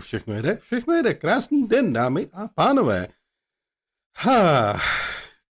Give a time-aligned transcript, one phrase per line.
[0.00, 1.14] Všechno jede, všechno jede.
[1.14, 3.08] Krásný den, dámy a pánové.
[4.16, 4.80] Ha.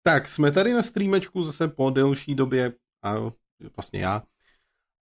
[0.03, 2.73] Tak, jsme tady na streamečku zase po delší době
[3.05, 3.15] a
[3.77, 4.23] vlastně já.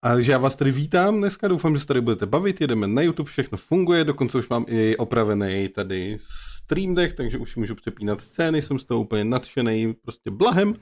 [0.02, 3.02] A takže já vás tady vítám dneska, doufám, že se tady budete bavit, jedeme na
[3.02, 6.16] YouTube, všechno funguje, dokonce už mám i opravený tady
[6.62, 10.74] Stream Deck, takže už můžu přepínat scény, jsem z toho úplně nadšený, prostě blahem.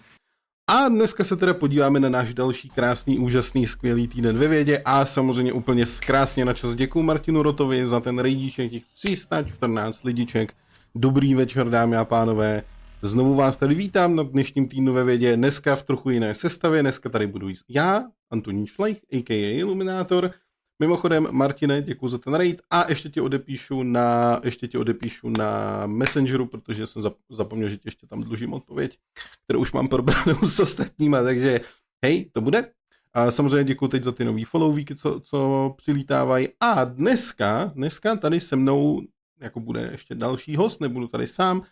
[0.70, 5.04] A dneska se teda podíváme na náš další krásný, úžasný, skvělý týden ve vědě a
[5.04, 10.54] samozřejmě úplně krásně na čas děkuji Martinu Rotovi za ten rejdíček, těch 314 lidiček.
[10.94, 12.62] Dobrý večer, dámy a pánové.
[13.02, 17.08] Znovu vás tady vítám na dnešním týdnu ve vědě, dneska v trochu jiné sestavě, dneska
[17.08, 19.58] tady budu já, Antonín Šlejch, a.k.a.
[19.58, 20.30] Iluminátor,
[20.78, 25.82] Mimochodem, Martine, děkuji za ten raid a ještě ti odepíšu na, ještě ti odepíšu na
[25.86, 28.98] Messengeru, protože jsem zapomněl, že ti ještě tam dlužím odpověď,
[29.44, 31.60] kterou už mám probranou s ostatníma, takže
[32.04, 32.72] hej, to bude.
[33.12, 36.48] A samozřejmě děkuji teď za ty nový followvíky, co, co přilítávají.
[36.60, 39.02] A dneska, dneska tady se mnou
[39.40, 41.62] jako bude ještě další host, nebudu tady sám,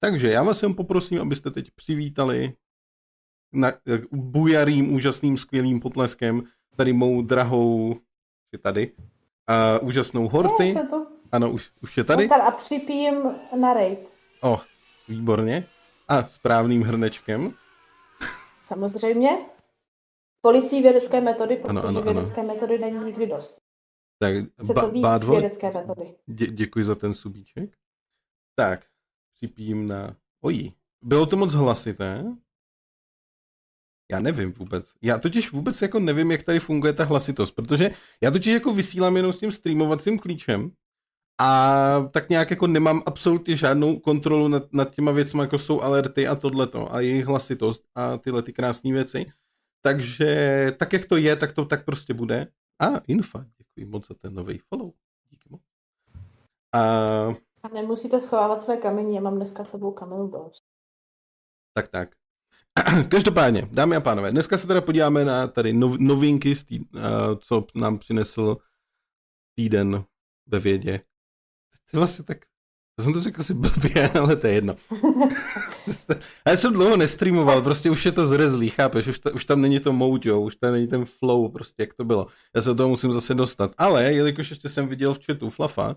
[0.00, 2.52] takže já vás jen poprosím, abyste teď přivítali
[3.52, 3.72] na,
[4.12, 6.42] bujarým, úžasným, skvělým potleskem
[6.76, 8.00] tady mou drahou
[8.52, 8.92] je tady.
[9.46, 10.74] A úžasnou Horty.
[10.74, 11.06] No, to.
[11.32, 12.28] Ano, už, už je tady.
[12.28, 13.22] A připijím
[13.60, 14.10] na raid.
[14.42, 14.60] O,
[15.08, 15.64] výborně.
[16.08, 17.54] A správným hrnečkem.
[18.60, 19.30] Samozřejmě.
[20.40, 22.54] Policií vědecké metody, protože ano, ano, vědecké ano.
[22.54, 23.58] metody není nikdy dost.
[24.18, 26.14] Tak, Chce ba- to víc bádvo, vědecké metody.
[26.28, 27.76] Dě- děkuji za ten subíček.
[28.54, 28.80] Tak,
[29.36, 30.16] připijím na...
[30.40, 32.24] Ojí, bylo to moc hlasité?
[34.12, 34.92] Já nevím vůbec.
[35.02, 37.90] Já totiž vůbec jako nevím, jak tady funguje ta hlasitost, protože
[38.22, 40.72] já totiž jako vysílám jenom s tím streamovacím klíčem
[41.40, 46.28] a tak nějak jako nemám absolutně žádnou kontrolu nad, nad těma věcmi, jako jsou alerty
[46.28, 49.32] a tohleto a jejich hlasitost a tyhle ty krásné věci.
[49.82, 52.46] Takže tak, jak to je, tak to tak prostě bude.
[52.82, 54.92] A Infa, děkuji moc za ten nový follow.
[55.30, 55.60] Díky moc.
[56.72, 56.80] A...
[57.62, 60.62] a nemusíte schovávat své kameny, já mám dneska sebou kamenu dost.
[61.72, 62.25] Tak, tak.
[63.08, 66.86] Každopádně, dámy a pánové, dneska se teda podíváme na tady nov, novinky, tý, uh,
[67.38, 68.56] co nám přinesl
[69.54, 70.04] týden
[70.46, 71.00] ve vědě.
[71.90, 72.38] To vlastně tak,
[72.98, 74.76] já jsem to řekl asi blbě, ale to je jedno.
[76.46, 79.80] já jsem dlouho nestreamoval, prostě už je to zrezlý, chápeš, už, to, už tam není
[79.80, 82.26] to mojo, už tam není ten flow, prostě jak to bylo.
[82.54, 83.74] Já se do toho musím zase dostat.
[83.78, 85.96] Ale, jelikož ještě jsem viděl v chatu Flafa,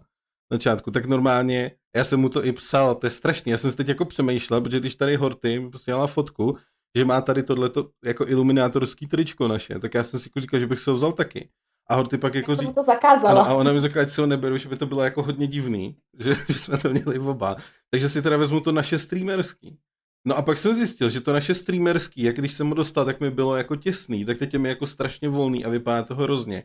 [0.51, 3.77] začátku, tak normálně, já jsem mu to i psal, to je strašný, já jsem si
[3.77, 6.57] teď jako přemýšlel, protože když tady Horty mi posílala fotku,
[6.95, 10.67] že má tady tohleto jako iluminátorský tričko naše, tak já jsem si jako říkal, že
[10.67, 11.49] bych se ho vzal taky.
[11.89, 12.71] A Horty pak jako říká...
[12.71, 13.43] to zakázala.
[13.43, 15.95] a ona mi řekla, ať si ho neberu, že by to bylo jako hodně divný,
[16.19, 17.55] že, že jsme to měli oba.
[17.89, 19.77] Takže si teda vezmu to naše streamerský.
[20.25, 23.19] No a pak jsem zjistil, že to naše streamerský, jak když jsem ho dostal, tak
[23.19, 26.63] mi bylo jako těsný, tak teď je mi jako strašně volný a vypadá to hrozně.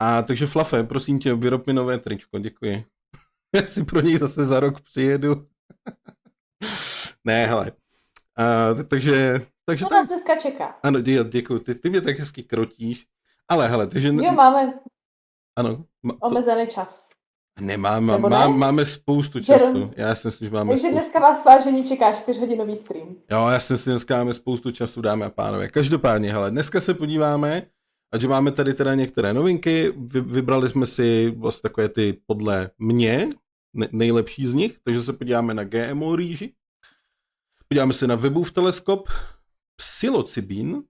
[0.00, 2.84] A takže Flafe, prosím tě, vyrob mi nové tričko, děkuji.
[3.54, 5.44] Já si pro něj zase za rok přijedu.
[7.24, 7.72] ne, hele.
[8.74, 10.78] Uh, takže, takže Co nás dneska čeká?
[10.82, 11.58] Ano, dě, děkuji.
[11.58, 13.06] Ty, ty mě tak hezky krotíš.
[13.48, 14.08] Ale hele, takže...
[14.08, 14.74] Jo, máme
[15.58, 17.08] ano, ma, omezený čas.
[17.60, 18.48] Nemám, má, ne?
[18.48, 19.90] máme spoustu času.
[19.96, 20.94] Já si myslím, že máme Takže spoustu...
[20.94, 23.16] dneska vás vážení čeká 4-hodinový stream.
[23.30, 25.68] Jo, já si myslím, že dneska máme spoustu času, dámy a pánové.
[25.68, 27.62] Každopádně, hele, dneska se podíváme,
[28.12, 32.70] a že máme tady teda některé novinky, Vy, vybrali jsme si vlastně takové ty podle
[32.78, 33.28] mě
[33.92, 36.54] nejlepší z nich, takže se podíváme na GMO rýži,
[37.68, 39.08] podíváme se na Webův teleskop,
[39.76, 40.82] psilocybin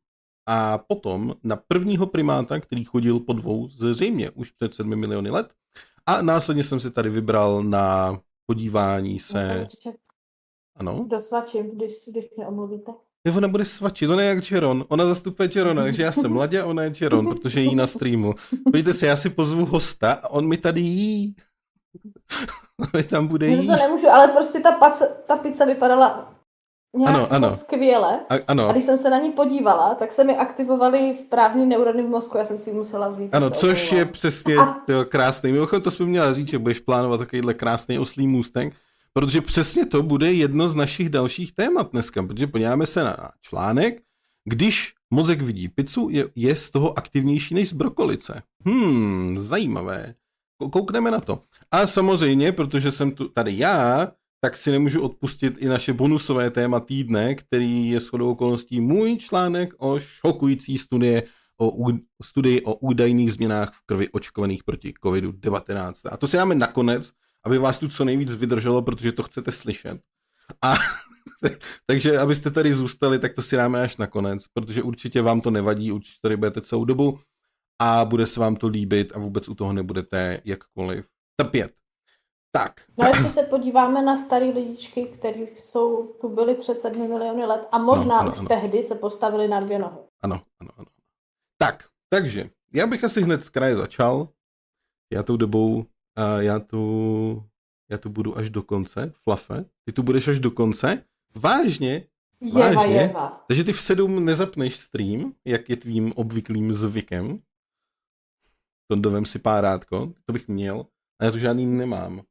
[0.47, 5.55] a potom na prvního primáta, který chodil po dvou zřejmě už před sedmi miliony let.
[6.07, 9.67] A následně jsem si tady vybral na podívání se...
[10.75, 11.05] Ano?
[11.09, 12.93] Dosvačím, když, když mě omluvíte.
[13.29, 14.85] Je, ona bude svačit, ona je jak Čeron.
[14.89, 18.35] Ona zastupuje Čerona, takže já jsem Ladě a ona je Čeron, protože jí na streamu.
[18.73, 21.37] Pojďte se, já si pozvu hosta a on mi tady jí.
[23.11, 23.67] Tam bude jí.
[23.67, 26.35] To nemůžu, ale prostě ta, pace, ta pizza vypadala
[26.97, 27.51] nějak ano, ano.
[27.51, 28.21] skvěle.
[28.31, 28.69] A, ano.
[28.69, 32.39] a když jsem se na ní podívala, tak se mi aktivovaly správný neurony v mozku,
[32.39, 33.35] já jsem si ji musela vzít.
[33.35, 34.77] Ano, což je přesně a...
[34.89, 35.53] jo, krásný.
[35.53, 38.75] Mimochodem to jsme měla říct, že budeš plánovat takovýhle krásný oslý můstek,
[39.13, 44.03] protože přesně to bude jedno z našich dalších témat dneska, protože podíváme se na článek,
[44.45, 48.43] když mozek vidí pizzu, je, je z toho aktivnější než z brokolice.
[48.67, 50.15] Hmm, zajímavé.
[50.73, 51.43] Koukneme na to.
[51.71, 56.81] A samozřejmě, protože jsem tu, tady já, tak si nemůžu odpustit i naše bonusové téma
[56.81, 61.23] týdne, který je shodou okolností můj článek o šokující studie
[61.61, 61.87] o
[62.23, 65.93] studii o údajných změnách v krvi očkovaných proti COVID-19.
[66.11, 67.13] A to si dáme nakonec,
[67.45, 70.01] aby vás tu co nejvíc vydrželo, protože to chcete slyšet.
[70.63, 70.75] A
[71.87, 75.93] takže abyste tady zůstali, tak to si dáme až nakonec, protože určitě vám to nevadí,
[75.93, 77.21] určitě tady budete celou dobu
[77.83, 81.07] a bude se vám to líbit a vůbec u toho nebudete jakkoliv
[81.37, 81.73] trpět.
[82.53, 82.81] Tak.
[82.99, 87.45] No a ještě se podíváme na staré lidičky, které jsou, tu byly před sedmi miliony
[87.45, 88.49] let a možná no, ano, už ano.
[88.49, 89.99] tehdy se postavili na dvě nohy.
[90.21, 90.87] Ano, ano, ano.
[91.59, 94.29] Tak, takže já bych asi hned z kraje začal.
[95.13, 95.85] Já tou dobou,
[96.19, 97.45] a já tu,
[97.91, 99.65] já tu budu až do konce, Flafe.
[99.85, 101.05] Ty tu budeš až do konce.
[101.35, 102.07] Vážně,
[102.41, 102.95] Jeva, vážně.
[102.95, 103.45] Jeva.
[103.49, 107.41] Takže ty v sedm nezapneš stream, jak je tvým obvyklým zvykem.
[108.91, 110.87] To dovem si párátko, to bych měl.
[111.21, 112.23] A já to žádný nemám.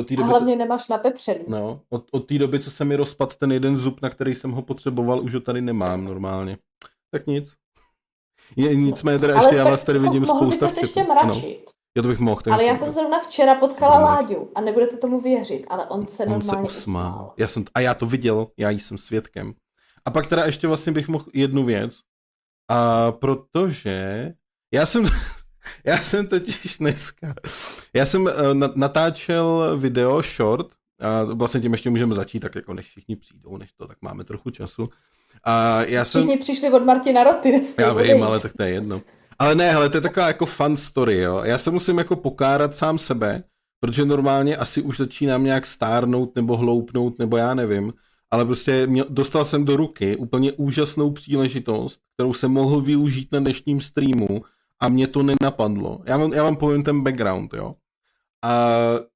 [0.00, 0.58] Od té doby, a hlavně co...
[0.58, 1.44] nemáš napepřený.
[1.48, 4.50] No, od, od té doby, co se mi rozpad ten jeden zub, na který jsem
[4.50, 6.58] ho potřeboval, už ho tady nemám normálně.
[7.10, 7.56] Tak nic.
[8.56, 11.64] Je, nicméně teda ještě já vás tady vidím mohl spousta by se ještě mračit.
[11.66, 11.72] No.
[11.96, 12.42] Já to bych mohl.
[12.50, 16.32] Ale já jsem zrovna včera potkala Láďu a nebudete tomu věřit, ale on se on
[16.32, 17.34] normálně se usmál.
[17.36, 19.54] Já jsem, a já to viděl, já jsem svědkem.
[20.04, 22.00] A pak teda ještě vlastně bych mohl jednu věc.
[22.68, 24.28] A protože
[24.74, 25.04] já jsem,
[25.84, 27.34] já jsem totiž dneska,
[27.94, 28.30] já jsem uh,
[28.74, 30.66] natáčel video short,
[31.00, 34.24] a vlastně tím ještě můžeme začít, tak jako než všichni přijdou, než to, tak máme
[34.24, 34.88] trochu času.
[35.44, 36.22] A já jsem...
[36.22, 37.60] Všichni přišli od Martina Roty.
[37.78, 39.02] Já vím, ale tak to je jedno.
[39.42, 41.40] Ale ne, hele, to je taková jako fun story, jo.
[41.44, 43.44] Já se musím jako pokárat sám sebe,
[43.80, 47.92] protože normálně asi už začínám nějak stárnout nebo hloupnout, nebo já nevím.
[48.30, 53.40] Ale prostě měl, dostal jsem do ruky úplně úžasnou příležitost, kterou jsem mohl využít na
[53.40, 54.42] dnešním streamu
[54.80, 56.02] a mě to nenapadlo.
[56.06, 57.74] Já vám, já vám povím ten background, jo.
[58.44, 58.70] A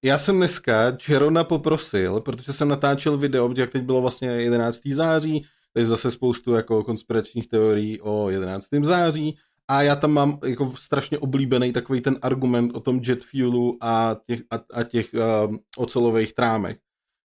[0.05, 4.81] já jsem dneska Jerona poprosil, protože jsem natáčel video, jak teď bylo vlastně 11.
[4.93, 5.45] září,
[5.77, 8.67] je zase spoustu jako konspiračních teorií o 11.
[8.83, 9.39] září
[9.69, 14.17] a já tam mám jako strašně oblíbený takový ten argument o tom jet fuelu a
[14.27, 16.79] těch, a, a těch uh, ocelových trámech.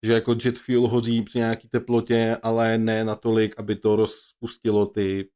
[0.07, 5.29] Že jako jet fuel hoří při nějaký teplotě, ale ne natolik, aby to rozpustilo ty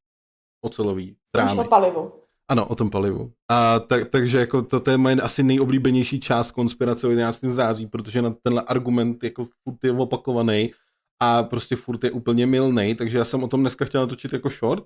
[0.65, 1.61] ocelový trámy.
[1.61, 2.13] o palivu.
[2.49, 3.33] Ano, o tom palivu.
[3.49, 7.41] A tak, takže jako to, to je moje asi nejoblíbenější část konspirace o 11.
[7.41, 10.73] září, protože na tenhle argument jako furt je opakovaný
[11.23, 14.49] a prostě furt je úplně milný, takže já jsem o tom dneska chtěl natočit jako
[14.49, 14.85] short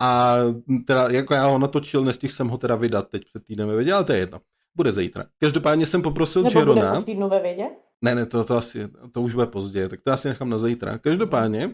[0.00, 0.36] a
[0.86, 3.92] teda jako já ho natočil, nestihl jsem ho teda vydat teď před týdnem ve vědě,
[3.92, 4.40] ale to je jedno.
[4.74, 5.24] Bude zítra.
[5.38, 6.92] Každopádně jsem poprosil Nebo Jerona.
[6.92, 7.64] Nebo týdnu ve vědě?
[8.02, 10.98] Ne, ne, to, to, asi, to už bude pozdě, tak to asi nechám na zítra.
[10.98, 11.72] Každopádně, uh,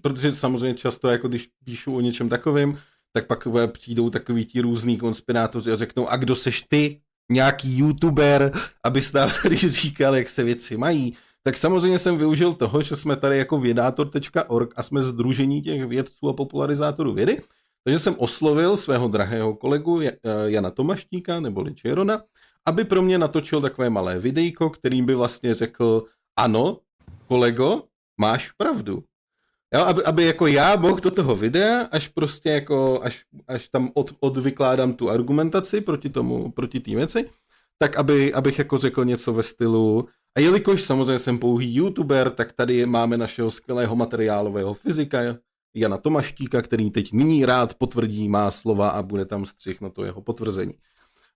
[0.00, 2.78] protože samozřejmě často, jako když píšu o něčem takovým,
[3.12, 7.00] tak pak přijdou takový ti různý konspirátoři a řeknou, a kdo seš ty,
[7.30, 8.52] nějaký youtuber,
[8.84, 13.16] abys tam tady říkal, jak se věci mají tak samozřejmě jsem využil toho, že jsme
[13.16, 17.42] tady jako vědátor.org a jsme združení těch vědců a popularizátorů vědy,
[17.84, 22.22] takže jsem oslovil svého drahého kolegu eh, Jana Tomaštíka nebo Čerona,
[22.66, 26.04] aby pro mě natočil takové malé videjko, kterým by vlastně řekl,
[26.36, 26.78] ano,
[27.28, 27.82] kolego,
[28.20, 29.04] máš pravdu.
[29.74, 33.90] Jo, aby, aby jako já mohl do toho videa, až prostě jako, až, až tam
[33.94, 37.30] od, odvykládám tu argumentaci proti tomu, proti té věci,
[37.78, 42.52] tak aby, abych jako řekl něco ve stylu, a jelikož samozřejmě jsem pouhý youtuber, tak
[42.52, 45.18] tady máme našeho skvělého materiálového fyzika
[45.74, 50.04] Jana Tomaštíka, který teď nyní rád potvrdí má slova a bude tam střih na to
[50.04, 50.74] jeho potvrzení.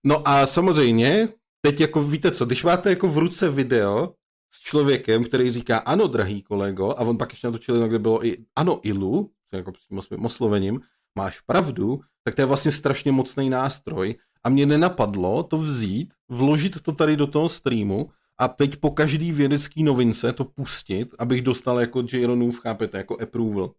[0.03, 1.29] No a samozřejmě,
[1.61, 4.13] teď jako víte co, když máte jako v ruce video
[4.53, 8.37] s člověkem, který říká ano, drahý kolego, a on pak ještě natočil, kde bylo i
[8.55, 10.81] ano, Ilu, jako přímo svým oslovením,
[11.15, 16.81] máš pravdu, tak to je vlastně strašně mocný nástroj a mě nenapadlo to vzít, vložit
[16.81, 18.09] to tady do toho streamu
[18.43, 23.71] a teď po každý vědecký novince to pustit, abych dostal jako Jaronův, chápete, jako approval.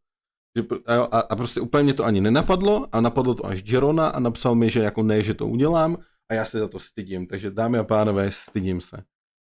[0.87, 4.71] A, a prostě úplně to ani nenapadlo a napadlo to až Jerona a napsal mi,
[4.71, 5.97] že jako ne, že to udělám
[6.31, 7.27] a já se za to stydím.
[7.27, 8.97] Takže dámy a pánové, stydím se.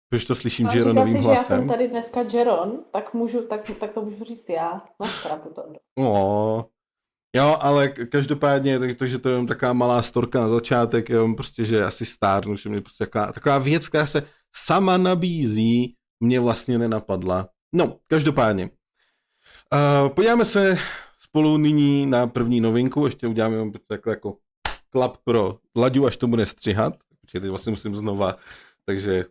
[0.09, 1.45] Protože to slyším no, Jeronovým si, hlasem.
[1.45, 4.81] že já jsem tady dneska Jeron, tak, můžu, tak, tak to můžu říct já.
[4.99, 5.63] Máš pravdu to.
[7.35, 11.65] Jo, ale každopádně, tak, takže to je jen taková malá storka na začátek, jo, prostě,
[11.65, 14.23] že asi stárnu, že mě prostě taková, taková věc, která se
[14.55, 17.49] sama nabízí, mě vlastně nenapadla.
[17.73, 18.69] No, každopádně.
[19.73, 20.77] Uh, podíváme se
[21.19, 24.37] spolu nyní na první novinku, ještě uděláme takhle jako
[24.89, 28.35] klap pro Laďu, až to bude střihat, protože teď vlastně musím znova,
[28.85, 29.25] takže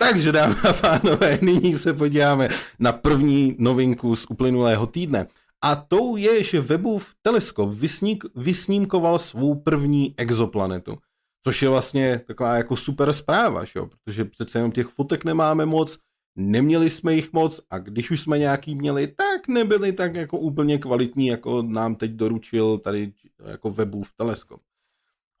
[0.00, 5.26] takže dámy a pánové, nyní se podíváme na první novinku z uplynulého týdne.
[5.62, 10.98] A tou je, že Webův teleskop vysník, vysnímkoval svou první exoplanetu.
[11.48, 13.80] Což je vlastně taková jako super zpráva, že?
[13.88, 15.98] protože přece jenom těch fotek nemáme moc,
[16.36, 20.78] neměli jsme jich moc a když už jsme nějaký měli, tak nebyli tak jako úplně
[20.78, 23.12] kvalitní, jako nám teď doručil tady
[23.46, 24.60] jako Webův teleskop.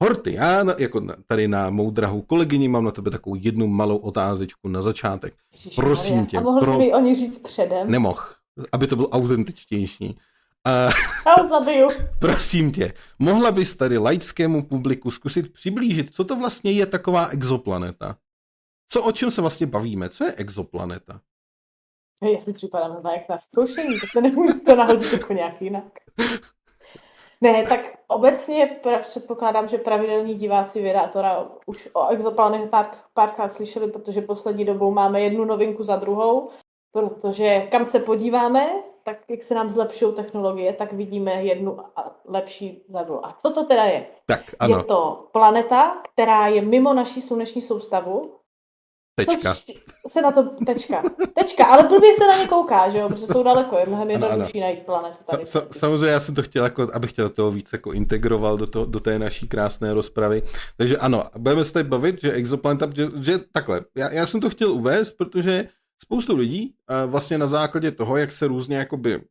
[0.02, 4.68] Horty, já jako tady na mou drahou kolegyni mám na tebe takovou jednu malou otázečku
[4.68, 5.34] na začátek.
[5.76, 6.38] Prosím tě.
[6.38, 6.72] A mohl pro...
[6.72, 7.90] jsi mi o ní říct předem?
[7.90, 8.38] Nemoh,
[8.72, 10.18] aby to bylo autentičtější.
[11.26, 11.88] Já zabiju.
[12.20, 18.16] Prosím tě, mohla bys tady laickému publiku zkusit přiblížit, co to vlastně je taková exoplaneta?
[18.88, 20.08] co o čem se vlastně bavíme?
[20.08, 21.20] Co je exoplaneta?
[22.32, 25.92] Já si připadám na jak na zkoušení, to se nemůžu to nahodit jako nějak jinak.
[27.40, 34.64] Ne, tak obecně předpokládám, že pravidelní diváci Vědátora už o exoplanetách párkrát slyšeli, protože poslední
[34.64, 36.50] dobou máme jednu novinku za druhou,
[36.92, 38.68] protože kam se podíváme,
[39.08, 41.78] tak jak se nám zlepšují technologie, tak vidíme jednu
[42.28, 43.20] lepší level.
[43.22, 44.06] A co to teda je?
[44.26, 44.76] Tak, ano.
[44.76, 48.34] Je to planeta, která je mimo naší sluneční soustavu.
[49.16, 49.54] Tečka.
[50.06, 51.02] se na to, tečka.
[51.34, 54.60] Tečka, ale blbě se na ně kouká, že jo, protože jsou daleko, je mnohem jednodušší
[54.60, 55.18] najít planetu.
[55.30, 55.46] Tady.
[55.46, 58.84] Sa, samozřejmě já jsem to chtěl, jako, abych chtěl toho víc jako integroval do, to,
[58.84, 60.42] do té naší krásné rozpravy.
[60.76, 64.50] Takže ano, budeme se tady bavit, že exoplaneta, že, že takhle, já, já jsem to
[64.50, 65.68] chtěl uvést, protože
[66.02, 66.74] spoustu lidí
[67.06, 69.22] vlastně na základě toho, jak se různě jakoby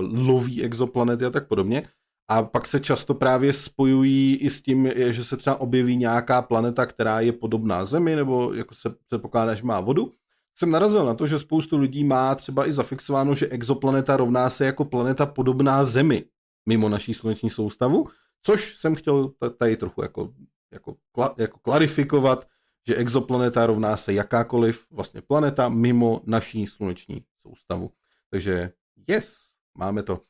[0.00, 1.88] loví exoplanety a tak podobně,
[2.28, 6.86] a pak se často právě spojují i s tím, že se třeba objeví nějaká planeta,
[6.86, 10.12] která je podobná Zemi, nebo jako se předpokládá, že má vodu.
[10.58, 14.64] Jsem narazil na to, že spoustu lidí má třeba i zafixováno, že exoplaneta rovná se
[14.64, 16.24] jako planeta podobná Zemi
[16.68, 18.08] mimo naší sluneční soustavu,
[18.42, 20.32] což jsem chtěl tady trochu jako,
[20.72, 20.96] jako,
[21.38, 22.46] jako klarifikovat,
[22.86, 27.92] že exoplaneta rovná se jakákoliv vlastně planeta mimo naší sluneční soustavu.
[28.30, 28.72] Takže
[29.08, 30.20] yes, máme to.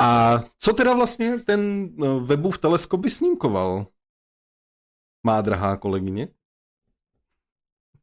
[0.00, 3.86] A co teda vlastně ten no, webův teleskop vysnímkoval?
[5.26, 6.28] Má drahá kolegyně?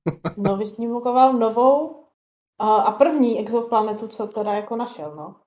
[0.38, 2.08] no, vysnímkoval novou
[2.60, 5.42] a první exoplanetu, co teda jako našel, no.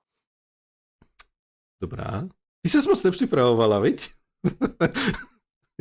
[1.81, 2.27] Dobrá.
[2.61, 4.09] Ty se moc nepřipravovala, viď?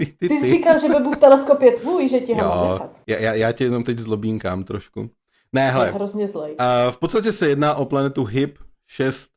[0.01, 0.29] ty, ty, ty.
[0.29, 3.01] ty jsi říkal, že webův teleskop je tvůj, že ti ho mám nechat.
[3.07, 5.11] Já, já, já tě jenom teď zlobínkám trošku.
[5.53, 5.87] Ne, hele.
[5.87, 6.51] Je hrozně zlej.
[6.51, 9.29] Uh, v podstatě se jedná o planetu HIP 6,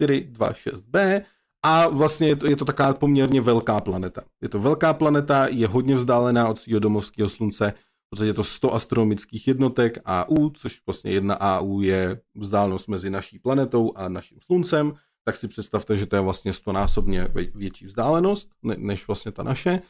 [0.00, 1.22] 426b
[1.62, 4.22] a vlastně je to, je to taková poměrně velká planeta.
[4.42, 7.72] Je to velká planeta, je hodně vzdálená od svého domovského slunce,
[8.06, 13.10] v podstatě je to 100 astronomických jednotek AU, což vlastně jedna AU je vzdálenost mezi
[13.10, 14.92] naší planetou a naším sluncem,
[15.28, 19.80] tak si představte, že to je vlastně 100 násobně větší vzdálenost než vlastně ta naše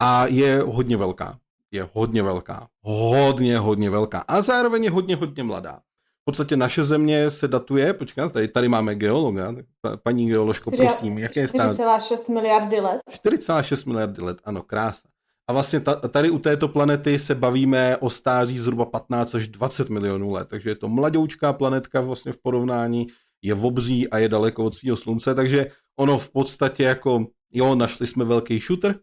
[0.00, 1.38] a je hodně velká.
[1.70, 2.68] Je hodně velká.
[2.82, 4.24] Hodně, hodně velká.
[4.28, 5.80] A zároveň je hodně, hodně mladá
[6.22, 9.54] v podstatě naše země se datuje, počkat, tady, tady máme geologa,
[10.02, 11.76] paní geoložko, prosím, jaké je stát?
[11.76, 13.00] 4,6 miliardy let.
[13.10, 15.08] 4,6 miliardy let, ano, krása.
[15.48, 20.32] A vlastně tady u této planety se bavíme o stáří zhruba 15 až 20 milionů
[20.32, 23.06] let, takže je to mladoučká planetka vlastně v porovnání,
[23.44, 25.66] je obří a je daleko od svého slunce, takže
[26.00, 28.94] ono v podstatě jako, jo, našli jsme velký shooter,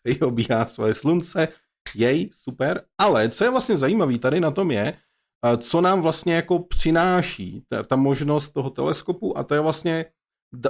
[0.00, 1.48] který obíhá svoje slunce,
[1.94, 4.96] jej, super, ale co je vlastně zajímavé tady na tom je,
[5.58, 10.04] co nám vlastně jako přináší ta, ta možnost toho teleskopu a to je vlastně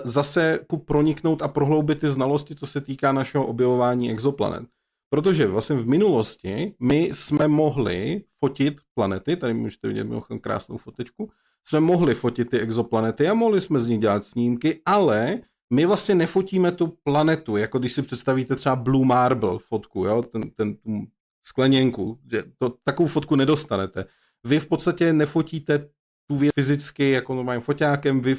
[0.05, 4.65] zase proniknout a prohloubit ty znalosti, co se týká našeho objevování exoplanet.
[5.11, 11.31] Protože vlastně v minulosti my jsme mohli fotit planety, tady můžete vidět mimochodem krásnou fotečku,
[11.65, 15.41] jsme mohli fotit ty exoplanety a mohli jsme z nich dělat snímky, ale
[15.73, 20.23] my vlastně nefotíme tu planetu, jako když si představíte třeba Blue Marble fotku, jo?
[20.23, 21.07] Ten, ten, tu
[21.47, 24.07] skleněnku, že to, takovou fotku nedostanete
[24.45, 25.91] vy v podstatě nefotíte
[26.27, 28.37] tu věc fyzicky jako normálním foťákem, vy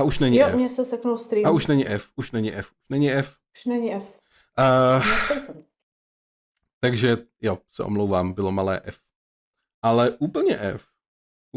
[0.00, 0.54] a už není jo, F.
[0.54, 1.46] mě se seknul stream.
[1.46, 3.36] A už není F, už není F, už není F.
[3.58, 4.20] Už není F.
[4.58, 5.62] Uh,
[6.80, 8.98] takže jo, se omlouvám, bylo malé F.
[9.82, 10.86] Ale úplně F.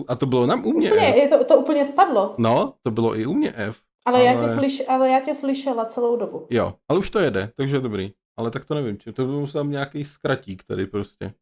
[0.08, 1.15] A to bylo nám u mě úplně, F.
[1.15, 2.36] Je to, to úplně spadlo.
[2.38, 3.81] No, to bylo i u mě F.
[4.05, 4.25] Ale, ale...
[4.25, 6.48] Já tě slyš, ale já tě slyšela celou dobu.
[6.50, 8.13] Jo, ale už to jede, takže dobrý.
[8.38, 11.34] Ale tak to nevím, či to byl musel nějaký zkratík tady prostě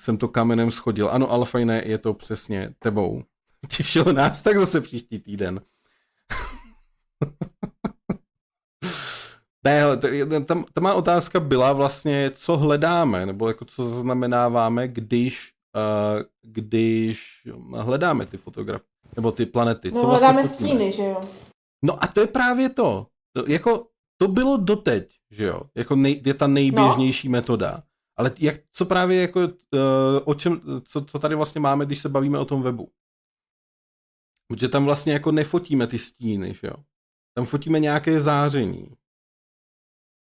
[0.00, 1.10] jsem to kamenem schodil.
[1.10, 3.22] Ano, Alfajne, je to přesně tebou.
[3.76, 5.60] Těšilo nás tak zase příští týden.
[9.64, 9.82] ne,
[10.44, 15.53] ta, ta má otázka byla vlastně, co hledáme, nebo jako co zaznamenáváme, když,
[16.42, 17.42] když
[17.76, 19.90] hledáme ty fotografie, nebo ty planety.
[19.90, 20.68] No co vlastně hledáme fotíme?
[20.68, 21.20] stíny, že jo?
[21.82, 23.06] No a to je právě to.
[23.32, 25.62] to jako, to bylo doteď, že jo?
[25.74, 27.32] Jako nej, je ta nejběžnější no.
[27.32, 27.82] metoda.
[28.16, 29.48] Ale jak, co právě jako, uh,
[30.24, 32.90] o čem, co, co tady vlastně máme, když se bavíme o tom webu?
[34.48, 36.76] Protože tam vlastně jako nefotíme ty stíny, že jo?
[37.34, 38.90] Tam fotíme nějaké záření.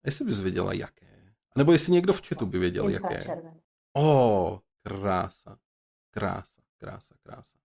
[0.06, 1.34] Jestli bys věděla, jaké.
[1.56, 3.42] Nebo jestli někdo v chatu by věděl, jaké.
[3.96, 5.56] O, oh, krása.
[6.10, 7.58] Krása, krása, krása.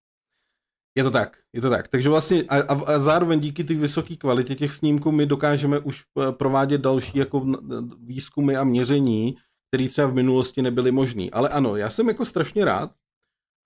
[0.96, 1.88] Je to tak, je to tak.
[1.88, 6.32] Takže vlastně a, a, zároveň díky té vysoké kvalitě těch snímků my dokážeme už eh,
[6.32, 7.46] provádět další jako
[8.00, 9.36] výzkumy a měření,
[9.68, 11.30] který třeba v minulosti nebyly možný.
[11.30, 12.90] Ale ano, já jsem jako strašně rád,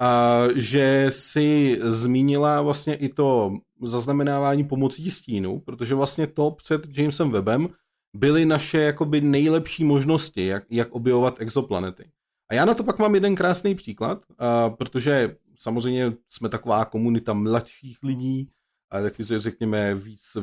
[0.00, 7.30] a že si zmínila vlastně i to zaznamenávání pomocí stínu, protože vlastně to před Jamesem
[7.30, 7.68] Webem
[8.16, 12.10] byly naše jakoby nejlepší možnosti, jak, jak objevovat exoplanety.
[12.50, 17.32] A já na to pak mám jeden krásný příklad, uh, protože samozřejmě jsme taková komunita
[17.32, 18.50] mladších lidí,
[18.90, 20.36] a taky řekněme víc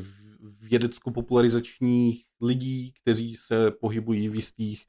[0.62, 4.86] vědecko-popularizačních lidí, kteří se pohybují v jistých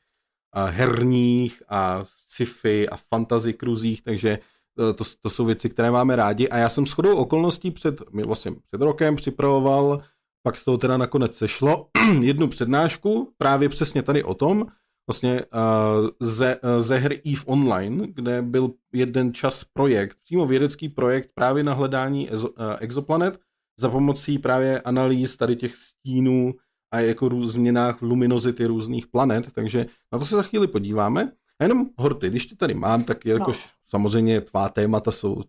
[0.57, 4.39] uh, herních a sci-fi a fantasy kruzích, takže
[4.79, 6.49] uh, to, to jsou věci, které máme rádi.
[6.49, 10.03] A já jsem shodou okolností před, vlastně před rokem připravoval,
[10.43, 11.89] pak z toho teda nakonec sešlo,
[12.21, 14.67] jednu přednášku právě přesně tady o tom,
[15.11, 20.89] vlastně uh, ze, uh, ze hry EVE Online, kde byl jeden čas projekt, přímo vědecký
[20.89, 23.39] projekt právě na hledání ezo, uh, exoplanet
[23.79, 26.55] za pomocí právě analýz tady těch stínů
[26.91, 31.33] a jako růz, změnách luminozity různých planet, takže na to se za chvíli podíváme.
[31.61, 33.71] A jenom Horty, když tě tady mám, tak jakož no.
[33.89, 35.43] samozřejmě tvá témata jsou,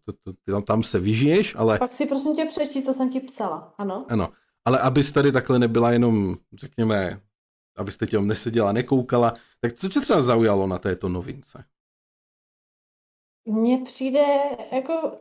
[0.46, 1.80] ty tam, tam se vyžiješ, ale...
[1.80, 4.06] Pak si prosím tě přečti, co jsem ti psala, ano?
[4.10, 4.30] Ano,
[4.66, 7.22] ale abys tady takhle nebyla jenom, řekněme,
[7.78, 11.66] abyste těm neseděla, nekoukala, tak co tě třeba zaujalo na této novince?
[13.46, 14.26] Mně přijde,
[14.72, 15.18] jako,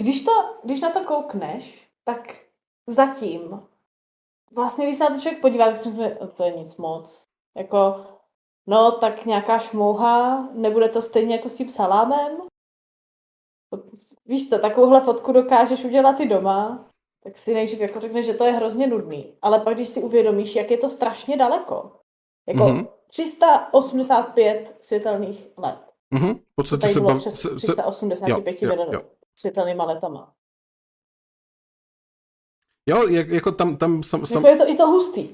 [0.00, 2.38] když, to, když na to koukneš, tak
[2.86, 3.62] zatím,
[4.54, 7.28] vlastně když se na to člověk podívá, tak si myslím, to je nic moc.
[7.56, 8.06] Jako,
[8.66, 12.38] no, tak nějaká šmouha, nebude to stejně jako s tím salámem?
[14.26, 16.89] Víš co, takovouhle fotku dokážeš udělat i doma,
[17.24, 19.34] tak si nejdřív jako řekneš, že to je hrozně nudný.
[19.42, 21.92] Ale pak, když si uvědomíš, jak je to strašně daleko,
[22.48, 22.88] jako mm-hmm.
[23.08, 25.80] 385 světelných let.
[26.14, 26.34] Mm-hmm.
[26.34, 27.18] V podstatě se bav...
[27.18, 29.02] přes 385 jo, jo, jo.
[29.38, 30.34] světelnýma letama.
[32.88, 34.44] Jo, jak, jako tam, tam sam, sam...
[34.44, 35.28] Jako je to i to hustý.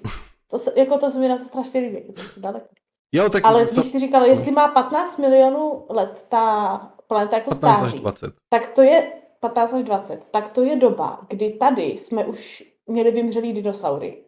[0.51, 2.67] To se, jako to se mi na to strašně líbí, to daleko.
[3.13, 3.83] Jo, tak Ale sam...
[3.83, 8.35] když jsi říkal, jestli má 15 milionů let ta planeta jako 15 stáří, až 20.
[8.49, 13.11] tak to je 15 až 20, tak to je doba, kdy tady jsme už měli
[13.11, 14.25] vymřelý dinosaury.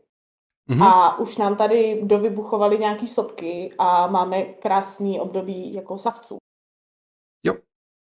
[0.71, 0.85] Mm-hmm.
[0.85, 6.37] A už nám tady dovybuchovaly nějaký sopky a máme krásný období jako savců.
[7.47, 7.55] Jo.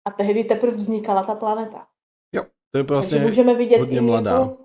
[0.08, 1.88] A tehdy teprve vznikala ta planeta.
[2.36, 4.40] Jo, to je vlastně Takže můžeme vidět hodně mladá.
[4.40, 4.58] Jako,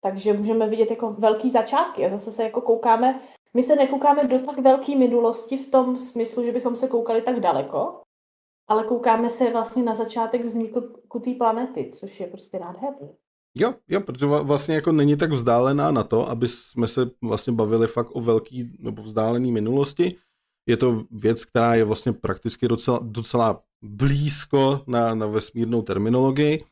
[0.00, 3.20] takže můžeme vidět jako velký začátky a zase se jako koukáme,
[3.54, 7.40] my se nekoukáme do tak velké minulosti v tom smyslu, že bychom se koukali tak
[7.40, 8.02] daleko,
[8.70, 10.80] ale koukáme se vlastně na začátek vzniku
[11.24, 13.08] té planety, což je prostě nádherný.
[13.54, 17.86] Jo, jo, protože vlastně jako není tak vzdálená na to, aby jsme se vlastně bavili
[17.86, 20.16] fakt o velký nebo vzdálený minulosti.
[20.66, 26.64] Je to věc, která je vlastně prakticky docela, docela blízko na, na vesmírnou terminologii.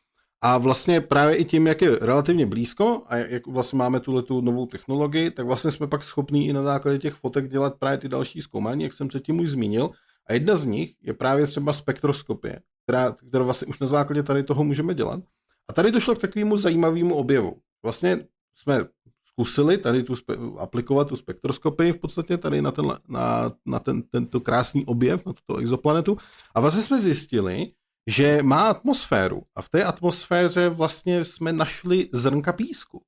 [0.43, 4.41] A vlastně právě i tím, jak je relativně blízko a jak vlastně máme tuhle tu
[4.41, 8.09] novou technologii, tak vlastně jsme pak schopní i na základě těch fotek dělat právě ty
[8.09, 9.91] další zkoumání, jak jsem předtím už zmínil.
[10.29, 14.43] A jedna z nich je právě třeba spektroskopie, která, kterou vlastně už na základě tady
[14.43, 15.21] toho můžeme dělat.
[15.69, 17.61] A tady došlo k takovému zajímavému objevu.
[17.83, 18.87] Vlastně jsme
[19.25, 24.03] zkusili tady tu spe- aplikovat tu spektroskopii v podstatě tady na, ten, na, na ten,
[24.03, 26.19] tento krásný objev, na tuto exoplanetu.
[26.55, 27.73] A vlastně jsme zjistili,
[28.07, 29.43] že má atmosféru.
[29.55, 33.03] A v té atmosféře vlastně jsme našli zrnka písku.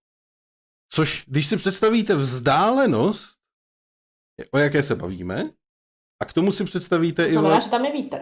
[0.93, 3.39] Což, když si představíte vzdálenost,
[4.51, 5.51] o jaké se bavíme,
[6.21, 7.63] a k tomu si představíte to znamená, i...
[7.63, 8.19] že tam je vítr.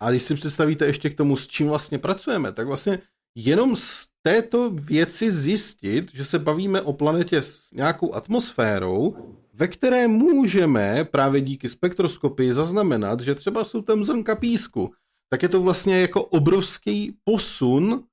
[0.00, 2.98] A když si představíte ještě k tomu, s čím vlastně pracujeme, tak vlastně
[3.34, 9.16] jenom z této věci zjistit, že se bavíme o planetě s nějakou atmosférou,
[9.54, 14.92] ve které můžeme právě díky spektroskopii zaznamenat, že třeba jsou tam zrnka písku,
[15.30, 18.04] tak je to vlastně jako obrovský posun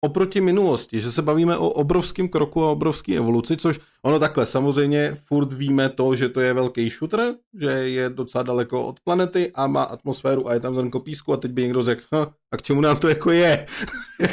[0.00, 5.16] oproti minulosti, že se bavíme o obrovském kroku a obrovské evoluci, což ono takhle, samozřejmě
[5.24, 9.66] furt víme to, že to je velký shooter, že je docela daleko od planety a
[9.66, 12.62] má atmosféru a je tam zrnko písku a teď by někdo řekl, hm, a k
[12.62, 13.66] čemu nám to jako je?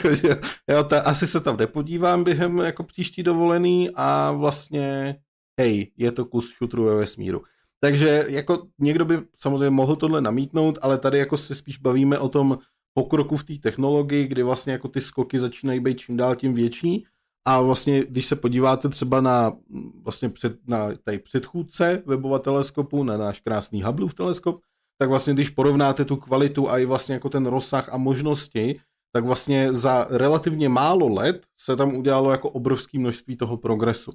[0.70, 5.16] jo, ta, asi se tam nepodívám během jako příští dovolený a vlastně
[5.60, 7.42] hej, je to kus shooteru ve vesmíru.
[7.80, 12.30] Takže jako někdo by samozřejmě mohl tohle namítnout, ale tady jako se spíš bavíme o
[12.30, 12.58] tom,
[12.98, 17.06] pokroku v té technologii, kdy vlastně jako ty skoky začínají být čím dál tím větší
[17.48, 19.58] a vlastně, když se podíváte třeba na
[20.04, 24.62] vlastně před, na tady předchůdce webova teleskopu, na náš krásný Hubbleův teleskop,
[24.98, 28.80] tak vlastně když porovnáte tu kvalitu a i vlastně jako ten rozsah a možnosti,
[29.14, 34.12] tak vlastně za relativně málo let se tam udělalo jako obrovské množství toho progresu.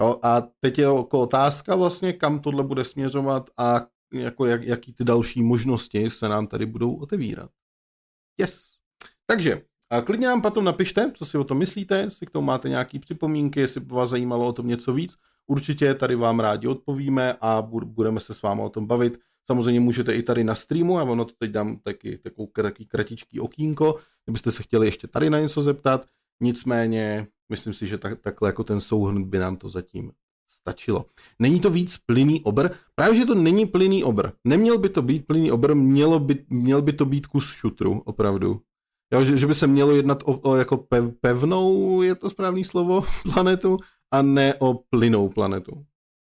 [0.00, 4.92] Jo, a teď je jako otázka vlastně, kam tohle bude směřovat a jako jak, jaký
[4.92, 7.50] ty další možnosti se nám tady budou otevírat.
[8.38, 8.74] Yes.
[9.26, 12.68] Takže a klidně nám potom napište, co si o tom myslíte, jestli k tomu máte
[12.68, 15.16] nějaké připomínky, jestli by vás zajímalo o tom něco víc.
[15.46, 19.18] Určitě tady vám rádi odpovíme a budeme se s vámi o tom bavit.
[19.46, 23.40] Samozřejmě můžete i tady na streamu, a ono to teď dám taky, takovou, takový kratičký
[23.40, 26.06] okýnko, kdybyste se chtěli ještě tady na něco zeptat.
[26.40, 30.12] Nicméně, myslím si, že tak, takhle jako ten souhrn by nám to zatím
[30.68, 31.04] stačilo.
[31.38, 32.68] Není to víc plyný obr?
[32.94, 34.30] Právě, že to není plyný obr.
[34.44, 38.60] Neměl by to být plyný obr, mělo by, měl by to být kus šutru, opravdu.
[39.14, 42.64] Jo, že, že by se mělo jednat o, o jako pev, pevnou, je to správný
[42.64, 43.76] slovo, planetu,
[44.14, 45.84] a ne o plynou planetu.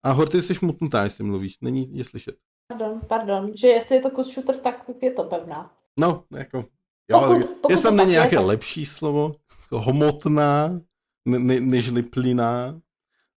[0.06, 2.36] A Horty, jsi mutnutá, jestli mluvíš, není je slyšet.
[2.68, 5.72] Pardon, pardon, že jestli je to kus šutr, tak je to pevná.
[6.00, 6.66] No, jako,
[7.12, 9.36] jo, Pokud- pokud jestli tam to není nějaké tak- lepší slovo,
[9.72, 10.82] homotná,
[11.28, 12.80] ne, ne, nežli plyná,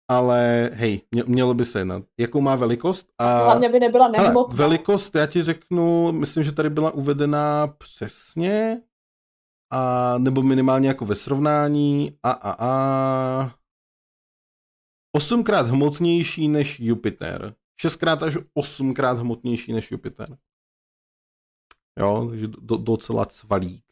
[0.09, 2.03] ale hej, mě, mělo by se jednat.
[2.19, 3.09] Jakou má velikost?
[3.17, 4.55] A Hlavně by nebyla nehmotná.
[4.57, 8.81] velikost, já ti řeknu, myslím, že tady byla uvedená přesně,
[9.71, 13.55] a nebo minimálně jako ve srovnání a a a
[15.15, 17.55] osmkrát hmotnější než Jupiter.
[17.81, 20.37] Šestkrát až osmkrát hmotnější než Jupiter.
[21.99, 23.85] Jo, takže do, docela cvalík.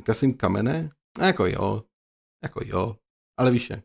[0.00, 0.90] Říká jsem kamene?
[1.18, 1.84] No, jako jo.
[2.42, 2.96] Jako jo.
[3.38, 3.82] Ale víš je.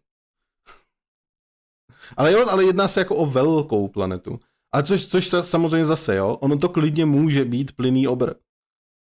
[2.17, 4.39] Ale jo, ale jedná se jako o velkou planetu.
[4.73, 8.33] A což, což sa- samozřejmě zase, jo, ono to klidně může být plynný obr.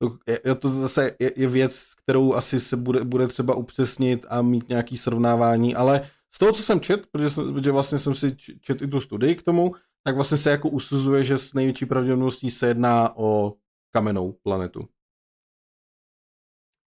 [0.01, 4.41] To, je, to zase je, je věc, kterou asi se bude, bude třeba upřesnit a
[4.41, 8.36] mít nějaký srovnávání, ale z toho, co jsem čet, protože, jsem, protože vlastně jsem si
[8.62, 12.51] čet i tu studii k tomu, tak vlastně se jako usuzuje, že s největší pravděpodobností
[12.51, 13.53] se jedná o
[13.91, 14.88] kamennou planetu.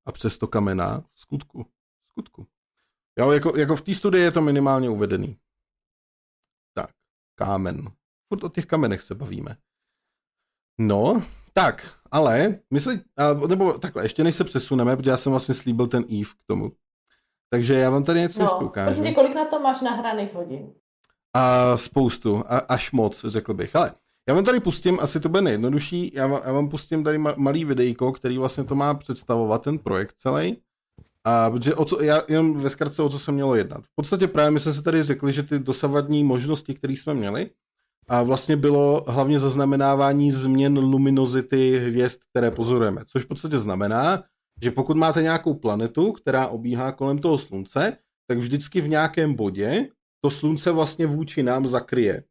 [0.06, 1.66] A přesto kamená skutku.
[2.10, 2.46] Skutku.
[3.18, 5.38] Jo, jako, jako v té studii je to minimálně uvedený.
[7.38, 7.88] Kámen.
[8.28, 9.56] Furt o těch kamenech se bavíme.
[10.80, 11.22] No,
[11.52, 15.86] tak, ale, myslí, a, nebo takhle, ještě než se přesuneme, protože já jsem vlastně slíbil
[15.86, 16.72] ten Eve k tomu.
[17.50, 18.86] Takže já vám tady něco ještě No, ukážu.
[18.86, 20.72] prosím tě, kolik na to máš nahraných hodin?
[21.36, 23.76] A spoustu, a, až moc, řekl bych.
[23.76, 23.92] Ale
[24.28, 27.34] já vám tady pustím, asi to bude nejjednodušší, já vám, já vám pustím tady ma,
[27.36, 30.62] malý videjko, který vlastně to má představovat, ten projekt celý.
[31.28, 33.84] A protože o co, já jenom ve zkratce, o co se mělo jednat.
[33.84, 37.50] V podstatě právě my jsme si tady řekli, že ty dosavadní možnosti, které jsme měli,
[38.08, 43.02] a vlastně bylo hlavně zaznamenávání změn luminozity hvězd, které pozorujeme.
[43.06, 44.24] Což v podstatě znamená,
[44.62, 49.88] že pokud máte nějakou planetu, která obíhá kolem toho slunce, tak vždycky v nějakém bodě
[50.20, 52.24] to slunce vlastně vůči nám zakryje.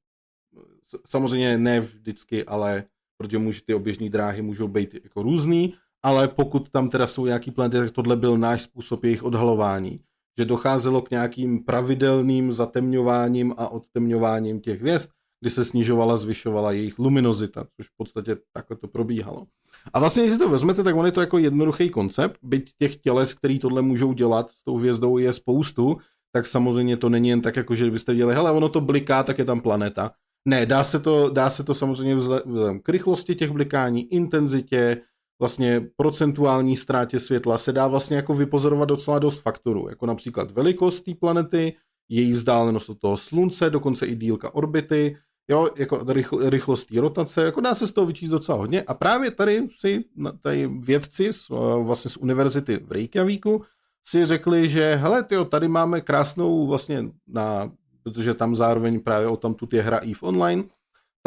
[1.07, 2.83] Samozřejmě ne vždycky, ale
[3.17, 5.73] protože může, ty oběžné dráhy můžou být jako různý,
[6.05, 9.99] ale pokud tam teda jsou nějaký planety, tak tohle byl náš způsob jejich odhalování.
[10.39, 15.09] Že docházelo k nějakým pravidelným zatemňováním a odtemňováním těch hvězd,
[15.41, 19.45] kdy se snižovala, zvyšovala jejich luminozita, což v podstatě takhle to probíhalo.
[19.93, 22.97] A vlastně, když si to vezmete, tak on je to jako jednoduchý koncept, byť těch
[22.97, 25.97] těles, který tohle můžou dělat s tou hvězdou je spoustu,
[26.31, 29.39] tak samozřejmě to není jen tak, jako že byste viděli, hele, ono to bliká, tak
[29.39, 30.11] je tam planeta.
[30.47, 35.01] Ne, dá se to, dá se to samozřejmě vzhle- vzhledem k rychlosti těch blikání, intenzitě,
[35.39, 41.01] vlastně procentuální ztrátě světla se dá vlastně jako vypozorovat docela dost faktorů, jako například velikost
[41.01, 41.73] té planety,
[42.09, 47.61] její vzdálenost od toho slunce, dokonce i dílka orbity, jo, jako rychl, rychlost rotace, jako
[47.61, 48.81] dá se z toho vyčíst docela hodně.
[48.81, 50.05] A právě tady si
[50.41, 53.63] tady vědci z, eh, vlastně z univerzity v Reykjavíku
[54.03, 57.71] si řekli, že hele, tyjo, tady máme krásnou vlastně na,
[58.03, 60.63] protože tam zároveň právě o tam tu je hra EVE Online,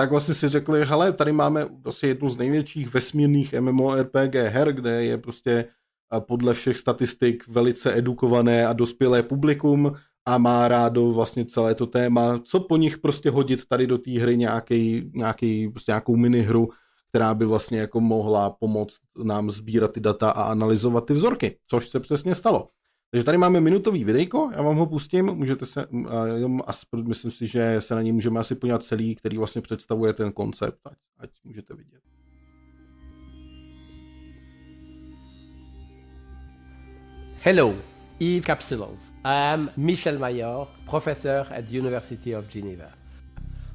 [0.00, 5.04] tak vlastně si řekli, hele, tady máme vlastně jednu z největších vesmírných MMORPG her, kde
[5.04, 5.64] je prostě
[6.18, 9.92] podle všech statistik velice edukované a dospělé publikum
[10.26, 14.10] a má rádo vlastně celé to téma, co po nich prostě hodit tady do té
[14.10, 16.68] hry nějaký, nějaký, prostě nějakou minihru,
[17.08, 21.88] která by vlastně jako mohla pomoct nám sbírat ty data a analyzovat ty vzorky, což
[21.88, 22.68] se přesně stalo.
[23.12, 27.30] Takže tady máme minutový videjko, já vám ho pustím, můžete se, a jenom as- myslím
[27.30, 30.98] si, že se na něj můžeme asi podívat celý, který vlastně představuje ten koncept, ať,
[31.18, 32.00] ať můžete vidět.
[37.42, 37.74] Hello,
[38.20, 39.12] Yves Capsulos.
[39.24, 42.92] I am Michel Mayor, professor at the University of Geneva.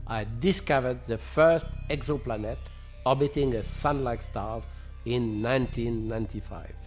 [0.08, 2.60] I discovered the first exoplanet
[3.06, 4.62] orbiting a sun-like star
[5.06, 6.85] in 1995.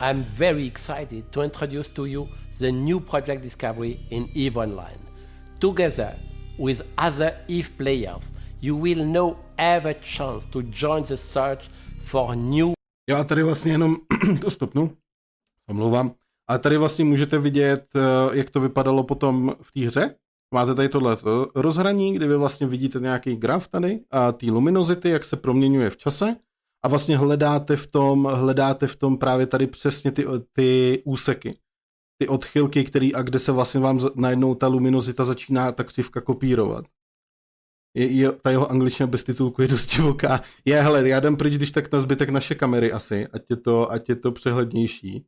[0.00, 2.28] I'm very excited to introduce to you
[2.58, 5.00] the new project discovery in EVE Online.
[5.58, 6.16] Together
[6.58, 8.30] with other EVE players,
[8.60, 11.70] you will now have a chance to join the search
[12.02, 12.72] for new
[13.10, 13.96] Já tady vlastně jenom
[14.40, 14.96] to stopnu,
[15.68, 16.14] omlouvám.
[16.48, 20.14] A tady vlastně můžete vidět, eh, jak to vypadalo potom v té hře.
[20.54, 21.16] Máte tady tohle
[21.54, 25.96] rozhraní, kde vy vlastně vidíte nějaký graf tady a ty luminozity, jak se proměňuje v
[25.96, 26.36] čase
[26.86, 31.58] a vlastně hledáte v tom, hledáte v tom právě tady přesně ty, ty úseky,
[32.18, 36.84] ty odchylky, který a kde se vlastně vám najednou ta luminozita začíná ta křivka kopírovat.
[37.96, 40.40] Je, je, ta jeho angličtina bez titulku je dosti voká.
[40.64, 43.92] Je, hele, já dám pryč, když tak na zbytek naše kamery asi, ať je to,
[43.92, 45.26] ať je to přehlednější.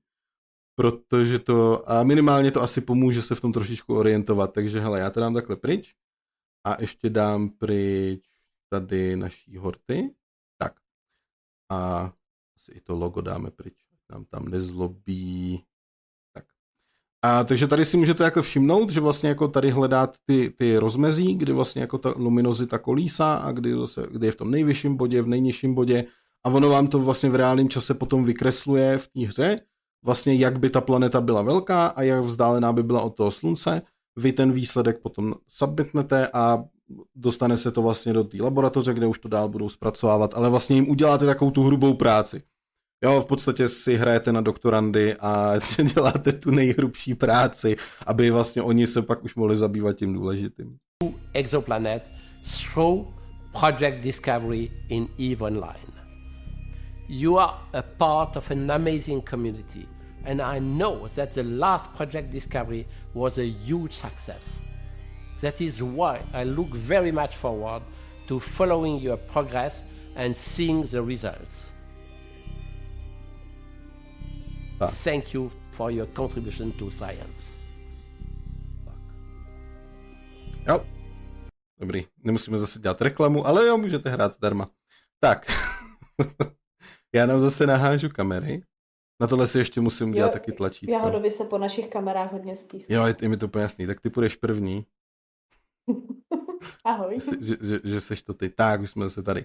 [0.79, 5.11] protože to, a minimálně to asi pomůže se v tom trošičku orientovat, takže hele, já
[5.11, 5.95] to dám takhle pryč
[6.67, 8.21] a ještě dám pryč
[8.71, 10.11] tady naší horty,
[11.71, 12.13] a
[12.57, 13.75] asi i to logo dáme pryč,
[14.11, 15.63] nám tam nezlobí,
[16.33, 16.45] tak.
[17.23, 21.35] A takže tady si můžete jako všimnout, že vlastně jako tady hledat ty, ty rozmezí,
[21.35, 25.23] kdy vlastně jako ta luminozita kolísá a kdy, zase, kdy je v tom nejvyšším bodě,
[25.23, 26.05] v nejnižším bodě
[26.45, 29.61] a ono vám to vlastně v reálném čase potom vykresluje v té hře,
[30.05, 33.83] vlastně jak by ta planeta byla velká a jak vzdálená by byla od toho slunce.
[34.17, 36.65] Vy ten výsledek potom submitnete a
[37.15, 40.77] dostane se to vlastně do té laboratoře, kde už to dál budou zpracovávat, ale vlastně
[40.77, 42.43] jim uděláte takovou tu hrubou práci.
[43.05, 45.53] Jo, v podstatě si hrajete na doktorandy a
[45.95, 50.71] děláte tu nejhrubší práci, aby vlastně oni se pak už mohli zabývat tím důležitým.
[51.33, 52.11] Exoplanet
[52.43, 53.07] through
[53.53, 55.99] Project Discovery in EVE Online.
[57.09, 59.89] You are a part of an amazing community,
[60.25, 64.68] and I know that the last Project Discovery was a huge success.
[65.41, 67.83] That is why I look very much forward
[68.27, 69.85] to following your progress
[70.17, 71.73] and seeing the results.
[74.81, 74.89] Ah.
[74.89, 77.59] Thank you for your contribution to science.
[80.69, 80.87] Jo.
[81.81, 84.69] Dobrý, nemusíme zase dělat reklamu, ale jo, můžete hrát zdarma.
[85.21, 85.47] Tak.
[87.15, 88.63] Já nám zase nahážu kamery.
[89.21, 90.93] Na tohle si ještě musím dělat taky tlačítko.
[90.93, 92.95] Jahodovi se po našich kamerách hodně stýská.
[92.95, 93.87] Jo, je mi to úplně jasný.
[93.87, 94.87] Tak ty půjdeš první.
[96.85, 97.17] Ahoj.
[97.41, 98.49] Že, že, že seš to ty.
[98.49, 99.45] Tak, už jsme zase tady.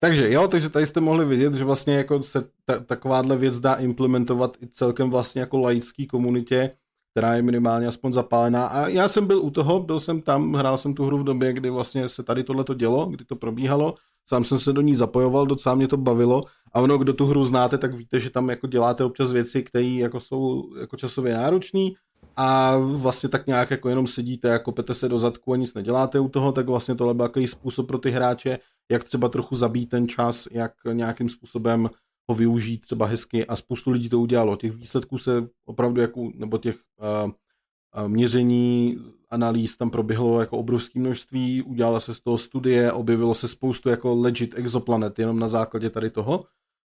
[0.00, 3.74] Takže jo, takže tady jste mohli vidět, že vlastně jako se ta, takováhle věc dá
[3.74, 6.70] implementovat i celkem vlastně jako laický komunitě,
[7.10, 8.66] která je minimálně aspoň zapálená.
[8.66, 11.52] A já jsem byl u toho, byl jsem tam, hrál jsem tu hru v době,
[11.52, 13.94] kdy vlastně se tady tohle to dělo, kdy to probíhalo.
[14.28, 16.44] Sám jsem se do ní zapojoval, docela mě to bavilo.
[16.72, 19.86] A ono, kdo tu hru znáte, tak víte, že tam jako děláte občas věci, které
[19.86, 21.90] jako jsou jako časově náročné
[22.36, 26.20] a vlastně tak nějak jako jenom sedíte, jako pete se do zadku a nic neděláte
[26.20, 28.58] u toho, tak vlastně tohle byl takový způsob pro ty hráče,
[28.90, 31.90] jak třeba trochu zabít ten čas, jak nějakým způsobem
[32.28, 33.46] ho využít třeba hezky.
[33.46, 34.56] A spoustu lidí to udělalo.
[34.56, 38.98] Těch výsledků se opravdu jako, nebo těch uh, měření,
[39.30, 44.14] analýz tam proběhlo jako obrovské množství, udělala se z toho studie, objevilo se spoustu jako
[44.14, 46.44] legit exoplanet jenom na základě tady toho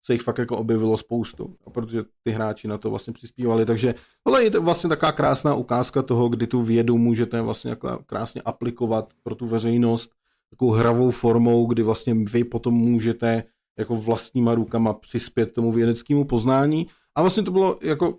[0.08, 3.94] se jich fakt jako objevilo spoustu, protože ty hráči na to vlastně přispívali, takže
[4.24, 9.34] tohle je vlastně taková krásná ukázka toho, kdy tu vědu můžete vlastně krásně aplikovat pro
[9.34, 10.10] tu veřejnost
[10.50, 13.44] takovou hravou formou, kdy vlastně vy potom můžete
[13.78, 18.18] jako vlastníma rukama přispět tomu vědeckému poznání a vlastně to bylo jako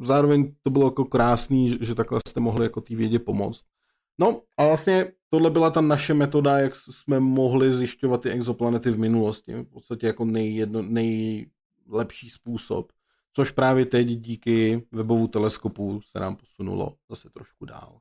[0.00, 3.64] zároveň to bylo jako krásný, že takhle jste mohli jako té vědě pomoct.
[4.18, 8.98] No a vlastně tohle byla ta naše metoda, jak jsme mohli zjišťovat ty exoplanety v
[8.98, 9.54] minulosti.
[9.54, 12.92] V podstatě jako nejjedno, nejlepší způsob.
[13.32, 17.98] Což právě teď díky webovu teleskopu se nám posunulo zase trošku dál.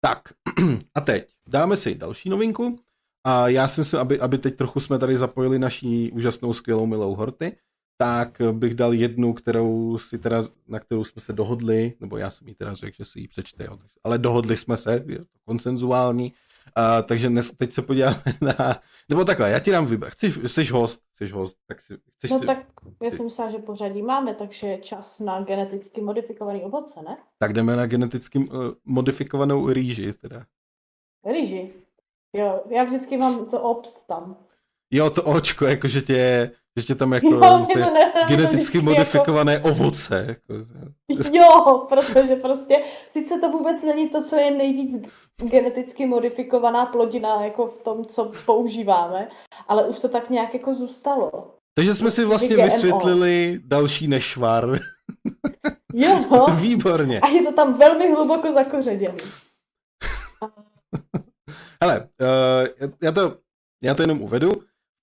[0.00, 0.22] Tak,
[0.94, 2.78] a teď dáme si další novinku.
[3.24, 7.14] A já si myslím, aby, aby teď trochu jsme tady zapojili naší úžasnou, skvělou, milou
[7.14, 7.56] Horty,
[7.98, 12.48] tak bych dal jednu, kterou si teda, na kterou jsme se dohodli, nebo já jsem
[12.48, 13.68] jí teda řekl, že si ji přečte,
[14.04, 16.32] ale dohodli jsme se, je to konsenzuální,
[16.78, 18.80] Uh, takže dnes, teď se podíváme na...
[19.08, 20.10] Nebo takhle, já ti dám vyber.
[20.10, 21.94] Chceš, jsi host, jsi host, tak si...
[22.16, 22.58] Chceš no si, tak
[23.02, 27.16] já si, jsem myslela, že pořadí máme, takže je čas na geneticky modifikovaný ovoce, ne?
[27.38, 28.46] Tak jdeme na geneticky uh,
[28.84, 30.46] modifikovanou rýži, teda.
[31.32, 31.72] Rýži?
[32.32, 34.36] Jo, já vždycky mám to obst tam.
[34.90, 39.68] Jo, to očko, jakože tě že tě tam jako jo, to ne, geneticky modifikované jako...
[39.68, 40.26] ovoce.
[40.28, 40.54] Jako,
[41.32, 44.94] jo, protože prostě sice to vůbec není to, co je nejvíc
[45.42, 49.28] geneticky modifikovaná plodina jako v tom, co používáme,
[49.68, 51.54] ale už to tak nějak jako zůstalo.
[51.74, 52.64] Takže jsme si vlastně GMO.
[52.64, 54.78] vysvětlili další nešvar.
[55.94, 56.24] Jo.
[56.30, 56.46] No.
[56.60, 57.20] Výborně.
[57.20, 59.14] A je to tam velmi hluboko zakořeněné.
[61.82, 62.08] Hele,
[62.80, 63.36] uh, já, to,
[63.82, 64.52] já to jenom uvedu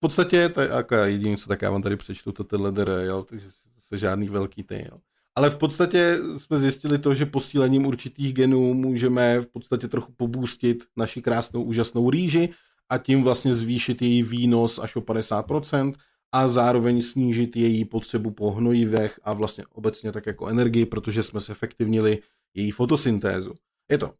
[0.01, 3.23] podstatě, to je jako jediné, co tak já vám tady přečtu to tenhle DR, jo,
[3.23, 3.45] takže
[3.79, 4.97] se žádný velký ty, jo.
[5.35, 10.83] Ale v podstatě jsme zjistili to, že posílením určitých genů můžeme v podstatě trochu pobůstit
[10.97, 12.49] naši krásnou, úžasnou rýži
[12.89, 15.93] a tím vlastně zvýšit její výnos až o 50%
[16.31, 21.41] a zároveň snížit její potřebu po hnojivech a vlastně obecně tak jako energii, protože jsme
[21.41, 22.19] se efektivnili
[22.53, 23.53] její fotosyntézu.
[23.91, 24.13] Je to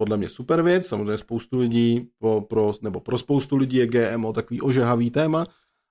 [0.00, 4.32] podle mě super věc, samozřejmě spoustu lidí, pro, pro, nebo pro spoustu lidí je GMO
[4.32, 5.46] takový ožehavý téma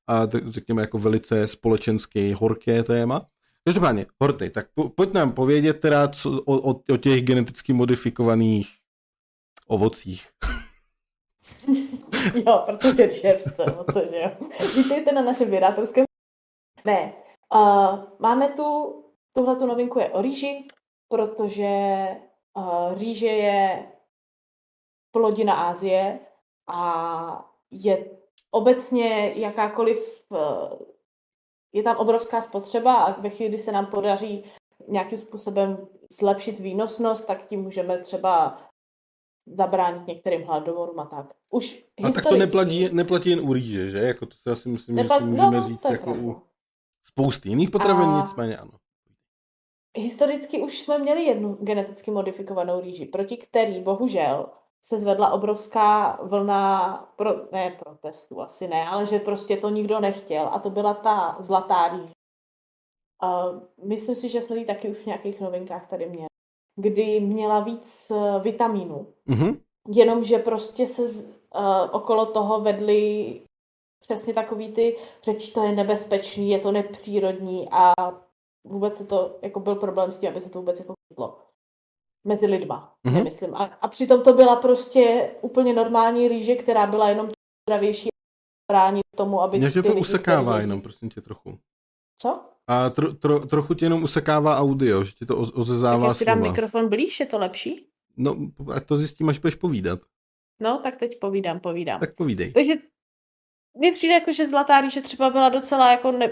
[0.08, 3.26] a řekněme jako velice společensky horké téma.
[3.64, 8.70] Každopádně, Horty, tak po, pojď nám povědět teda co, o, o, o těch geneticky modifikovaných
[9.68, 10.30] ovocích.
[12.48, 14.32] jo, protože čerstvé ovoce, že jo.
[14.76, 16.06] Vítejte na našem vyrátorském...
[16.86, 17.14] Ne,
[17.56, 19.00] uh, máme tu
[19.34, 20.68] tuhle tu novinku je o rýži,
[21.08, 22.08] protože
[22.58, 23.86] uh, rýže je
[25.12, 26.20] plodina Ázie
[26.68, 28.06] a je
[28.52, 30.40] obecně jakákoliv, uh,
[31.74, 34.44] je tam obrovská spotřeba a ve chvíli, kdy se nám podaří
[34.88, 38.62] nějakým způsobem zlepšit výnosnost, tak tím můžeme třeba
[39.58, 41.34] zabránit některým hladomorům a tak.
[41.50, 44.00] Už a tak to neplatí, neplatí jen u rýže, že?
[44.00, 45.20] Jako to si asi myslím, Neplat...
[45.20, 46.22] že si můžeme no, říct jako pravda.
[46.22, 46.42] u
[47.06, 48.22] spousty jiných potravin, a...
[48.22, 48.72] nicméně ano.
[49.98, 54.46] Historicky už jsme měli jednu geneticky modifikovanou rýži, proti který bohužel
[54.82, 60.50] se zvedla obrovská vlna, pro, ne protestů, asi ne, ale že prostě to nikdo nechtěl
[60.52, 62.12] a to byla ta zlatá rýže.
[63.24, 66.28] Uh, myslím si, že jsme ji taky už v nějakých novinkách tady měli,
[66.76, 69.14] kdy měla víc uh, vitamínů.
[69.28, 69.60] Mm-hmm.
[69.88, 73.42] Jenomže prostě se z, uh, okolo toho vedly
[74.00, 77.94] přesně takový ty řeči, to je nebezpečný, je to nepřírodní a
[78.64, 81.49] vůbec se to, jako byl problém s tím, aby se to vůbec jako chytlo
[82.30, 83.14] mezi lidma, mm-hmm.
[83.14, 83.56] nemyslím.
[83.56, 87.30] A, a přitom to byla prostě úplně normální rýže, která byla jenom
[87.70, 88.10] zdravější
[88.72, 89.58] bránit tomu, aby...
[89.58, 91.60] Mě tě to usekává jenom, prosím tě, trochu.
[92.22, 92.42] Co?
[92.68, 96.42] A tro, tro, trochu tě jenom usekává audio, že ti to ozezává Tak si dám
[96.42, 97.86] mikrofon blíž, je to lepší?
[98.18, 98.38] No,
[98.74, 100.00] ať to zjistím, až budeš povídat.
[100.62, 102.00] No, tak teď povídám, povídám.
[102.00, 102.54] Tak povídej.
[102.54, 102.74] Takže
[103.78, 106.32] mně přijde jako, že Zlatá rýže třeba byla docela jako ne,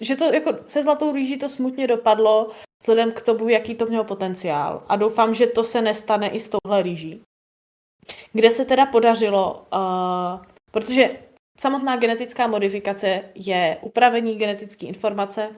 [0.00, 4.04] že to jako se Zlatou rýží to smutně dopadlo vzhledem k tomu, jaký to mělo
[4.04, 4.84] potenciál.
[4.88, 7.22] A doufám, že to se nestane i s touhle rýží.
[8.32, 11.18] Kde se teda podařilo, uh, protože
[11.58, 15.56] samotná genetická modifikace je upravení genetické informace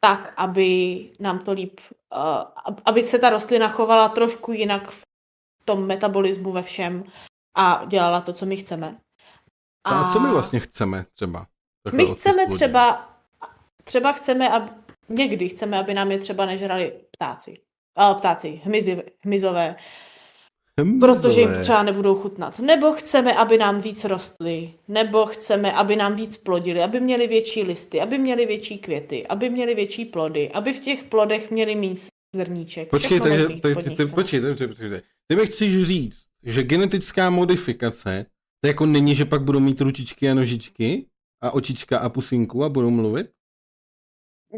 [0.00, 1.80] tak, aby nám to líp,
[2.14, 5.04] uh, aby se ta rostlina chovala trošku jinak v
[5.64, 7.04] tom metabolismu ve všem
[7.56, 8.98] a dělala to, co my chceme.
[9.84, 11.46] A, a co my vlastně chceme třeba?
[11.92, 13.10] My chceme třeba,
[13.84, 14.70] třeba chceme, aby,
[15.08, 17.54] někdy chceme, aby nám je třeba nežrali ptáci.
[17.96, 19.76] A ptáci, hmyzi, hmyzové.
[20.80, 21.00] Hmyzové.
[21.00, 22.58] Protože jim třeba nebudou chutnat.
[22.58, 24.72] Nebo chceme, aby nám víc rostly.
[24.88, 26.82] Nebo chceme, aby nám víc plodili.
[26.82, 28.00] Aby měli větší listy.
[28.00, 29.26] Aby měli větší květy.
[29.26, 30.50] Aby měli větší plody.
[30.50, 32.90] Aby v těch plodech měli mít zrníček.
[32.90, 36.62] Počkej, takže, ty, ty, ty, počkej, ty, ty, ty, ty, ty mi chceš říct, že
[36.62, 38.26] genetická modifikace
[38.60, 41.06] to jako není, že pak budou mít ručičky a nožičky,
[41.42, 43.30] a očička a pusinku a budou mluvit?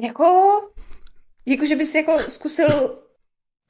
[0.03, 0.25] Jako,
[1.47, 2.99] jako že bys jako zkusil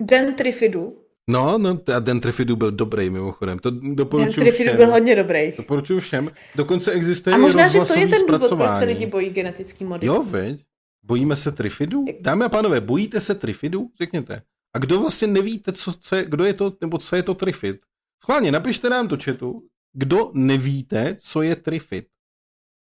[0.03, 1.05] dentrifidu.
[1.31, 3.59] No, no a dentrifidu byl dobrý mimochodem.
[3.59, 4.77] To doporučuji Dentrifidu všem.
[4.77, 5.53] byl hodně dobrý.
[5.57, 6.31] Doporučuji všem.
[6.55, 10.17] Dokonce existuje A možná, že to je ten důvod, proč se lidi bojí genetický modifikace.
[10.17, 10.65] Jo, veď.
[11.03, 12.05] Bojíme se trifidu?
[12.21, 13.91] Dámy a pánové, bojíte se trifidu?
[13.99, 14.43] Řekněte.
[14.75, 17.77] A kdo vlastně nevíte, co, co je, kdo je to, nebo co je to trifid?
[18.23, 19.63] Schválně, napište nám do chatu,
[19.93, 22.07] kdo nevíte, co je trifid.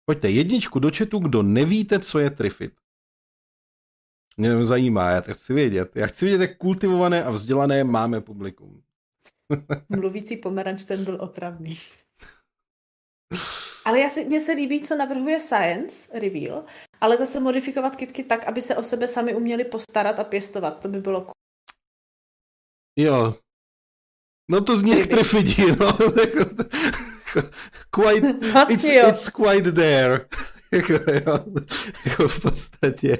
[0.06, 2.72] Pojďte jedničku do chatu, kdo nevíte, co je trifit.
[4.38, 5.96] Mě to zajímá, já to chci vědět.
[5.96, 8.84] Já chci vědět, jak kultivované a vzdělané máme publikum.
[9.90, 11.76] Mluvící pomeranč, ten byl otravný.
[13.86, 16.66] Ale já si, mně se líbí, co navrhuje Science Reveal,
[17.02, 20.80] ale zase modifikovat kitky tak, aby se o sebe sami uměli postarat a pěstovat.
[20.80, 21.34] To by bylo cool.
[23.00, 23.36] Jo.
[24.52, 25.98] No to zní jak trifidí, no.
[27.90, 29.10] quite, vlastně it's, jo.
[29.10, 30.26] it's quite there.
[30.72, 31.46] jako, jo,
[32.06, 33.18] jako v podstatě.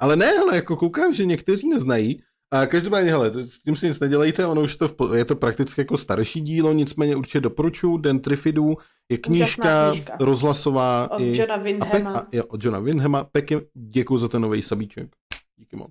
[0.00, 2.22] Ale ne, ale jako koukám, že někteří neznají.
[2.52, 5.36] A každopádně, hele, s tím si nic nedělejte, ono už je to, v, je to
[5.36, 8.76] prakticky jako starší dílo, nicméně určitě doporučuji, Dentrifidu,
[9.10, 10.16] je knížka, knížka.
[10.20, 11.10] rozhlasová.
[11.10, 12.10] Od i, Johna Windhama.
[12.10, 13.24] A, a, od Johna Windhama.
[13.24, 15.08] Peky, děkuji za ten nový sabíček.
[15.56, 15.90] Díky moc.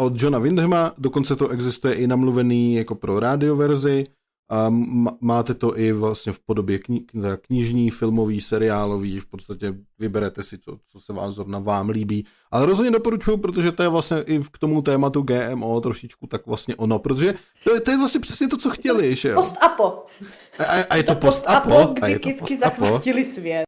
[0.00, 4.06] Od Johna Windhama, dokonce to existuje i namluvený jako pro rádioverzi,
[4.50, 4.66] a
[5.20, 10.78] máte to i vlastně v podobě kni- knižní, filmový, seriálový, v podstatě vyberete si, co,
[10.92, 12.26] co se vám zrovna vám líbí.
[12.50, 16.76] Ale rozhodně doporučuji, protože to je vlastně i k tomu tématu GMO trošičku tak vlastně
[16.76, 17.34] ono, protože
[17.64, 19.34] to je, to je vlastně přesně to, co chtěli, že jo?
[19.34, 20.06] Post-apo.
[20.58, 21.68] A, a, a je to, to post-apo?
[21.68, 23.66] post kdy kytky zachvátili svět.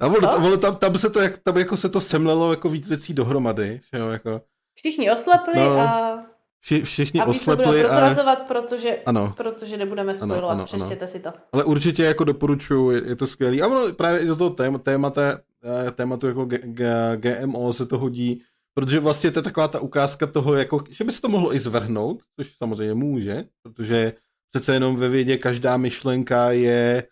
[0.00, 3.14] A ono, tam, tam, se to, jak, tam jako se to semlelo jako víc věcí
[3.14, 4.40] dohromady, že jo, jako...
[4.74, 5.80] Všichni oslepli no.
[5.80, 6.24] a
[6.60, 7.84] Vši, všichni a oslepli.
[7.84, 8.36] A...
[8.48, 9.34] protože, ano.
[9.36, 11.08] protože nebudeme spojovat, ano, ano, přečtěte ano.
[11.08, 11.32] si to.
[11.52, 13.62] Ale určitě jako doporučuji, je, je to skvělý.
[13.62, 15.40] A ono právě i do toho téma, témata,
[15.88, 18.42] eh, tématu jako G, G, GMO se to hodí,
[18.74, 21.58] protože vlastně to je taková ta ukázka toho, jako, že by se to mohlo i
[21.58, 24.12] zvrhnout, což samozřejmě může, protože
[24.50, 27.04] přece jenom ve vědě každá myšlenka je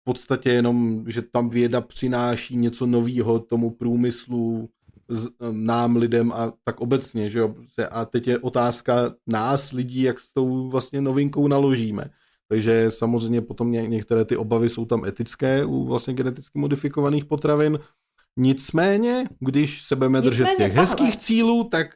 [0.00, 4.68] v podstatě jenom, že tam věda přináší něco nového tomu průmyslu,
[5.50, 7.54] nám lidem a tak obecně, že jo.
[7.90, 12.04] A teď je otázka nás, lidí, jak s tou vlastně novinkou naložíme.
[12.48, 17.78] Takže samozřejmě potom ně, některé ty obavy jsou tam etické u vlastně geneticky modifikovaných potravin.
[18.36, 20.80] Nicméně, když se budeme držet Nicméně těch tahle.
[20.90, 21.86] hezkých cílů, tak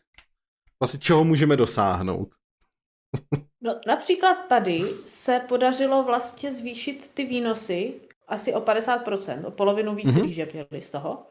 [0.83, 2.29] vlastně čeho můžeme dosáhnout?
[3.63, 7.95] No, například tady se podařilo vlastně zvýšit ty výnosy
[8.29, 10.23] asi o 50%, o polovinu víc Mhm.
[10.23, 11.27] rýže měli z toho.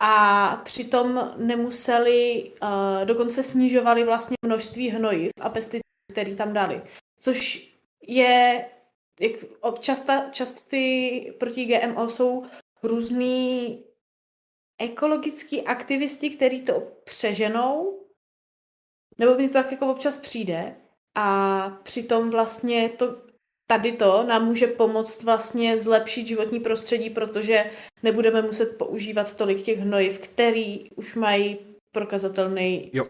[0.00, 2.68] A přitom nemuseli, uh,
[3.04, 5.82] dokonce snižovali vlastně množství hnojiv a pesticidů,
[6.12, 6.82] který tam dali.
[7.20, 7.68] Což
[8.02, 8.68] je,
[9.20, 12.44] jak občas ta, často ty proti GMO jsou
[12.82, 13.84] různý
[14.78, 17.98] ekologický aktivisti, který to přeženou,
[19.18, 20.76] nebo mi to tak jako občas přijde
[21.14, 23.27] a přitom vlastně to
[23.70, 27.70] tady to nám může pomoct vlastně zlepšit životní prostředí, protože
[28.02, 31.58] nebudeme muset používat tolik těch hnojiv, který už mají
[31.94, 33.06] prokazatelný Jo.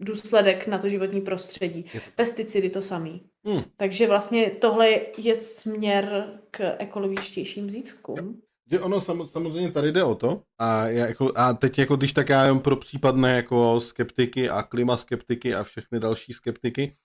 [0.00, 1.90] důsledek na to životní prostředí.
[1.94, 3.22] Je to- Pesticidy to samý.
[3.46, 3.62] Hmm.
[3.76, 8.42] Takže vlastně tohle je směr k ekologičtějším zítřkům.
[8.70, 12.12] Že ono sam, samozřejmě tady jde o to a, já jako, a teď jako když
[12.12, 16.96] tak já jen pro případné jako skeptiky a klimaskeptiky a všechny další skeptiky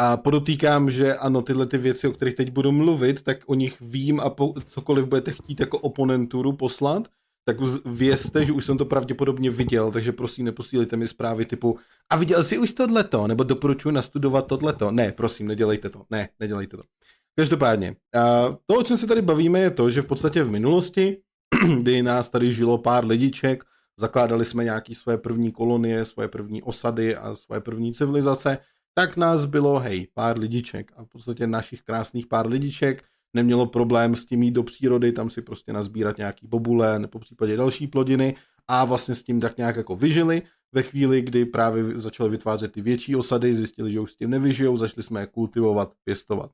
[0.00, 3.76] a podotýkám, že ano, tyhle ty věci, o kterých teď budu mluvit, tak o nich
[3.80, 7.08] vím a po, cokoliv budete chtít jako oponenturu poslat,
[7.44, 11.78] tak vězte, že už jsem to pravděpodobně viděl, takže prosím neposílejte mi zprávy typu
[12.10, 14.90] a viděl jsi už tohleto, nebo doporučuji nastudovat tohleto.
[14.90, 16.02] Ne, prosím, nedělejte to.
[16.10, 16.82] Ne, nedělejte to.
[17.36, 17.96] Každopádně,
[18.66, 21.16] to, o čem se tady bavíme, je to, že v podstatě v minulosti,
[21.78, 23.64] kdy nás tady žilo pár lidiček,
[23.96, 28.58] zakládali jsme nějaké své první kolonie, svoje první osady a svoje první civilizace,
[28.98, 34.16] tak nás bylo, hej, pár lidiček a v podstatě našich krásných pár lidiček nemělo problém
[34.16, 38.36] s tím jít do přírody, tam si prostě nazbírat nějaký bobule nebo případě další plodiny
[38.68, 40.42] a vlastně s tím tak nějak jako vyžili.
[40.72, 44.76] Ve chvíli, kdy právě začali vytvářet ty větší osady, zjistili, že už s tím nevyžijou,
[44.76, 46.50] začali jsme je kultivovat, pěstovat.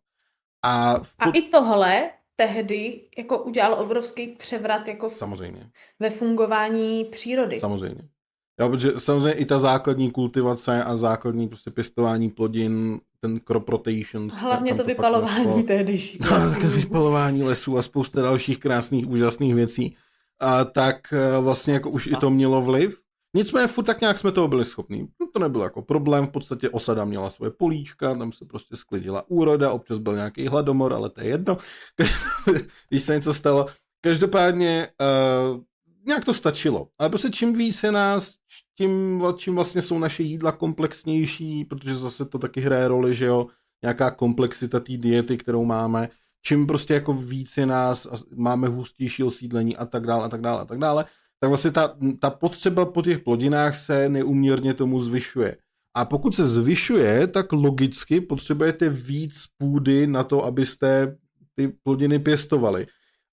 [0.62, 5.70] A, v A i tohle tehdy jako udělal obrovský převrat jako v, samozřejmě,
[6.00, 7.60] ve fungování přírody.
[7.60, 8.08] samozřejmě.
[8.60, 14.30] Jo, protože samozřejmě i ta základní kultivace a základní prostě pěstování plodin, ten crop rotation.
[14.32, 16.68] Hlavně to vypalování tehdejších Tak, lesů.
[16.68, 19.96] vypalování lesů a spousta dalších krásných, úžasných věcí.
[20.40, 23.00] A tak eh, vlastně jako už i to mělo vliv.
[23.36, 25.08] Nicméně furt tak nějak jsme toho byli schopní.
[25.20, 29.24] No, to nebyl jako problém, v podstatě osada měla svoje políčka, tam se prostě sklidila
[29.28, 31.58] úroda, občas byl nějaký hladomor, ale to je jedno.
[32.88, 33.66] Když se něco stalo.
[34.00, 34.88] Každopádně
[35.54, 35.60] uh,
[36.06, 36.88] nějak to stačilo.
[36.98, 38.34] Ale prostě čím víc je nás,
[38.78, 43.46] tím, čím vlastně jsou naše jídla komplexnější, protože zase to taky hraje roli, že jo,
[43.82, 46.08] nějaká komplexita té diety, kterou máme,
[46.42, 50.60] čím prostě jako víc je nás, máme hustější osídlení a tak dále a tak dále
[50.60, 51.04] a tak dále,
[51.40, 55.56] tak vlastně ta, ta potřeba po těch plodinách se neuměrně tomu zvyšuje.
[55.94, 61.16] A pokud se zvyšuje, tak logicky potřebujete víc půdy na to, abyste
[61.54, 62.86] ty plodiny pěstovali.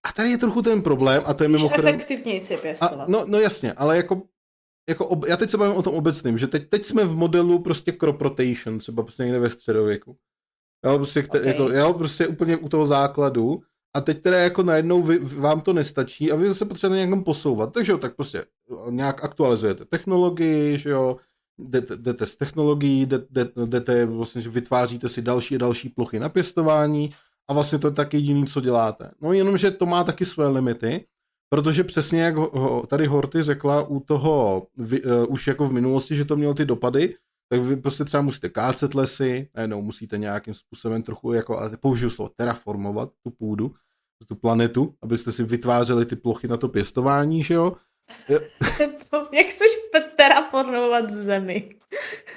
[0.04, 1.88] A tady je trochu ten problém, a to je mimochodem...
[1.88, 3.08] efektivněji si A, pěstovat.
[3.08, 4.22] no, no jasně, ale jako,
[4.90, 7.60] jako ob, já teď se bavím o tom obecným, že teď, teď jsme v modelu
[7.60, 10.18] prostě crop rotation, třeba prostě někde ve středověku.
[10.86, 11.42] Jo, prostě, okay.
[11.42, 11.48] Ok.
[11.48, 13.62] jako, jo, prostě úplně u toho základu.
[13.94, 17.74] A teď teda jako najednou vy, vám to nestačí a vy se potřebujete někam posouvat.
[17.74, 18.46] Takže jo, tak prostě
[18.90, 21.18] nějak aktualizujete technologii, že jo,
[21.60, 26.30] jdete, jdete z technologií, jdete, jdete vlastně, že vytváříte si další a další plochy na
[26.30, 27.10] pěstování
[27.48, 29.12] a vlastně to je tak jediný, co děláte.
[29.22, 31.06] No jenom, že to má taky své limity,
[31.50, 36.16] protože přesně jak ho- tady Horty řekla u toho, vy, uh, už jako v minulosti,
[36.16, 37.16] že to mělo ty dopady,
[37.50, 42.10] tak vy prostě třeba musíte kácet lesy, najednou musíte nějakým způsobem trochu, jako, ale použiju
[42.10, 43.74] slovo, terraformovat tu půdu,
[44.28, 47.74] tu planetu, abyste si vytvářeli ty plochy na to pěstování, že jo?
[49.34, 49.72] Jak chceš
[50.18, 51.70] terraformovat zemi?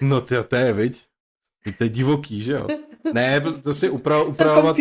[0.00, 1.06] No to, to je, viď?
[1.78, 2.66] To je divoký, že jo?
[3.14, 4.76] Ne, to si upra, upravovat,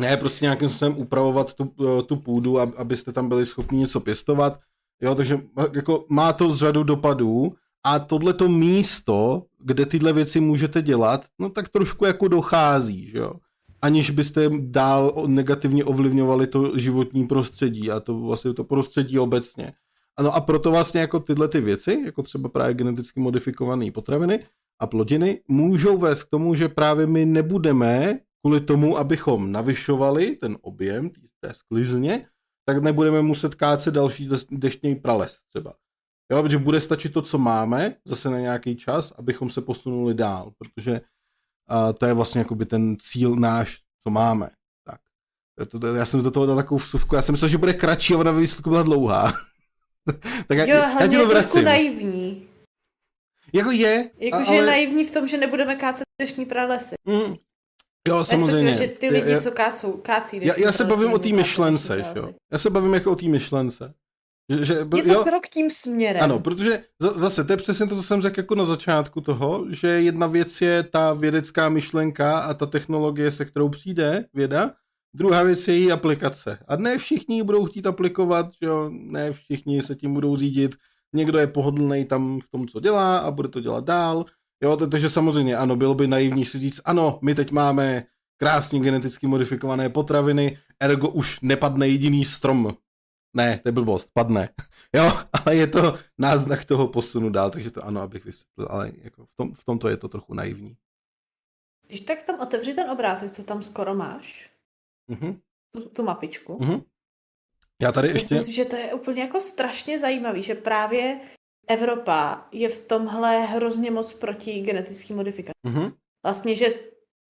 [0.00, 4.00] ne, prostě nějakým způsobem upravovat tu, eh, tu půdu, ab- abyste tam byli schopni něco
[4.00, 4.60] pěstovat.
[5.02, 5.40] Jo, takže
[5.72, 7.52] jako má to řadu dopadů
[7.84, 13.32] a tohleto místo, kde tyhle věci můžete dělat, no tak trošku jako dochází, že jo.
[13.82, 19.72] Aniž byste dál negativně ovlivňovali to životní prostředí a to vlastně to prostředí obecně.
[20.16, 24.46] Ano a proto vlastně jako tyhle ty věci, jako třeba právě geneticky modifikované potraviny
[24.80, 30.58] a plodiny, můžou vést k tomu, že právě my nebudeme kvůli tomu, abychom navyšovali ten
[30.60, 31.10] objem
[31.40, 32.26] té- sklizně,
[32.64, 35.74] tak nebudeme muset kácet další deštný prales třeba.
[36.32, 40.52] Jo, protože bude stačit to, co máme, zase na nějaký čas, abychom se posunuli dál,
[40.58, 41.00] protože
[41.68, 44.48] a to je vlastně jakoby ten cíl náš, co máme.
[44.84, 45.00] Tak.
[45.70, 48.14] To, to, já jsem do toho dal takovou vsuvku, já jsem myslel, že bude kratší
[48.14, 49.32] a ona ve výsledku byla dlouhá.
[50.48, 51.64] tak já, Jo, já hlavně to je vracím.
[51.64, 52.46] naivní.
[53.52, 56.94] Jako je, Jakože a- je naivní v tom, že nebudeme kácet deštní pralesy.
[57.04, 57.34] Mm,
[58.08, 58.70] jo, samozřejmě.
[58.70, 62.04] Respektive, že ty lidi, já, co kácou, kácí já, já se bavím o té myšlence,
[62.16, 62.30] jo.
[62.52, 63.94] Já se bavím jako o té myšlence.
[64.52, 66.22] Že, že, Je to jo, krok tím směrem.
[66.22, 69.66] ano, protože za- zase, to je přesně to, co jsem řekl jako na začátku toho,
[69.70, 74.72] že jedna věc je ta vědecká myšlenka a ta technologie, se kterou přijde věda,
[75.16, 76.58] druhá věc je její aplikace.
[76.68, 80.74] A ne všichni ji budou chtít aplikovat, že jo, ne všichni se tím budou řídit,
[81.12, 84.24] někdo je pohodlný tam v tom, co dělá a bude to dělat dál,
[84.62, 88.04] jo, takže samozřejmě ano, bylo by naivní si říct, ano, my teď máme
[88.40, 92.76] krásně geneticky modifikované potraviny, ergo už nepadne jediný strom.
[93.36, 94.48] Ne, to je blbost, padne.
[94.96, 99.26] Jo, ale je to náznak toho posunu dál, takže to ano, abych vysvětlil, ale jako
[99.26, 100.76] v, tom, v tomto je to trochu naivní.
[101.86, 104.50] Když tak tam otevři ten obrázek, co tam skoro máš,
[105.10, 105.40] Mhm,
[105.74, 106.58] tu, tu mapičku.
[106.60, 106.80] mhm.
[107.80, 108.34] Já tady ještě...
[108.34, 111.20] Myslím si, že to je úplně jako strašně zajímavý, že právě
[111.68, 115.58] Evropa je v tomhle hrozně moc proti genetický modifikaci.
[115.62, 116.66] Mhm, Vlastně, že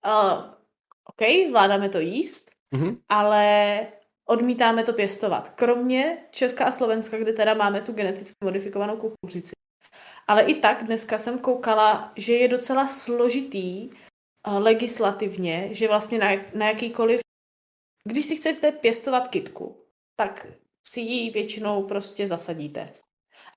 [0.06, 0.54] uh,
[1.04, 3.86] OK, zvládáme to jíst, mhm, ale
[4.28, 5.48] odmítáme to pěstovat.
[5.48, 9.52] Kromě Česka a Slovenska, kde teda máme tu geneticky modifikovanou kukuřici.
[10.28, 16.30] Ale i tak dneska jsem koukala, že je docela složitý uh, legislativně, že vlastně na,
[16.54, 17.20] na jakýkoliv...
[18.04, 19.80] Když si chcete pěstovat kitku,
[20.20, 20.46] tak
[20.82, 22.92] si ji většinou prostě zasadíte.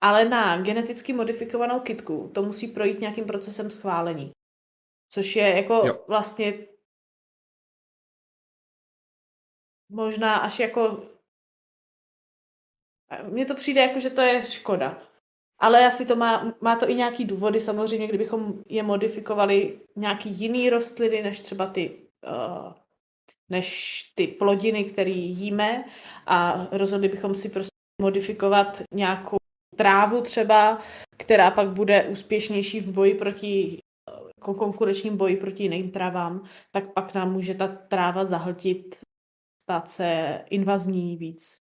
[0.02, 4.32] Ale na geneticky modifikovanou kitku to musí projít nějakým procesem schválení.
[5.10, 6.06] Což je jako Jo.
[6.08, 6.68] vlastně
[9.90, 11.10] možná až jako...
[13.30, 15.08] Mně to přijde jako, že to je škoda.
[15.60, 20.70] Ale asi to má, má to i nějaký důvody, samozřejmě, kdybychom je modifikovali nějaký jiný
[20.70, 22.83] rostliny, než třeba ty, uh,
[23.52, 25.86] než ty plodiny, které jíme
[26.26, 29.38] a rozhodli bychom si prostě modifikovat nějakou
[29.78, 30.82] trávu třeba,
[31.18, 33.78] která pak bude úspěšnější v boji proti
[34.10, 39.00] eh, jako konkurenčním boji proti jiným trávám, tak pak nám může ta tráva zahltit,
[39.64, 41.56] stát se invazní víc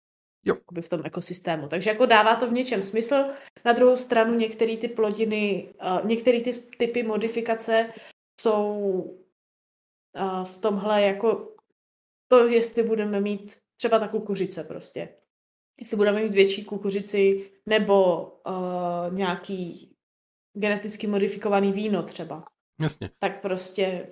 [0.45, 0.55] Jo.
[0.81, 1.67] v tom ekosystému.
[1.67, 3.25] Takže jako dává to v něčem smysl.
[3.65, 7.93] Na druhou stranu některé ty plodiny, uh, některé ty typy modifikace
[8.41, 8.73] jsou
[10.19, 11.55] uh, v tomhle jako
[12.31, 15.09] to, jestli budeme mít třeba ta kukuřice prostě.
[15.79, 19.95] Jestli budeme mít větší kukuřici nebo uh, nějaký
[20.53, 22.45] geneticky modifikovaný víno třeba.
[22.81, 23.09] jasně.
[23.19, 24.07] Tak prostě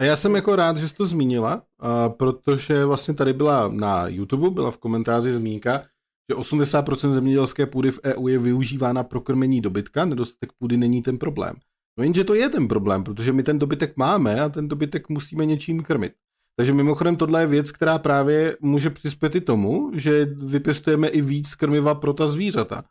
[0.00, 4.08] A já jsem jako rád, že jsi to zmínila, a protože vlastně tady byla na
[4.08, 5.84] YouTube, byla v komentáři zmínka,
[6.30, 11.18] že 80% zemědělské půdy v EU je využívána pro krmení dobytka, nedostatek půdy není ten
[11.18, 11.56] problém.
[11.98, 15.46] No jenže to je ten problém, protože my ten dobytek máme a ten dobytek musíme
[15.46, 16.12] něčím krmit.
[16.60, 21.54] Takže mimochodem tohle je věc, která právě může přispět i tomu, že vypěstujeme i víc
[21.54, 22.84] krmiva pro ta zvířata.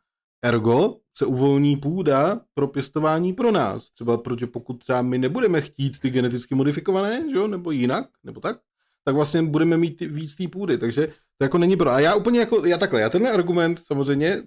[0.45, 3.89] Ergo se uvolní půda pro pěstování pro nás.
[3.89, 8.39] Třeba protože pokud třeba my nebudeme chtít ty geneticky modifikované, že jo, nebo jinak, nebo
[8.39, 8.59] tak,
[9.05, 11.07] tak vlastně budeme mít víc té půdy, takže
[11.38, 11.89] to jako není pro.
[11.89, 14.43] A já úplně jako, já takhle, já tenhle argument samozřejmě,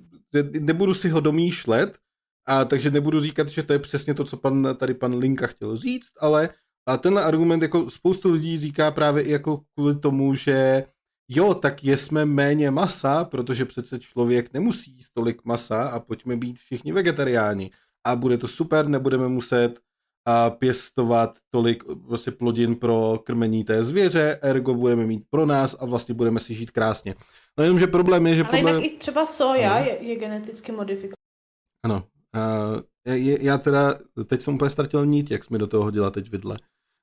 [0.61, 1.99] nebudu si ho domýšlet,
[2.47, 5.77] a takže nebudu říkat, že to je přesně to, co pan, tady pan Linka chtěl
[5.77, 6.51] říct, ale
[6.89, 10.85] a tenhle argument jako spoustu lidí říká právě i jako kvůli tomu, že
[11.29, 16.59] jo, tak jesme méně masa, protože přece člověk nemusí jíst tolik masa a pojďme být
[16.59, 17.71] všichni vegetariáni.
[18.07, 19.81] A bude to super, nebudeme muset
[20.27, 25.87] a pěstovat tolik vlastně plodin pro krmení té zvěře, ergo budeme mít pro nás a
[25.87, 27.15] vlastně budeme si žít krásně.
[27.59, 28.71] No jenom, že problém je, že Ale podle...
[28.71, 29.85] jinak i třeba soja Ano.
[29.85, 31.17] je, je geneticky modifikovaná.
[31.85, 32.05] Ano.
[32.37, 36.11] Uh, je, já teda, teď jsem úplně ztratil nit, jak jsi mi do toho hodila
[36.11, 36.57] teď vidle.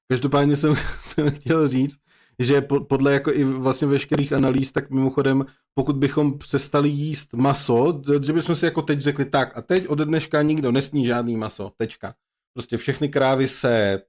[0.09, 1.99] Každopádně jsem, jsem chtěl říct,
[2.39, 8.01] že po, podle jako i vlastně veškerých analýz, tak mimochodem, pokud bychom přestali jíst maso,
[8.23, 11.71] že bychom si jako teď řekli tak a teď ode dneška nikdo nesní žádný maso,
[11.77, 12.13] tečka.
[12.53, 14.01] Prostě všechny krávy se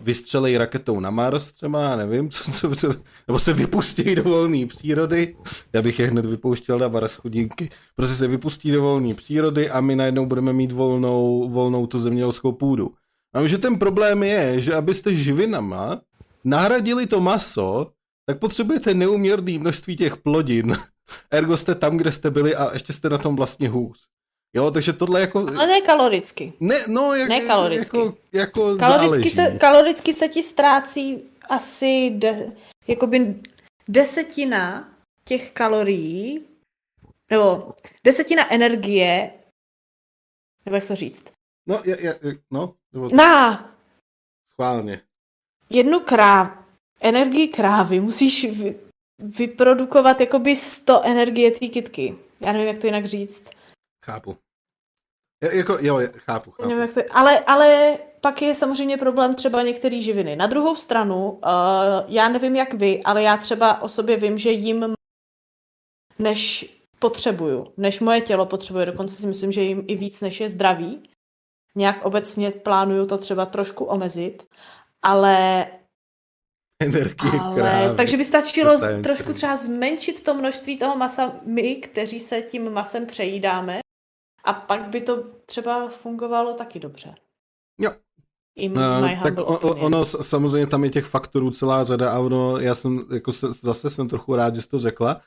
[0.00, 2.94] vystřelej raketou na Mars třeba, nevím, co, co, co,
[3.28, 5.36] nebo se vypustí do volné přírody,
[5.72, 9.80] já bych je hned vypouštěl na Mars chudinky, prostě se vypustí do volné přírody a
[9.80, 12.94] my najednou budeme mít volnou, volnou tu zemědělskou půdu.
[13.34, 16.00] A že ten problém je, že abyste živinama
[16.44, 17.92] nahradili to maso,
[18.26, 20.76] tak potřebujete neuměrné množství těch plodin.
[21.30, 23.98] Ergo jste tam, kde jste byli a ještě jste na tom vlastně hůř.
[24.54, 25.38] Jo, takže tohle jako...
[25.38, 26.52] Ale ne kaloricky.
[26.60, 27.98] Ne, no, jak, Ne kaloricky.
[27.98, 29.52] Jako, jako Kaloricky záleží.
[29.52, 32.52] se, kaloricky se ti ztrácí asi de,
[32.86, 33.34] jakoby
[33.88, 34.88] desetina
[35.24, 36.44] těch kalorií,
[37.30, 37.74] nebo
[38.04, 39.30] desetina energie,
[40.66, 41.24] nebo jak to říct,
[41.70, 42.18] No, je, je,
[42.50, 43.74] no, nebo na
[44.46, 45.00] schválně.
[45.70, 46.58] jednu kráv,
[47.00, 48.80] energii krávy musíš vy,
[49.18, 52.18] vyprodukovat jakoby 100 energie té kytky.
[52.40, 53.50] Já nevím, jak to jinak říct.
[54.06, 54.36] Chápu.
[55.42, 56.68] Je, jako, jo, je, chápu, chápu.
[56.68, 60.36] Nevím, jak to, ale, ale pak je samozřejmě problém třeba některé živiny.
[60.36, 61.40] Na druhou stranu, uh,
[62.08, 64.94] já nevím jak vy, ale já třeba o sobě vím, že jim
[66.18, 68.86] než potřebuju, než moje tělo potřebuje.
[68.86, 71.02] Dokonce si myslím, že jim i víc, než je zdraví.
[71.76, 74.42] Nějak obecně plánuju to třeba trošku omezit,
[75.02, 75.66] ale
[76.82, 77.96] Energie ale, krávy.
[77.96, 82.72] takže by stačilo z, trošku třeba zmenšit to množství toho masa my, kteří se tím
[82.72, 83.80] masem přejídáme
[84.44, 87.14] a pak by to třeba fungovalo taky dobře.
[87.80, 87.92] Jo.
[88.56, 89.84] I No, tak o, opinion.
[89.84, 93.90] ono samozřejmě tam je těch faktorů celá řada a ono, já jsem jako se, zase
[93.90, 95.20] jsem trochu rád, že jsi to řekla,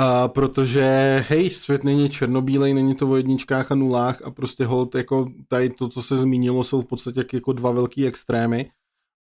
[0.00, 4.94] a protože hej, svět není černobílej, není to o jedničkách a nulách a prostě hold,
[4.94, 8.70] jako tady to, co se zmínilo, jsou v podstatě jako dva velký extrémy,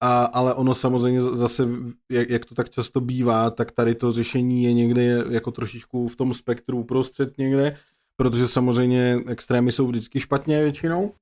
[0.03, 1.68] a, ale ono samozřejmě zase,
[2.11, 6.15] jak, jak to tak často bývá, tak tady to řešení je někde jako trošičku v
[6.15, 7.78] tom spektru uprostřed někde,
[8.18, 11.13] protože samozřejmě extrémy jsou vždycky špatně většinou.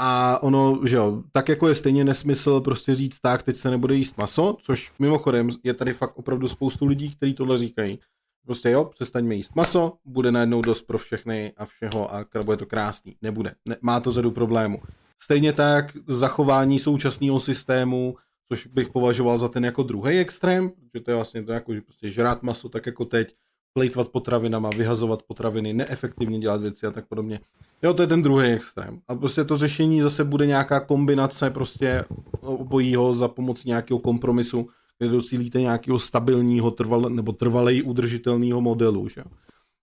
[0.00, 3.94] A ono, že jo, tak jako je stejně nesmysl prostě říct tak, teď se nebude
[3.94, 7.98] jíst maso, což mimochodem je tady fakt opravdu spoustu lidí, kteří tohle říkají.
[8.46, 12.66] Prostě jo, přestaňme jíst maso, bude najednou dost pro všechny a všeho a bude to
[12.66, 13.16] krásný.
[13.22, 13.54] Nebude.
[13.64, 14.78] Ne, má to řadu problémů.
[15.22, 18.16] Stejně tak zachování současného systému,
[18.48, 21.80] což bych považoval za ten jako druhý extrém, že to je vlastně to jako, že
[21.80, 23.34] prostě žrát maso tak jako teď,
[23.72, 27.40] plejtvat potravinama, vyhazovat potraviny, neefektivně dělat věci a tak podobně.
[27.82, 29.00] Jo, to je ten druhý extrém.
[29.08, 32.04] A prostě to řešení zase bude nějaká kombinace prostě
[32.40, 34.68] obojího za pomocí nějakého kompromisu,
[34.98, 39.08] kde docílíte nějakého stabilního trval, nebo trvalej udržitelného modelu.
[39.08, 39.20] Že?
[39.20, 39.26] jo.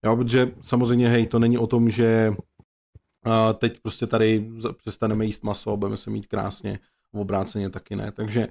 [0.05, 2.33] Jo, protože samozřejmě, hej, to není o tom, že
[3.23, 6.79] a teď prostě tady přestaneme jíst maso a budeme se mít krásně,
[7.13, 8.11] v obráceně taky ne.
[8.11, 8.47] Takže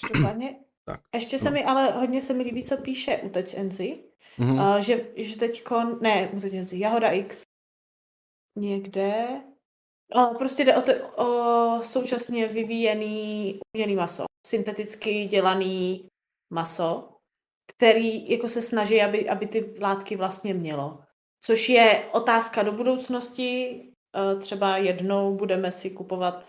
[0.00, 0.56] Každopádně,
[0.86, 1.50] Tak, ještě se no.
[1.50, 3.98] mi, ale hodně se mi líbí, co píše utečenci,
[4.38, 4.58] mhm.
[4.58, 7.42] uh, že, že teďkon, ne, utečenci, Jahoda X,
[8.58, 9.42] někde,
[10.14, 16.08] o, prostě jde o, to, o současně vyvíjený umělý maso, synteticky dělaný
[16.50, 17.08] maso,
[17.76, 20.98] který jako se snaží, aby, aby ty látky vlastně mělo.
[21.44, 23.80] Což je otázka do budoucnosti.
[24.16, 26.46] Eh, Třeba jednou budeme si kupovat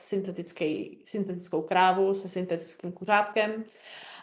[1.06, 3.64] syntetickou krávu se syntetickým kuřátkem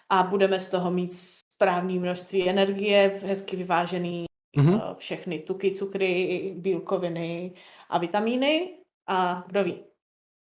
[0.09, 1.13] a budeme z toho mít
[1.55, 4.25] správné množství energie, hezky vyvážený
[4.57, 4.75] Mhm.
[4.75, 7.53] eh, všechny tuky, cukry, bílkoviny
[7.89, 9.85] a vitamíny a kdo ví.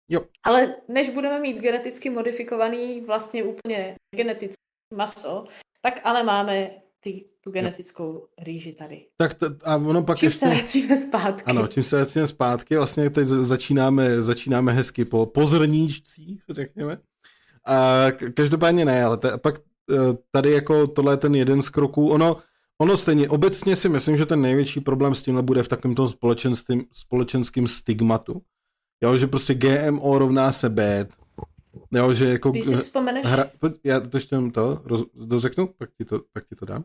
[0.10, 0.22] Jo.
[0.44, 4.64] Ale než budeme mít geneticky modifikovaný vlastně úplně genetický
[4.96, 5.46] maso,
[5.82, 9.06] tak ale máme ty, tu genetickou rýži tady.
[9.18, 10.40] Tak to, a ono pak Čím ještě...
[10.40, 11.44] se vracíme zpátky.
[11.46, 16.98] Ano, tím se vracíme zpátky, vlastně teď za- začínáme, začínáme hezky po, po zrníčcích, řekněme.
[17.68, 19.60] A každopádně ne, ale te, pak
[19.92, 22.38] eh, tady jako tohle je ten jeden z kroků, ono,
[22.82, 26.08] ono stejně, obecně si myslím, že ten největší problém s tímhle bude v takovém tom
[26.92, 28.42] společenském stigmatu.
[29.04, 31.08] Jo, že prostě GMO rovná se bad.
[31.92, 32.52] Jo, že jako...
[32.52, 33.46] Když si vzpomeneš, Hra,
[33.84, 36.84] já to ještě to roz, dořeknu, pak ti to, pak ti to dám.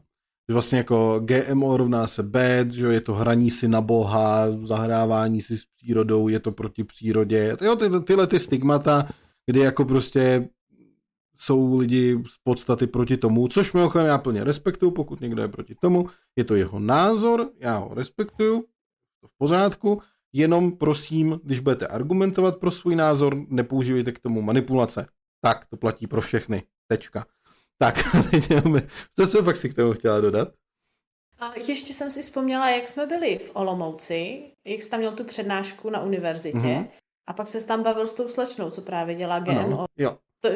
[0.49, 4.47] Že vlastně jako GMO rovná se bad, že jo, je to hraní si na boha,
[4.63, 7.57] zahrávání si s přírodou, je to proti přírodě.
[7.61, 9.09] Jo, ty, tyhle ty stigmata,
[9.47, 10.49] kdy jako prostě
[11.37, 15.75] jsou lidi z podstaty proti tomu, což mimochodem já plně respektuju, pokud někdo je proti
[15.75, 18.65] tomu, je to jeho názor, já ho respektuju,
[19.21, 20.01] to v pořádku,
[20.33, 25.07] jenom prosím, když budete argumentovat pro svůj názor, nepoužívejte k tomu manipulace.
[25.41, 26.63] Tak, to platí pro všechny.
[26.89, 27.27] Tečka.
[27.79, 27.95] Tak,
[29.19, 30.49] co jsem pak si k tomu chtěla dodat?
[31.39, 35.25] a ještě jsem si vzpomněla, jak jsme byli v Olomouci, jak jsi tam měl tu
[35.25, 36.89] přednášku na univerzitě Mhm.
[37.27, 39.61] a pak se tam bavil s tou slečnou, co právě dělá GMO.
[39.61, 40.19] Ano, jo.
[40.41, 40.49] To,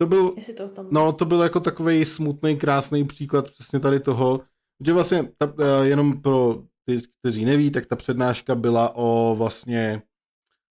[0.00, 0.86] To byl, to tom...
[0.90, 4.40] no, to byl jako takový smutný, krásný příklad přesně tady toho,
[4.86, 10.02] že vlastně ta, eh, jenom pro ty, kteří neví, tak ta přednáška byla o vlastně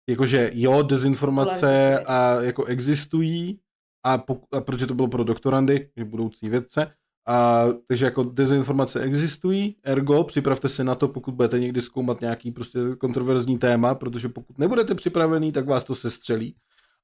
[0.09, 3.59] jakože jo, dezinformace a jako existují
[4.03, 6.91] a, pok- a protože to bylo pro doktorandy, že budoucí vědce,
[7.27, 12.51] a, takže jako dezinformace existují, ergo připravte se na to, pokud budete někdy zkoumat nějaký
[12.51, 16.55] prostě kontroverzní téma, protože pokud nebudete připravený, tak vás to sestřelí.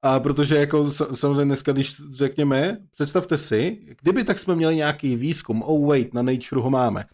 [0.01, 5.15] A protože jako sa- samozřejmě dneska, když řekněme, představte si, kdyby tak jsme měli nějaký
[5.15, 7.05] výzkum, oh wait, na Nature ho máme,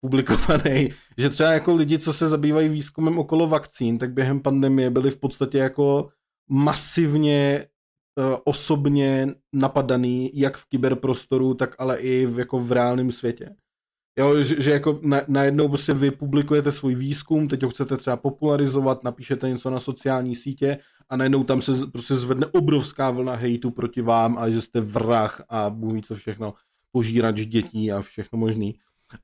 [0.00, 0.88] publikovaný,
[1.18, 5.16] že třeba jako lidi, co se zabývají výzkumem okolo vakcín, tak během pandemie byli v
[5.16, 6.08] podstatě jako
[6.48, 7.66] masivně
[8.18, 13.56] eh, osobně napadaný, jak v kyberprostoru, tak ale i v, jako v reálném světě.
[14.18, 18.16] Jo, že, že jako na, najednou prostě vy publikujete svůj výzkum, teď ho chcete třeba
[18.16, 20.78] popularizovat, napíšete něco na sociální sítě
[21.08, 25.44] a najednou tam se prostě zvedne obrovská vlna hejtu proti vám a že jste vrah
[25.48, 26.54] a bůh co všechno,
[26.92, 28.74] požírač dětí a všechno možný.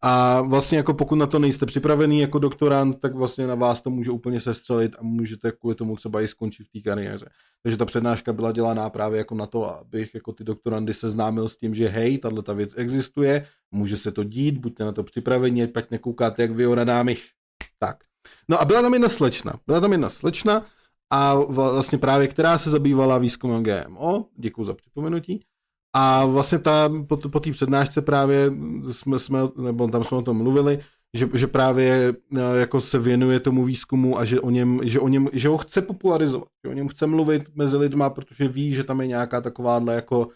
[0.02, 3.90] A vlastně jako pokud na to nejste připravený jako doktorant, tak vlastně na vás to
[3.90, 7.26] může úplně sestřelit a můžete kvůli tomu třeba i skončit v té kariéře.
[7.62, 11.56] Takže ta přednáška byla dělaná právě jako na to, abych jako ty doktorandy seznámil s
[11.56, 15.66] tím, že hej, tahle ta věc existuje, může se to dít, buďte na to připraveni,
[15.66, 17.32] pak nekoukáte jak vyoraná myš.
[17.78, 17.96] Tak.
[18.48, 19.54] No a byla tam jedna slečna.
[19.66, 20.66] Byla tam jedna slečna
[21.10, 25.44] a vlastně právě, která se zabývala výzkumem GMO, děkuji za připomenutí,
[25.94, 28.52] a vlastně ta, po, po té přednášce právě
[28.90, 30.78] jsme, jsme, nebo tam jsme o tom mluvili,
[31.14, 35.08] že, že právě e, jako se věnuje tomu výzkumu a že, o něm, že, o
[35.08, 38.84] něm, že ho chce popularizovat, že o něm chce mluvit mezi lidma, protože ví, že
[38.84, 40.28] tam je nějaká takováhle jako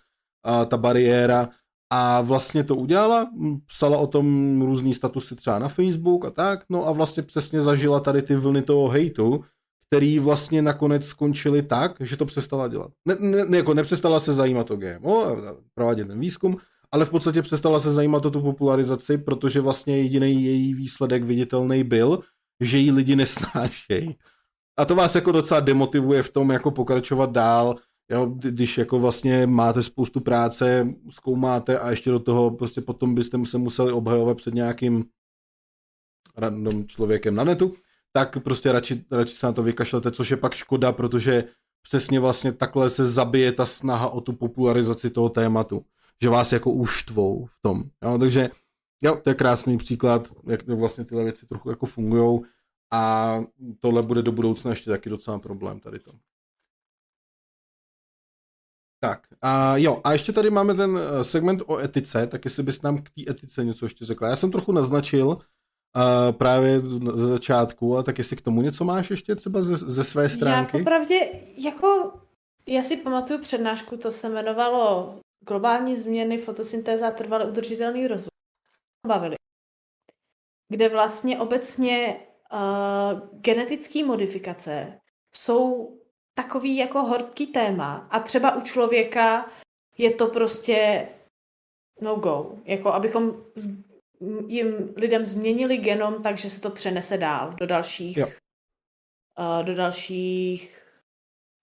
[0.45, 1.49] a, ta bariéra.
[1.93, 3.31] A vlastně to udělala,
[3.67, 8.01] psala o tom různý statusy třeba na Facebook a tak, no a vlastně přesně zažila
[8.01, 9.45] tady ty vlny toho hejtu,
[9.89, 12.91] který vlastně nakonec skončili tak, že to přestala dělat.
[13.05, 13.17] Ne,
[13.49, 16.57] ne, jako nepřestala se zajímat o GMO a provádět ten výzkum,
[16.93, 21.85] ale v podstatě přestala se zajímat o tu popularizaci, protože vlastně jediný její výsledek viditelný
[21.85, 22.21] byl,
[22.61, 24.17] že jí lidi nesnášejí.
[24.79, 27.77] A to vás jako docela demotivuje v tom, jako pokračovat dál,
[28.11, 33.39] jo, když jako vlastně máte spoustu práce, zkoumáte a ještě do toho prostě potom byste
[33.45, 35.05] se museli obhajovat před nějakým
[36.37, 37.75] random člověkem na netu,
[38.13, 41.45] tak prostě radši, radši se na to vykašlete, což je pak škoda, protože
[41.83, 45.85] přesně vlastně takhle se zabije ta snaha o tu popularizaci toho tématu,
[46.23, 47.85] že vás jako uštvou v tom.
[48.05, 48.19] Jo?
[48.19, 48.51] Takže
[49.03, 52.41] jo, to je krásný příklad, jak vlastně tyhle věci trochu jako fungují
[52.93, 53.35] a
[53.81, 56.13] tohle bude do budoucna ještě taky docela problém tady to.
[59.01, 62.83] Tak, a jo, a ještě tady máme ten eh, segment o etice, tak jestli bys
[62.83, 64.29] nám k té etice něco ještě řekla.
[64.29, 65.39] Já jsem trochu naznačil,
[65.99, 66.81] Uh, právě
[67.15, 70.77] ze začátku, a tak jestli k tomu něco máš ještě třeba ze, ze své stránky?
[70.77, 71.21] Já popravdě,
[71.59, 72.13] jako,
[72.67, 78.29] já si pamatuju přednášku, to se jmenovalo Globální změny, fotosyntéza trvalý udržitelný rozvoj.
[79.07, 79.37] Bavili.
[80.69, 82.21] Kde vlastně obecně
[82.53, 85.01] uh, genetické modifikace
[85.35, 85.93] jsou
[86.35, 89.51] takový jako horký téma a třeba u člověka
[89.99, 91.09] je to prostě
[92.01, 92.53] no go.
[92.65, 93.45] Jako abychom
[94.47, 100.83] jim lidem změnili genom, takže se to přenese dál do dalších, uh, do dalších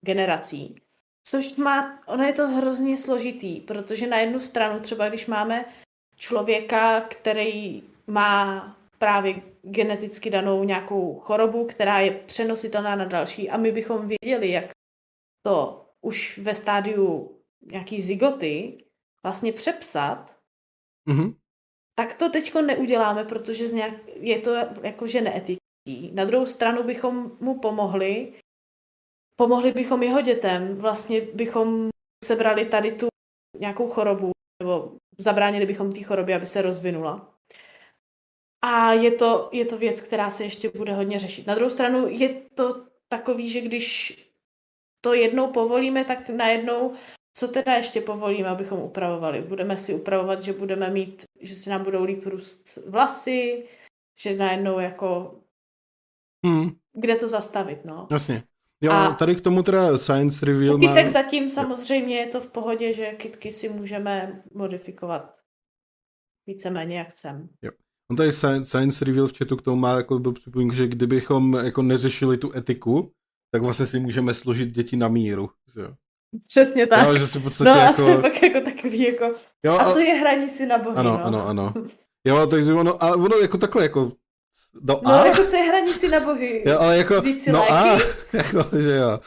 [0.01, 0.81] generací.
[1.23, 5.65] Což má, ono je to hrozně složitý, protože na jednu stranu třeba když máme
[6.15, 13.71] člověka, který má právě geneticky danou nějakou chorobu, která je přenositelná na další a my
[13.71, 14.71] bychom věděli, jak
[15.41, 18.83] to už ve stádiu nějaký zigoty
[19.23, 20.35] vlastně přepsat,
[21.07, 21.35] mm-hmm
[21.95, 26.11] tak to teďko neuděláme, protože z nějak, je to jakože neetický.
[26.13, 28.33] Na druhou stranu bychom mu pomohli,
[29.35, 31.89] pomohli bychom jeho dětem, vlastně bychom
[32.25, 33.07] sebrali tady tu
[33.59, 34.31] nějakou chorobu,
[34.63, 37.35] nebo zabránili bychom té chorobě, aby se rozvinula.
[38.65, 41.47] A je to, je to věc, která se ještě bude hodně řešit.
[41.47, 44.17] Na druhou stranu je to takový, že když
[45.01, 46.93] to jednou povolíme, tak najednou
[47.37, 49.41] co teda ještě povolíme, abychom upravovali?
[49.41, 53.65] Budeme si upravovat, že budeme mít, že si nám budou líp růst vlasy,
[54.19, 55.39] že najednou jako...
[56.45, 56.69] Hmm.
[56.93, 58.07] Kde to zastavit, no?
[58.11, 58.43] Jasně.
[58.81, 60.93] Jo, a tady k tomu teda Science Reveal má...
[60.93, 65.37] tak zatím samozřejmě je to v pohodě, že kitky si můžeme modifikovat
[66.47, 67.49] víceméně jak chcem.
[67.61, 67.71] Jo.
[68.11, 68.31] On tady
[68.63, 72.57] Science Reveal v chatu k tomu má jako byl připomínku, že kdybychom jako neřešili tu
[72.57, 73.11] etiku,
[73.51, 75.49] tak vlastně si můžeme složit děti na míru.
[75.77, 75.95] Jo.
[76.47, 77.07] Přesně tak.
[77.07, 78.03] Jo, že si v podstatě no jako...
[78.03, 79.33] a to je pak jako takový jako...
[79.65, 81.25] Jo, a, a co je hraní si na bohy, Ano, no?
[81.25, 81.73] ano, ano.
[82.27, 84.11] Jo, takže ono, a ono jako takhle jako...
[84.81, 85.25] No, no a?
[85.25, 86.63] jako co je hraní si na bohy?
[86.65, 87.97] Jo, ale jako, si no a,
[88.33, 89.19] jako, že jo.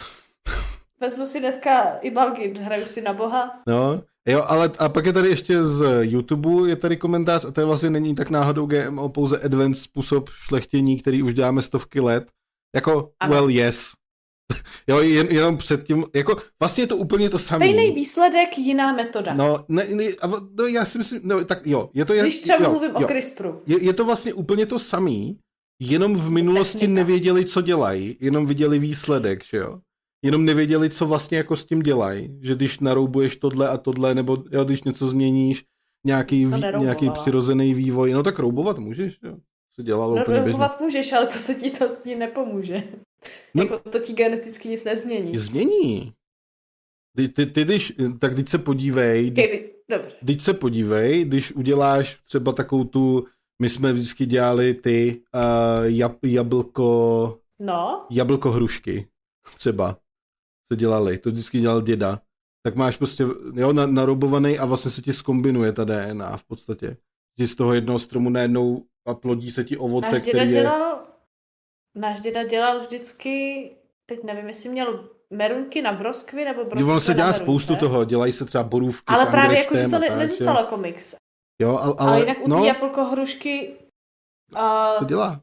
[1.00, 3.60] Vezmu si dneska i Balgin, hraju si na boha.
[3.66, 7.60] No, jo, ale a pak je tady ještě z YouTube, je tady komentář, a to
[7.60, 12.26] je vlastně není tak náhodou GMO, pouze advanced způsob šlechtění, který už děláme stovky let.
[12.74, 13.34] Jako, ano.
[13.34, 13.92] well, yes.
[14.86, 17.66] Jo, jen, jenom předtím, jako vlastně je to úplně to samé.
[17.66, 19.34] Stejný výsledek, jiná metoda.
[19.34, 20.04] No, ne, ne,
[20.58, 22.12] no, já si myslím, no, tak jo, je to...
[22.14, 23.62] Když třeba jo, mluvím jo, o CRISPRu.
[23.66, 25.38] Je, je to vlastně úplně to samý,
[25.80, 26.94] jenom v minulosti Technika.
[26.94, 29.78] nevěděli, co dělají, jenom viděli výsledek, že jo.
[30.24, 34.44] Jenom nevěděli, co vlastně jako s tím dělají, že když naroubuješ tohle a tohle, nebo
[34.50, 35.64] jo, když něco změníš,
[36.06, 39.36] nějaký, vý, nějaký přirozený vývoj, no tak roubovat můžeš, jo.
[39.74, 42.82] Se dělalo no, úplně roubovat můžeš, ale to se ti to s ní nepomůže.
[43.54, 45.38] No, jako to ti geneticky nic nezmění.
[45.38, 46.12] Změní.
[47.16, 50.12] Ty, ty, ty když, tak teď se podívej, Keby, dobře.
[50.26, 53.26] teď se podívej, když uděláš třeba takovou tu,
[53.62, 58.06] my jsme vždycky dělali ty uh, jab, jablko, no.
[58.10, 59.08] jablko hrušky,
[59.54, 59.98] třeba
[60.72, 62.20] se dělali, to vždycky dělal děda.
[62.62, 66.96] Tak máš prostě, jo, na, narobovaný a vlastně se ti skombinuje ta DNA v podstatě.
[67.38, 70.62] že z toho jednoho stromu najednou a plodí se ti ovoce, Náš děda který je...
[70.62, 71.07] dělal,
[72.00, 73.70] náš děda dělal vždycky,
[74.06, 77.42] teď nevím, jestli měl merunky na broskvy nebo broskvy Jo, on se na dělá merunce.
[77.44, 80.64] spoustu toho, dělají se třeba borůvky Ale s právě jako, že to ne, nezůstalo jo.
[80.64, 81.14] jako mix.
[81.62, 83.76] Jo, ale, Ale, ale jinak u no, té jablko hrušky
[84.54, 85.40] uh, co dělá?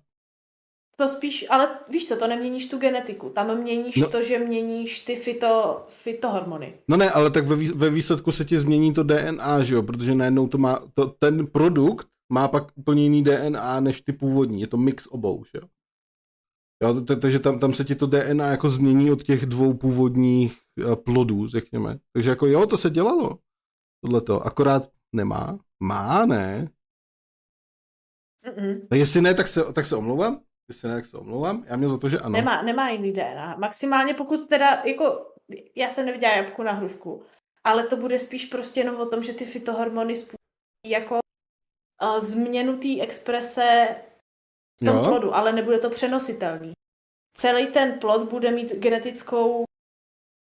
[0.97, 3.29] to spíš, ale víš co, to neměníš tu genetiku.
[3.29, 4.09] Tam měníš No.
[4.09, 6.73] to, že měníš ty fito, fitohormony.
[6.87, 10.15] No ne, ale tak ve, ve výsledku se ti změní to DNA, že jo, protože
[10.15, 14.67] najednou to má, to, ten produkt má pak úplně jiný DNA než ty původní, je
[14.67, 15.67] to mix obou, že jo.
[16.85, 20.95] Jo, takže tam, tam se ti to DNA jako změní od těch dvou původních eh,
[20.95, 21.97] plodů, řekněme.
[22.13, 23.39] Takže jako jo, to se dělalo,
[24.03, 26.69] tohleto, akorát nemá, má, ne,
[28.45, 28.87] Mm-mm.
[28.87, 31.89] tak jestli ne, tak se, tak se omlouvám, jestli ne, tak se omlouvám, já měl
[31.89, 32.29] za to, že ano.
[32.29, 33.55] Nemá, nemá jiný DNA.
[33.55, 35.33] Maximálně pokud teda, jako,
[35.75, 37.23] já jsem neviděla jabku na hrušku,
[37.63, 41.19] ale to bude spíš prostě jenom o tom, že ty fitohormony způsobí jako
[42.03, 43.95] uh, změnu té exprese
[44.81, 45.03] v tom Jo.
[45.03, 46.73] plodu, ale nebude to přenositelný.
[47.37, 49.63] Celý ten plod bude mít genetickou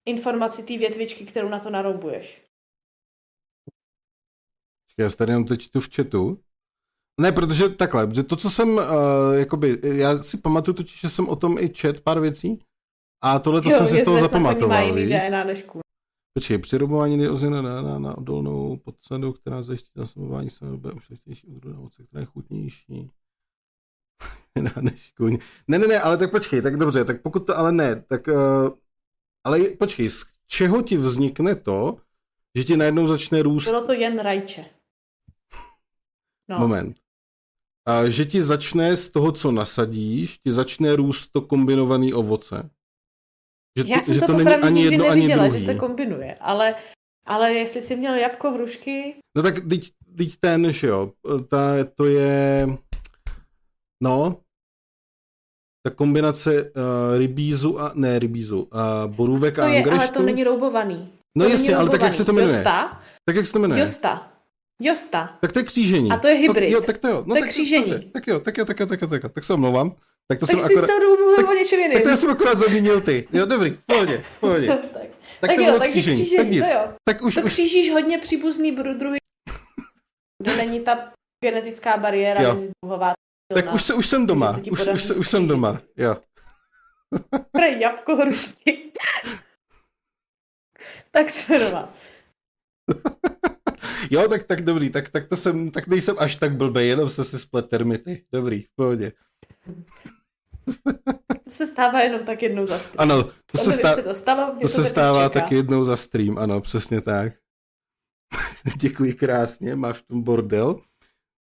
[0.08, 2.46] informaci té větvičky, kterou na to naroubuješ.
[5.00, 6.40] Já tady jenom teď tu v chatu.
[7.22, 8.84] Ne, protože takhle, že to, co jsem, uh,
[9.36, 12.60] jakoby, já si pamatuju totiž, že jsem o tom i čet pár věcí
[13.24, 15.10] a tohle to jsem si z toho zapamatoval, víš?
[16.38, 21.48] Počkej, přirobování jde ozvěna na, na, na odolnou podsadu, která zajistí nasobování se bude ušlechtější
[21.48, 23.10] odrůd na ovoce, která je chutnější.
[24.82, 25.38] Než kůň.
[25.68, 28.70] Ne, ne, ne, ale tak počkej, tak dobře, tak pokud to ale ne, tak uh,
[29.44, 31.98] ale počkej, z čeho ti vznikne to,
[32.56, 34.66] že ti najednou začne růst Bylo to jen rajče.
[36.48, 36.60] No.
[36.60, 36.98] Moment.
[37.86, 42.70] A že ti začne z toho, co nasadíš, ti začne růst to kombinované ovoce.
[43.78, 45.60] Že Já jsem že to, to není ani nikdy jedno, ani neviděla, druhý.
[45.60, 46.76] že se kombinuje, ale,
[47.26, 51.12] ale jestli jsi měl jabko hrušky, No tak teď, teď ten, že jo,
[51.50, 52.68] ta, to je,
[54.04, 54.42] no,
[55.86, 60.02] ta kombinace uh, rybízu a, ne rybízu, uh, borůvek to a je, angreštu.
[60.02, 61.10] ale to není roubovaný.
[61.38, 62.56] no to jasně, ale tak jak se to jmenuje?
[62.56, 63.82] Josta, Tak jak se to jmenuje?
[63.82, 64.32] Josta,
[64.82, 65.38] Josta.
[65.42, 66.12] Tak to je křížení.
[66.12, 66.64] A to je hybrid.
[66.64, 67.24] Tak, jo, tak to jo.
[67.28, 67.90] No, To je tak, křížení.
[67.90, 69.96] dobře, Tak jo, tak jo, tak jo, tak jo, tak jo, tak se omlouvám.
[70.28, 70.88] Tak to Tak jsem ty akorát...
[70.88, 71.94] celou dobu mluvil tak- o něčem jiném.
[71.94, 73.28] Tak to já jsem akorát zamínil ty.
[73.34, 74.68] Jo, dobrý, v pohodě, v pohodě.
[74.68, 74.80] tak.
[75.42, 76.16] Tak, Tak to jo, bylo takže křížení.
[76.22, 76.64] křížení, tak nic.
[76.64, 76.94] to jo.
[77.10, 79.18] Tak už, To už, křížíš hodně příbuzný druhy,
[80.44, 81.12] kde není ta
[81.44, 83.14] genetická bariéra mezi druhová.
[83.54, 84.54] Tak už, se, už jsem doma.
[84.54, 85.82] se Už, už, se, už jsem doma.
[85.98, 86.16] Jo.
[87.52, 88.92] Prej jabko hrušky.
[91.12, 91.94] tak se doma.
[94.12, 97.26] jo, tak, tak dobrý, tak, tak to jsem, tak nejsem až tak blbej, jenom jsem
[97.26, 98.26] si splet termity.
[98.34, 99.12] Dobrý, v pohodě.
[101.44, 103.12] To se stává jenom tak jednou za stream.
[103.12, 105.40] Ano, to se, Kdyby stá, se to stalo, mě to se stává čeká.
[105.40, 107.34] taky jednou za stream, ano, přesně tak.
[108.78, 110.82] Děkuji krásně, máš v tom bordel.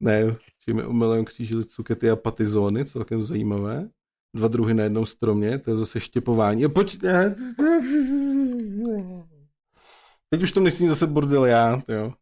[0.02, 0.36] Ne,
[0.66, 3.88] je omylem křížili cukety a patizóny, celkem zajímavé.
[4.36, 6.62] Dva druhy na jednom stromě, to je zase štěpování.
[6.62, 6.98] Jo, Pojď,
[10.30, 12.12] Teď už to nechci zase bordel já, jo.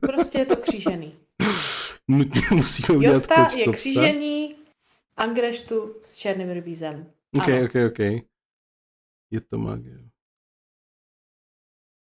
[0.00, 1.18] Prostě je to křížený.
[2.08, 3.72] Nutně musíme udělat Josta je kočkopsa.
[3.72, 4.56] křížený
[5.16, 7.12] angreštu s černým rybízem.
[7.36, 7.64] Ok, Ano.
[7.64, 7.98] ok, ok.
[9.30, 9.98] Je to magie.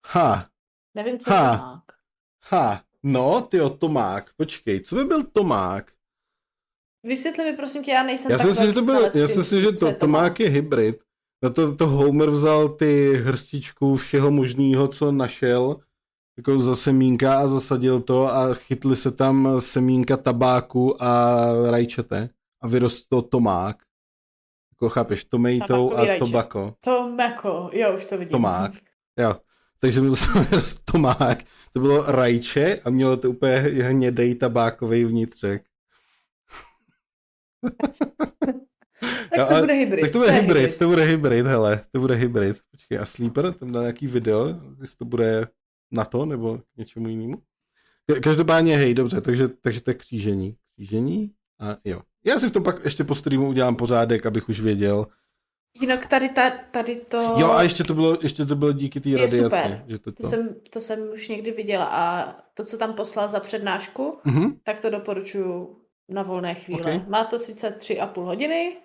[0.06, 0.48] Ha,
[0.94, 1.56] Nevím, co je Ha.
[1.56, 1.82] to mák.
[2.50, 2.84] ha.
[3.04, 4.30] No, ty Tomák.
[4.36, 5.92] Počkej, co by byl Tomák?
[7.02, 9.60] Vysvětli mi prosím tě, já nejsem Já si myslím, že to byl, já si myslím,
[9.60, 10.96] že to, je Tomák je hybrid.
[11.42, 15.76] Na to, to Homer vzal ty hrstičku všeho možného, co našel,
[16.36, 21.40] jako za semínka a zasadil to a chytli se tam semínka tabáku a
[21.70, 22.28] rajčete
[22.62, 23.76] a vyrostl Tomák.
[24.72, 26.24] Jako chápeš, tomato a rajče.
[26.24, 26.74] tobacco.
[26.80, 28.32] Tomako, jo, už to vidím.
[28.32, 28.72] Tomák.
[29.18, 29.36] Jo.
[29.78, 31.38] Takže mi to vyrostl Tomák.
[31.74, 35.62] To bylo rajče a mělo to úplně hnědej tabákový vnitřek.
[39.36, 40.00] Tak to bude hybrid.
[40.00, 42.56] Tak to bude je hybrid, to bude hybrid, hele, to bude hybrid.
[42.70, 44.48] Počkej, a Sleeper, tam dá nějaký video,
[44.80, 45.48] jestli to bude
[45.92, 47.42] na to, nebo k něčemu jinému.
[48.10, 50.56] Ka- Každopádně, hej, dobře, takže, takže to je křížení.
[50.74, 52.00] Křížení a jo.
[52.24, 55.06] Já si v tom pak ještě po streamu udělám pořádek, abych už věděl.
[55.80, 57.34] Jinak tady, ta, tady to...
[57.38, 59.42] Jo, a ještě to bylo, ještě to bylo díky té radiaci.
[59.42, 59.84] super.
[59.88, 60.28] Že to, To to.
[60.28, 64.58] jsem, to jsem už někdy viděla a to, co tam poslal za přednášku, Mhm.
[64.62, 66.94] tak to doporučuju na volné chvíle.
[66.96, 67.08] Ok.
[67.08, 68.76] Má to sice tři a půl hodiny,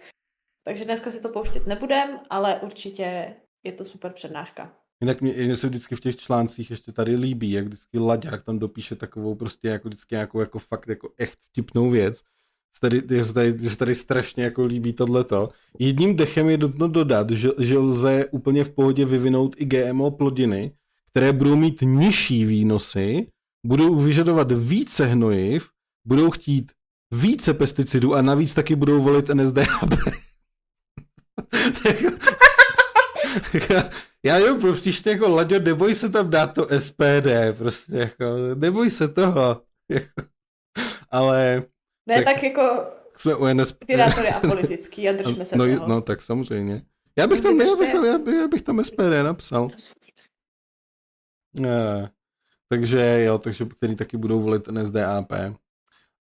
[0.63, 4.73] takže dneska si to pouštět nebudem, ale určitě je to super přednáška.
[5.01, 8.59] Jinak mě, mě se vždycky v těch článcích ještě tady líbí, jak vždycky Laďák tam
[8.59, 12.23] dopíše takovou prostě jako vždycky nějakou jako fakt jako echt vtipnou věc.
[12.81, 15.49] Tady, je se tady, je se tady strašně jako líbí tohleto.
[15.79, 20.71] Jedním dechem je nutno dodat, že, že lze úplně v pohodě vyvinout i GMO plodiny,
[21.11, 23.27] které budou mít nižší výnosy
[23.65, 25.69] budou vyžadovat více hnojiv,
[26.05, 26.71] budou chtít
[27.11, 29.93] více pesticidů a navíc taky budou volit NSDAP.
[34.23, 39.07] já jo, prostě jako Laďo, neboj se tam dát to SPD, prostě jako, neboj se
[39.07, 39.61] toho.
[41.11, 41.63] Ale...
[42.09, 42.85] Ne, tak, tak jako
[43.15, 43.85] jsme u NSP.
[43.85, 45.87] Pirátor je apolitický a držme se no, toho.
[45.87, 46.81] No, tak samozřejmě.
[47.17, 49.69] Já bych tam, já bych, já bych, já bych tam SPD napsal.
[51.59, 52.11] Ne.
[52.69, 55.31] Takže jo, takže který taky budou volit NSDAP.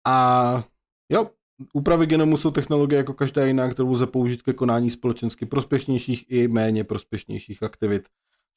[0.06, 0.64] A
[1.08, 1.30] jo,
[1.72, 6.48] úpravy genomu jsou technologie jako každá jiná, kterou lze použít ke konání společensky prospěšnějších i
[6.48, 8.08] méně prospěšnějších aktivit.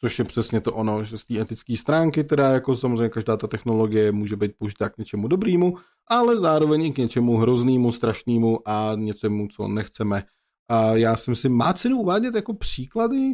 [0.02, 3.48] Což je přesně to ono, že z té etické stránky, teda jako samozřejmě každá ta
[3.48, 5.78] technologie může být použitá k něčemu dobrýmu,
[6.08, 10.24] ale zároveň i k něčemu hroznému, strašnému a něčemu, co nechceme.
[10.70, 13.32] A já si myslím, má cenu uvádět jako příklady?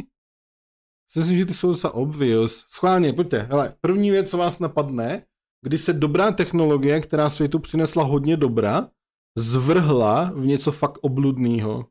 [1.16, 2.66] Myslím, že ty jsou docela obvious.
[2.70, 3.40] Schválně, pojďte.
[3.40, 5.26] Hele, první věc, co vás napadne,
[5.62, 8.90] kdy se dobrá technologie, která světu přinesla hodně dobra,
[9.38, 11.86] zvrhla v něco fakt obludného.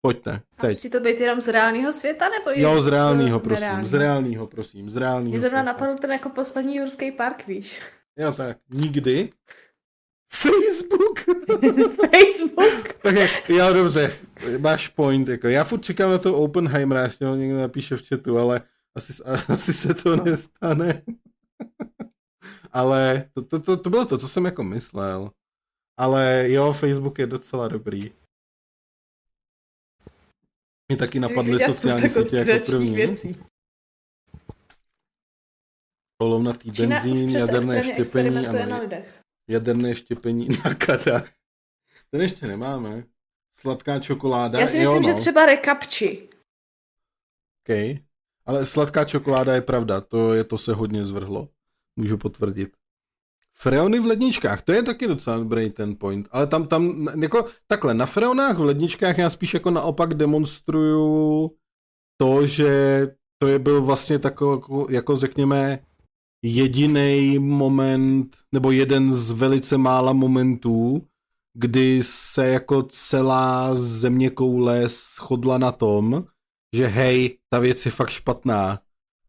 [0.00, 0.70] Pojďte, teď.
[0.70, 3.88] Musí to být jenom z reálného světa, nebo Jo, z reálného, prosím, nereálního?
[3.88, 7.80] z reálného, prosím, z reálného Mě zrovna napadl ten jako poslední Jurský park, víš.
[8.18, 9.32] Jo, tak, nikdy.
[10.32, 11.20] Facebook!
[11.96, 12.88] Facebook!
[13.04, 14.18] okay, jo, dobře,
[14.58, 18.38] máš point, jako já furt čekám na to Oppenheimera, až ho někdo napíše v chatu,
[18.38, 18.62] ale
[18.94, 19.12] asi,
[19.48, 21.02] asi se to nestane.
[22.72, 25.30] ale to, to, to, to bylo to, co jsem jako myslel.
[25.98, 28.12] Ale jo, Facebook je docela dobrý.
[30.88, 32.94] Mě taky napadly sociální sítě jako první.
[32.94, 33.36] Věcí.
[36.18, 38.80] Olovnatý benzín, jaderné štěpení a na
[39.48, 41.32] jaderné štěpení na kadách.
[42.10, 43.04] Ten ještě nemáme.
[43.52, 44.60] Sladká čokoláda.
[44.60, 45.14] Já si myslím, jo, no.
[45.14, 46.28] že třeba rekapči.
[47.68, 47.98] OK.
[48.46, 51.48] Ale sladká čokoláda je pravda, to, je, to se hodně zvrhlo.
[51.96, 52.77] Můžu potvrdit.
[53.60, 57.94] Freony v ledničkách, to je taky docela dobrý ten point, ale tam, tam, jako takhle,
[57.94, 61.50] na freonách v ledničkách já spíš jako naopak demonstruju
[62.20, 63.06] to, že
[63.38, 65.78] to je byl vlastně takový, jako, jako řekněme,
[66.42, 71.06] jediný moment, nebo jeden z velice mála momentů,
[71.54, 76.24] kdy se jako celá země koule shodla na tom,
[76.76, 78.80] že hej, ta věc je fakt špatná,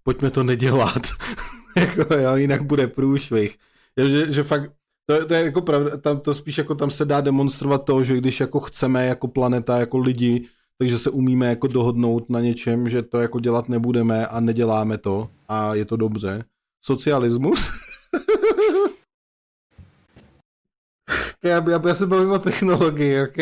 [0.03, 1.01] pojďme to nedělat,
[1.77, 3.57] jako jo, jinak bude průšvih.
[4.07, 4.71] Že, že fakt,
[5.05, 8.17] to, to je jako pravda, tam, to spíš jako tam se dá demonstrovat to, že
[8.17, 10.47] když jako chceme jako planeta, jako lidi,
[10.77, 15.29] takže se umíme jako dohodnout na něčem, že to jako dělat nebudeme a neděláme to
[15.47, 16.43] a je to dobře.
[16.81, 17.71] Socialismus.
[21.43, 23.37] já, já, já se bavím o technologii, OK?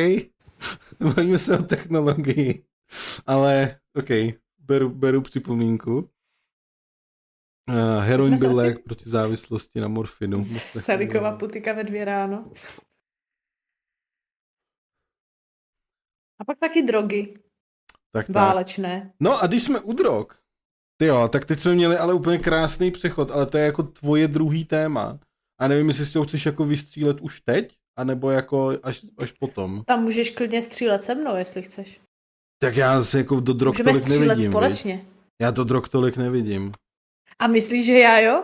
[0.99, 2.63] Bavíme se o technologii.
[3.25, 4.09] Ale, OK,
[4.59, 6.09] beru, beru připomínku.
[7.69, 8.83] Uh, heroin byl lék asi...
[8.83, 10.41] proti závislosti na morfinu.
[10.67, 12.51] Saliková putika ve dvě ráno.
[16.39, 17.33] A pak taky drogy.
[18.11, 19.01] Tak, Válečné.
[19.01, 19.11] Tak.
[19.19, 20.27] No a když jsme u drog,
[20.97, 24.27] ty jo, tak teď jsme měli ale úplně krásný přechod, ale to je jako tvoje
[24.27, 25.19] druhý téma.
[25.61, 29.83] A nevím, jestli si to chceš jako vystřílet už teď, anebo jako až, až potom.
[29.83, 32.01] Tam můžeš klidně střílet se mnou, jestli chceš.
[32.59, 34.51] Tak já se jako do drog Můžeme tolik nevidím.
[34.51, 34.95] společně.
[34.95, 35.05] Víš?
[35.41, 36.71] Já do drog tolik nevidím.
[37.39, 38.43] A myslíš, že já jo?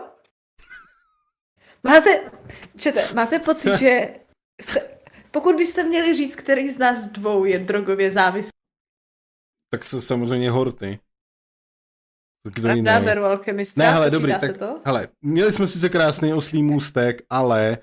[1.82, 2.30] Máte,
[2.76, 4.14] čete, máte pocit, že
[4.62, 4.80] se,
[5.30, 8.50] pokud byste měli říct, který z nás dvou je drogově závislý.
[9.70, 10.98] Tak se samozřejmě Horty.
[12.48, 14.80] Kdo Pravda, beru alchemista, ne, hele, dobrý, tak, to?
[14.84, 17.78] hele, měli jsme sice krásný oslý můstek, ale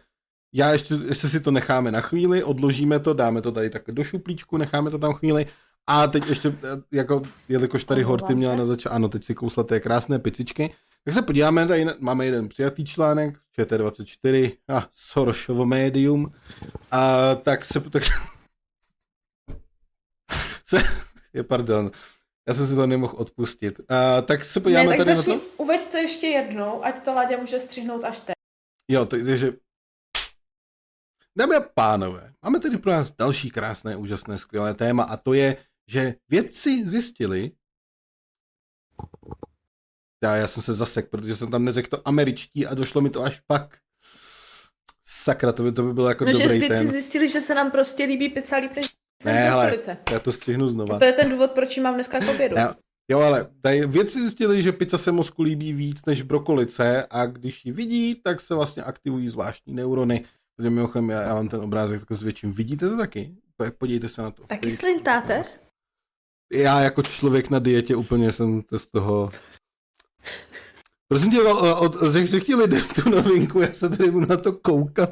[0.53, 4.03] já ještě, ještě si to necháme na chvíli, odložíme to, dáme to tady tak do
[4.03, 5.47] šuplíčku, necháme to tam chvíli
[5.88, 6.55] a teď ještě,
[6.91, 10.74] jako, jelikož tady Horty měla na začátku, ano, teď si kousla té krásné picičky,
[11.04, 16.34] tak se podíváme, tady máme jeden přijatý článek, ČT24, a Soroshovo médium,
[16.91, 18.04] a tak se, tak,
[20.66, 20.78] se,
[21.34, 21.91] je pardon,
[22.47, 23.82] já jsem si to nemohl odpustit.
[23.89, 25.45] A, tak se podíváme ne, tak tady začni, na to.
[25.58, 28.36] uveď to ještě jednou, ať to Láďa může střihnout až teď.
[28.91, 29.54] Jo, takže
[31.38, 35.58] Dámy a pánové, máme tady pro nás další krásné, úžasné, skvělé téma a to je,
[35.88, 37.52] že vědci zjistili,
[40.24, 43.24] já, já jsem se zasek, protože jsem tam neřekl to američtí a došlo mi to
[43.24, 43.78] až pak.
[45.07, 47.72] Sakra, to by, to by bylo jako no, dobrý že vědci zjistili, že se nám
[47.72, 48.86] prostě líbí pizza líp než
[49.26, 49.80] ne, hele,
[50.11, 50.99] já to střihnu znova.
[50.99, 52.55] To je ten důvod, proč ji mám dneska k obědu.
[52.55, 52.76] Ne,
[53.11, 57.65] jo, ale tady vědci zjistili, že pizza se mozku líbí víc než brokolice a když
[57.65, 60.26] ji vidí, tak se vlastně aktivují zvláštní neurony.
[60.55, 62.53] Protože mimochodem, já, já vám ten obrázek tak zvětším.
[62.53, 63.36] Vidíte to taky?
[63.78, 64.43] Podívejte se na to.
[64.47, 65.43] Taky slintáte?
[66.53, 69.32] Já jako člověk na dietě úplně jsem z toho
[71.12, 71.41] Prosím tě,
[71.80, 75.09] od, řekni lidem tu novinku, já se tady budu na to koukat.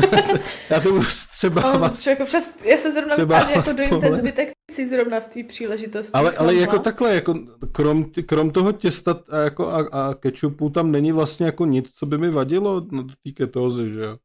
[0.70, 2.00] já to budu střebávat.
[2.00, 5.44] Člověk občas, já se zrovna vypadá, že jako dojím ten zbytek si zrovna v té
[5.44, 6.12] příležitosti.
[6.12, 7.34] Ale, ale jako takhle, jako
[7.72, 12.06] krom, krom toho těsta a, jako a, a kečupu tam není vlastně jako nic, co
[12.06, 14.16] by mi vadilo na té ketózy, že jo.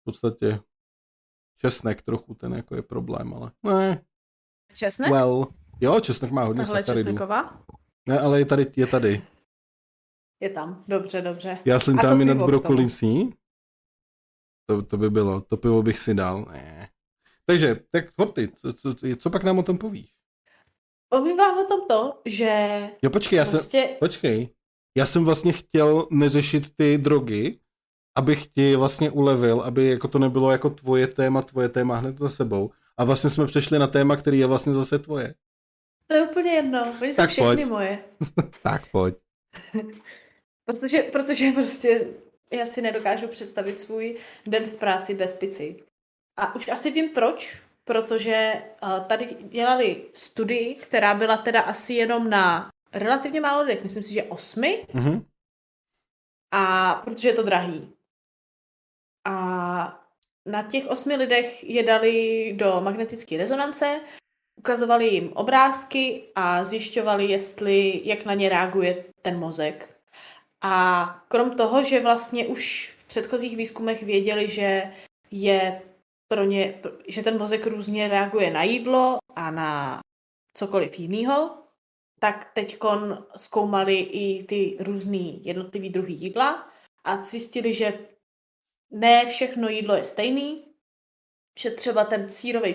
[0.00, 0.60] V podstatě
[1.60, 4.02] česnek trochu, ten jako je problém, ale ne.
[4.74, 5.12] Česnek?
[5.12, 5.46] Well,
[5.80, 7.62] jo, česnek má hodně Tahle česneková?
[8.06, 9.22] Ne, ale je tady, je tady.
[10.40, 11.58] Je tam, dobře, dobře.
[11.64, 13.34] Já jsem tam i nad brokolicí.
[14.66, 16.44] To, to by bylo, to pivo bych si dal.
[16.52, 16.88] Ne.
[17.46, 20.12] Takže, tak Horty, co, co, co pak nám o tom povíš?
[21.08, 22.80] Povím vám o tom to, že...
[23.02, 23.80] Jo, počkej, já prostě...
[23.80, 24.48] jsem, počkej.
[24.96, 27.60] Já jsem vlastně chtěl neřešit ty drogy,
[28.14, 32.28] abych ti vlastně ulevil, aby jako to nebylo jako tvoje téma, tvoje téma hned za
[32.28, 32.70] sebou.
[32.96, 35.34] A vlastně jsme přešli na téma, který je vlastně zase tvoje.
[36.06, 37.68] To je úplně jedno, oni jsou všechny pojď.
[37.68, 38.04] moje.
[38.62, 39.14] tak pojď.
[40.68, 42.06] protože, protože prostě
[42.50, 44.16] já si nedokážu představit svůj
[44.46, 45.82] den v práci bez pici.
[46.36, 52.30] A už asi vím proč, protože uh, tady dělali studii, která byla teda asi jenom
[52.30, 54.86] na relativně málo lidech, myslím si, že osmi.
[54.94, 55.24] Mm-hmm.
[56.52, 57.92] A protože je to drahý.
[59.24, 60.04] A
[60.46, 64.00] na těch osmi lidech je dali do magnetické rezonance,
[64.58, 69.97] ukazovali jim obrázky a zjišťovali, jestli, jak na ně reaguje ten mozek.
[70.62, 74.92] A krom toho, že vlastně už v předchozích výzkumech věděli, že
[75.30, 75.82] je
[76.28, 80.00] pro ně, že ten mozek různě reaguje na jídlo a na
[80.54, 81.58] cokoliv jiného,
[82.20, 82.78] tak teď
[83.36, 86.70] zkoumali i ty různý jednotlivý druhy jídla
[87.04, 88.08] a zjistili, že
[88.90, 90.64] ne všechno jídlo je stejný,
[91.58, 92.74] že třeba ten sírový,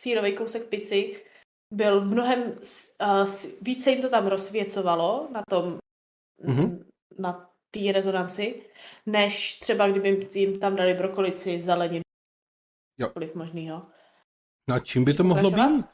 [0.00, 1.24] sírový kousek pici
[1.70, 3.28] byl mnohem, uh,
[3.62, 5.78] více jim to tam rozsvěcovalo na tom,
[6.44, 6.84] mm-hmm.
[7.18, 8.62] Na té rezonanci,
[9.06, 12.02] než třeba kdyby jim tam dali brokolici, zeleninu,
[13.00, 13.86] cokoliv možného.
[14.68, 15.84] No a čím by to mohlo být?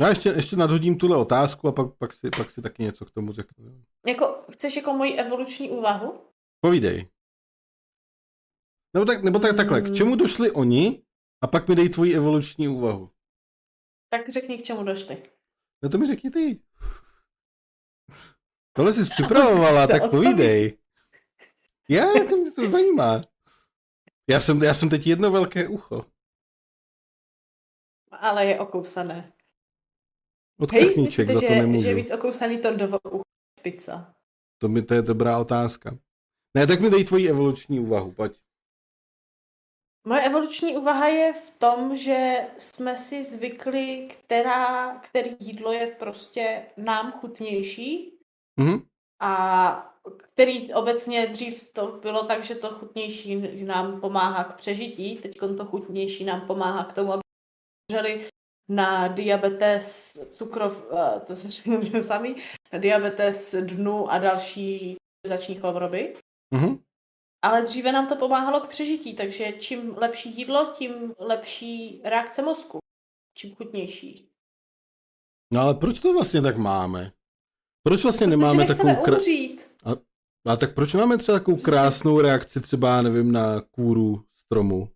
[0.00, 3.10] No ještě, ještě nadhodím tuhle otázku a pak, pak, si, pak si taky něco k
[3.10, 3.84] tomu řeknu.
[4.06, 6.26] Jako, chceš jako moji evoluční úvahu?
[6.60, 7.10] Povídej.
[8.94, 11.02] Nebo, tak, nebo tak, takhle, k čemu došli oni
[11.42, 13.10] a pak mi dej tvoji evoluční úvahu.
[14.08, 15.22] Tak řekni, k čemu došli.
[15.82, 16.62] No to mi řekni ty.
[18.72, 20.78] Tohle jsi připravovala, tak povídej.
[21.88, 23.22] Já, jako mě to zajímá.
[24.30, 26.04] Já jsem, já jsem teď jedno velké ucho.
[28.10, 29.32] Ale je okousané.
[30.60, 31.82] Od Hej, myslíte, za to že, nemůžu.
[31.82, 33.22] že je víc okousaný tordovo ucho
[33.62, 34.14] pizza?
[34.58, 35.98] To, mi, to je dobrá otázka.
[36.54, 38.40] Ne, tak mi dej tvoji evoluční úvahu, pojď.
[40.06, 46.66] Moje evoluční úvaha je v tom, že jsme si zvykli, která, který jídlo je prostě
[46.76, 48.19] nám chutnější
[48.60, 48.82] mm-hmm.
[49.20, 49.86] a
[50.18, 55.64] který obecně dřív to bylo tak, že to chutnější nám pomáhá k přežití, teď to
[55.64, 57.20] chutnější nám pomáhá k tomu, aby
[57.90, 58.28] drželi
[58.68, 62.36] na diabetes, cukrov, eh, to se samý,
[62.72, 64.96] na diabetes dnu a další
[65.26, 66.16] civilizační choroby.
[66.54, 66.82] Mm-hmm.
[67.42, 72.78] Ale dříve nám to pomáhalo k přežití, takže čím lepší jídlo, tím lepší reakce mozku.
[73.36, 74.28] Čím chutnější.
[75.52, 77.12] No ale proč to vlastně tak máme?
[77.82, 78.96] Proč vlastně Protože nemáme takovou...
[78.96, 79.16] Kra...
[79.84, 79.90] A,
[80.52, 84.88] a tak proč máme třeba takovou krásnou reakci třeba, nevím, na kůru stromu?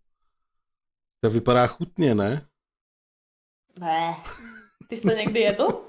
[1.21, 2.49] To vypadá chutně, ne?
[3.81, 4.17] Ne.
[4.89, 5.69] Ty jsi to někdy jedl?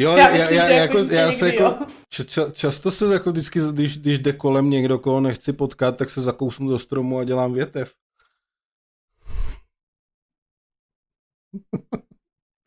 [0.00, 3.98] Jo, já, já, já, jako, já se jako, č, č, často se jako vždycky, když,
[3.98, 7.94] když jde kolem někdo, koho nechci potkat, tak se zakousnu do stromu a dělám větev.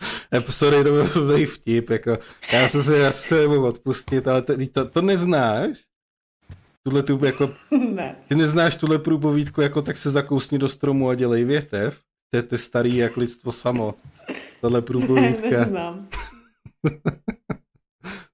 [0.49, 2.17] sorry, to byl velký vtip, jako,
[2.53, 5.77] já jsem se, já se mohl odpustit, ale to, to, to neznáš?
[6.83, 7.53] Tuhle tu, jako,
[7.91, 8.15] ne.
[8.27, 12.01] ty neznáš tuhle průpovídku, jako tak se zakousni do stromu a dělej větev?
[12.29, 13.95] To je, to je starý jak lidstvo samo.
[14.61, 15.49] Tohle průpovídka.
[15.49, 16.07] Ne, neznám.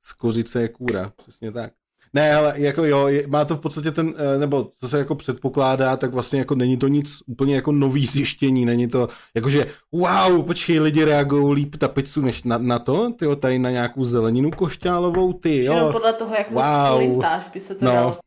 [0.01, 1.73] Z kořice je kůra, přesně tak.
[2.13, 5.97] Ne, ale jako jo, má to v podstatě ten, eh, nebo co se jako předpokládá,
[5.97, 10.45] tak vlastně jako není to nic úplně jako nový zjištění, není to jako, že wow,
[10.45, 14.51] počkej, lidi reagují líp na pizzu než na, na to, ty tady na nějakou zeleninu
[14.51, 15.73] košťálovou, ty jo.
[15.73, 16.63] Jenom podle toho, jak wow.
[16.95, 17.91] slintáš, by se to no.
[17.91, 18.17] dalo.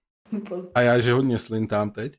[0.74, 2.12] A já, že hodně slintám teď.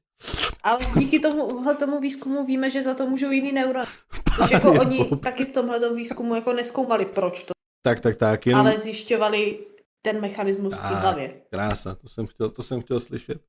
[0.63, 3.85] Ale díky tomu, tomu výzkumu víme, že za to můžou jiný neuron.
[4.23, 7.51] Protože jako oni taky v tomhle výzkumu jako neskoumali, proč to
[7.81, 8.45] tak, tak, tak.
[8.45, 8.61] Jenom...
[8.61, 9.57] Ale zjišťovali
[10.01, 11.41] ten mechanismus tak, v té hlavě.
[11.49, 13.41] Krása, to jsem, chtěl, to jsem chtěl slyšet.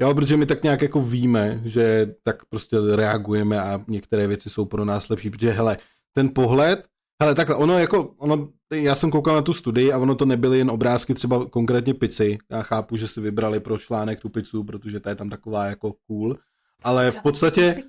[0.00, 4.64] Jo, protože my tak nějak jako víme, že tak prostě reagujeme a některé věci jsou
[4.64, 5.78] pro nás lepší, protože hele,
[6.12, 6.86] ten pohled,
[7.22, 10.58] hele, takhle, ono jako, ono já jsem koukal na tu studii a ono to nebyly
[10.58, 12.38] jen obrázky třeba konkrétně pici.
[12.50, 15.92] Já chápu, že si vybrali pro článek tu pizzu, protože ta je tam taková jako
[15.92, 16.38] cool.
[16.82, 17.84] Ale v podstatě,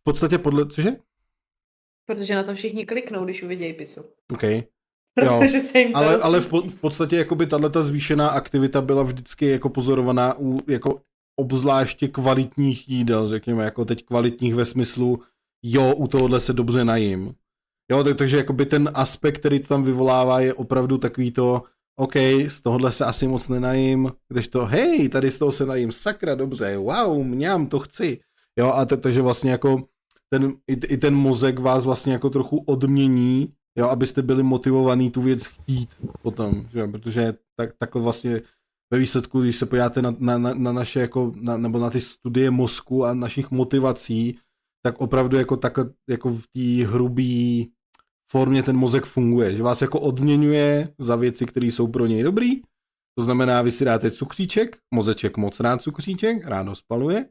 [0.00, 0.96] v podstatě podle, cože?
[2.06, 4.04] Protože na to všichni kliknou, když uvidějí pizzu.
[4.32, 4.42] OK.
[5.14, 9.46] Protože se jim ale, ale v, po, v podstatě jakoby tato zvýšená aktivita byla vždycky
[9.46, 11.00] jako pozorovaná u jako
[11.36, 15.22] obzvláště kvalitních jídel, řekněme, jako teď kvalitních ve smyslu,
[15.62, 17.34] jo, u tohohle se dobře najím.
[17.90, 21.62] Jo, tak, takže jakoby ten aspekt, který to tam vyvolává, je opravdu takový to,
[21.96, 22.16] OK,
[22.48, 26.34] z tohohle se asi moc nenajím, když to, hej, tady z toho se najím, sakra,
[26.34, 28.20] dobře, wow, mňam, to chci.
[28.58, 29.84] Jo, a te, takže vlastně jako
[30.30, 35.22] ten, i, i ten mozek vás vlastně jako trochu odmění, jo, abyste byli motivovaní tu
[35.22, 35.90] věc chtít
[36.22, 36.86] potom, že?
[36.86, 38.42] protože tak, takhle vlastně
[38.92, 42.00] ve výsledku, když se podíváte na, na, na, na naše jako, na, nebo na ty
[42.00, 44.38] studie mozku a našich motivací,
[44.82, 47.70] tak opravdu jako takhle, jako v té hrubý
[48.30, 52.60] formě ten mozek funguje, že vás jako odměňuje za věci, které jsou pro něj dobrý,
[53.18, 57.28] to znamená, vy si dáte cukříček, mozeček moc rád cukříček, ráno spaluje,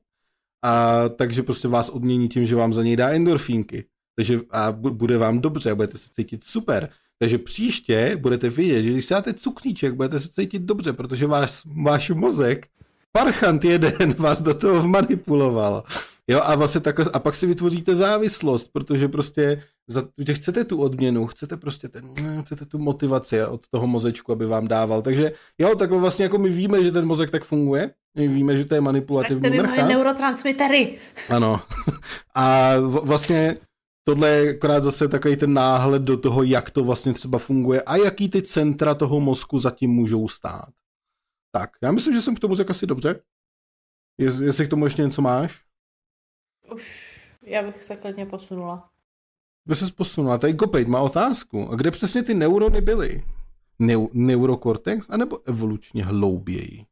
[0.63, 3.85] a takže prostě vás odmění tím, že vám za něj dá endorfínky.
[4.15, 6.89] Takže a bude vám dobře a budete se cítit super.
[7.19, 11.61] Takže příště budete vědět, že když si dáte cukříček, budete se cítit dobře, protože váš,
[11.83, 12.67] váš mozek,
[13.11, 15.83] parchant jeden vás do toho vmanipuloval.
[16.27, 20.81] Jo, a vlastně takhle, a pak si vytvoříte závislost, protože prostě za, že chcete tu
[20.81, 25.01] odměnu, chcete prostě ten, chcete tu motivaci od toho mozečku, aby vám dával.
[25.01, 28.65] Takže jo, takhle vlastně jako my víme, že ten mozek tak funguje, my víme, že
[28.65, 29.87] to je manipulativní mi moje mrcha.
[29.87, 30.97] neurotransmitery.
[31.29, 31.61] Ano.
[32.35, 33.57] A vlastně
[34.03, 37.95] tohle je akorát zase takový ten náhled do toho, jak to vlastně třeba funguje a
[37.95, 40.69] jaký ty centra toho mozku zatím můžou stát.
[41.51, 43.21] Tak, já myslím, že jsem k tomu řekl asi dobře.
[44.17, 45.63] Jest, jestli k tomu ještě něco máš?
[46.73, 48.89] Už já bych se klidně posunula.
[49.65, 50.37] Kde se posunula?
[50.37, 51.69] Tady Gopejt má otázku.
[51.69, 53.23] A kde přesně ty neurony byly?
[53.79, 55.09] Neu, neurokortex?
[55.09, 56.85] anebo evolučně hlouběji?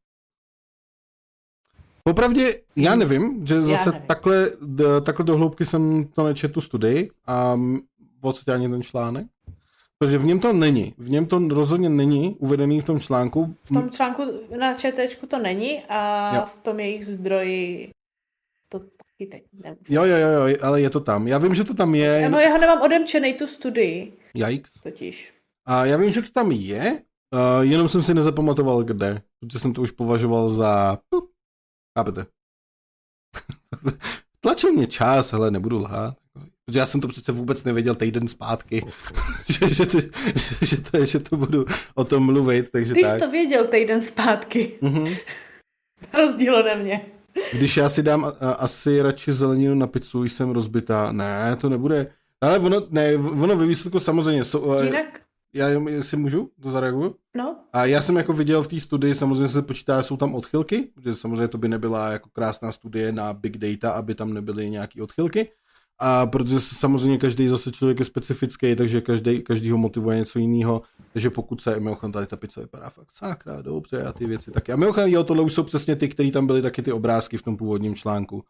[2.04, 4.08] Popravdě, já nevím, že zase nevím.
[4.08, 7.56] takhle, d, takhle do hloubky jsem to nečetl tu studii a
[8.22, 9.28] podstatě ani ten článek.
[10.00, 10.94] Protože v něm to není.
[10.98, 13.56] V něm to rozhodně není uvedený v tom článku.
[13.64, 14.24] V tom článku
[14.60, 16.44] na ČTčku to není a Jo.
[16.46, 17.92] v tom jejich zdroji
[18.70, 19.82] to taky teď nemůžu.
[19.90, 21.28] Jo, jo, jo, jo, ale je to tam.
[21.28, 22.30] Já vím, že to tam je.
[22.30, 24.74] No, já ho nemám odemčenej, tu studii, Yikes.
[24.74, 25.34] totiž.
[25.66, 27.02] A já vím, že to tam je,
[27.34, 30.98] uh, jenom jsem si nezapamatoval kde, protože jsem to už považoval za...
[31.10, 31.31] Pup,
[31.98, 32.26] chápete?
[34.40, 36.16] Tlačil mě čas, hele, nebudu lhát.
[36.66, 38.86] Protože já jsem to přece vůbec nevěděl týden zpátky,
[39.50, 41.66] že, že, to, že, že, to, že to budu
[41.96, 43.14] o tom mluvit, takže Ty tak.
[43.14, 45.04] jsi to věděl týden zpátky, Mhm.
[46.14, 47.06] na rozdíl ode mě.
[47.54, 51.70] Když já si dám a, a, asi radši zeleninu na pizzu, jsem rozbitá, ne, to
[51.70, 52.14] nebude.
[52.42, 55.22] Ale ono, ne, ono ve výsledku samozřejmě, jsou, eh, Jinak?
[55.54, 57.16] Já jestli můžu, to zareaguju?
[57.38, 60.90] No, A já jsem jako viděl v té studii, samozřejmě se počítá, jsou tam odchylky,
[60.96, 65.04] protože samozřejmě to by nebyla jako krásná studie na big data, aby tam nebyly nějaké
[65.04, 65.52] odchylky.
[66.04, 70.82] A protože samozřejmě každý zase člověk je specifický, takže každý, každý ho motivuje něco jiného.
[71.14, 74.72] Takže pokud se, mimochodem tady ta pizza vypadá fakt sakra, dobře a ty věci taky.
[74.72, 77.42] A mimochodem, jo, tohle už jsou přesně ty, který tam byly taky ty obrázky v
[77.42, 78.44] tom původním článku.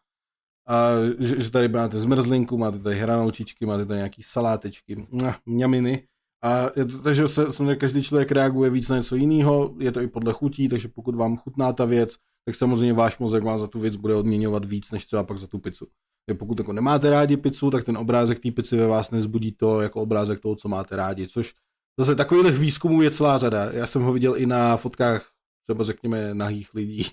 [0.68, 0.88] A
[1.18, 6.06] že, že tady máte zmrzlinku, máte tady hranolčičky, máte tady nějaký salátečky, mňa, mňaminy.
[6.44, 10.00] A je to, takže se, samozřejmě každý člověk reaguje víc na něco jiného, je to
[10.00, 13.66] i podle chutí, takže pokud vám chutná ta věc, tak samozřejmě váš mozek vám za
[13.66, 15.86] tu věc bude odměňovat víc, než třeba pak za tu pizzu.
[16.26, 19.80] Takže pokud jako nemáte rádi pizzu, tak ten obrázek té pizzy ve vás nezbudí to
[19.80, 21.54] jako obrázek toho, co máte rádi, což
[21.98, 23.70] zase takových výzkumů je celá řada.
[23.72, 25.32] Já jsem ho viděl i na fotkách
[25.66, 27.06] třeba řekněme nahých lidí.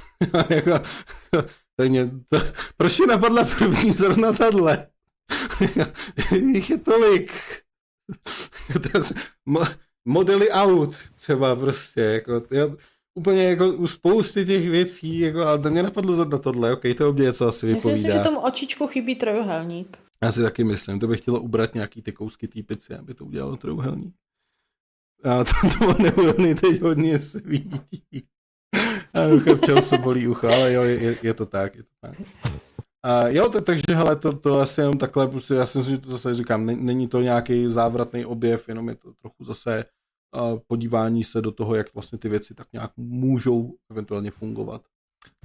[0.50, 0.70] jako,
[1.76, 2.38] tak mě to,
[2.76, 4.86] proč mě napadla první zrovna tahle?
[6.32, 7.32] Jich je tolik.
[10.04, 12.68] Modely aut třeba prostě, jako, já,
[13.14, 17.12] úplně jako u spousty těch věcí, jako, ale to mě napadlo zrovna tohle, ok, to
[17.12, 18.24] mě něco asi já si myslím, že vypovídá.
[18.24, 19.98] tomu očičku chybí trojuhelník.
[20.22, 23.24] Já si taky myslím, to bych chtělo ubrat nějaký ty kousky té pici, aby to
[23.24, 24.14] udělalo trojuhelník.
[25.24, 28.02] A to, to neurony teď hodně svítí.
[29.14, 32.16] A uchopčel se bolí ucho, ale jo, je, je, to tak, je to tak.
[33.06, 36.02] A jo, tak, takže hele, to, to asi jenom takhle, prostě já si myslím, že
[36.02, 39.84] to zase říkám, ne- není to nějaký závratný objev, jenom je to trochu zase
[40.34, 44.82] uh, podívání se do toho, jak vlastně ty věci tak nějak můžou eventuálně fungovat.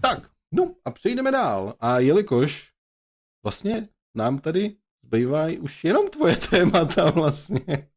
[0.02, 1.76] Tak, no a přejdeme dál.
[1.80, 2.72] A jelikož
[3.46, 7.90] vlastně nám tady zbývají už jenom tvoje témata vlastně.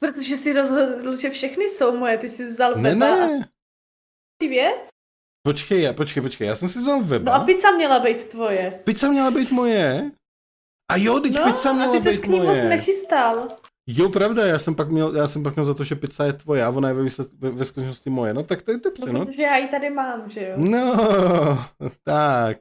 [0.00, 3.48] Protože si rozhodl, že všechny jsou moje, ty jsi vzal Ne, weba a ne,
[4.40, 4.97] ty věc?
[5.42, 7.32] Počkej, já- počkej, počkej, já jsem si vzal No weba.
[7.32, 8.80] a pizza měla být tvoje.
[8.84, 10.10] Pizza měla být moje.
[10.92, 12.50] A jo, teď No pizza a měla ty být ses k ní moje.
[12.50, 13.48] moc nechystal.
[13.90, 16.32] Jo, pravda, já jsem pak měl, já jsem pak měl za to, že pizza je
[16.32, 18.34] tvoje a ona je ve, výsled, ve, ve skutečnosti moje.
[18.34, 19.26] No tak to je dobře, No, no.
[19.26, 20.54] protože já ji tady mám, že jo?
[20.56, 20.96] No,
[22.04, 22.56] tak.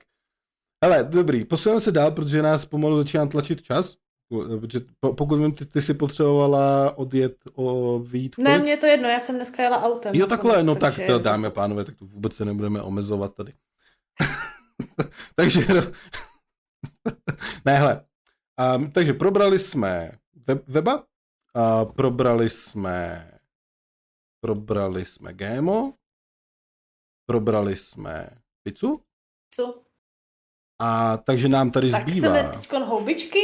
[0.83, 3.95] Ale dobrý, posuneme se dál, protože nás pomalu začíná tlačit čas.
[4.29, 8.35] Protože po- pokud vím, ty, ty si potřebovala odjet o výjít.
[8.35, 10.15] v Ne, mně je to jedno, já jsem dneska jela autem.
[10.15, 13.35] Jo, takhle, no tak takže- to, dámy a pánové, tak to vůbec se nebudeme omezovat
[13.35, 13.53] tady.
[15.35, 15.81] takže, no.
[17.65, 18.05] ne, hele.
[18.75, 20.11] Um, takže probrali jsme
[20.47, 21.03] web, weba,
[21.55, 23.31] a probrali jsme
[24.43, 25.93] probrali jsme GMO,
[27.29, 28.29] probrali jsme
[28.63, 29.01] pizzu,
[29.53, 29.81] Co?
[30.81, 32.33] a takže nám tady Tak zbývá.
[32.33, 33.39] chceme teď houbičky,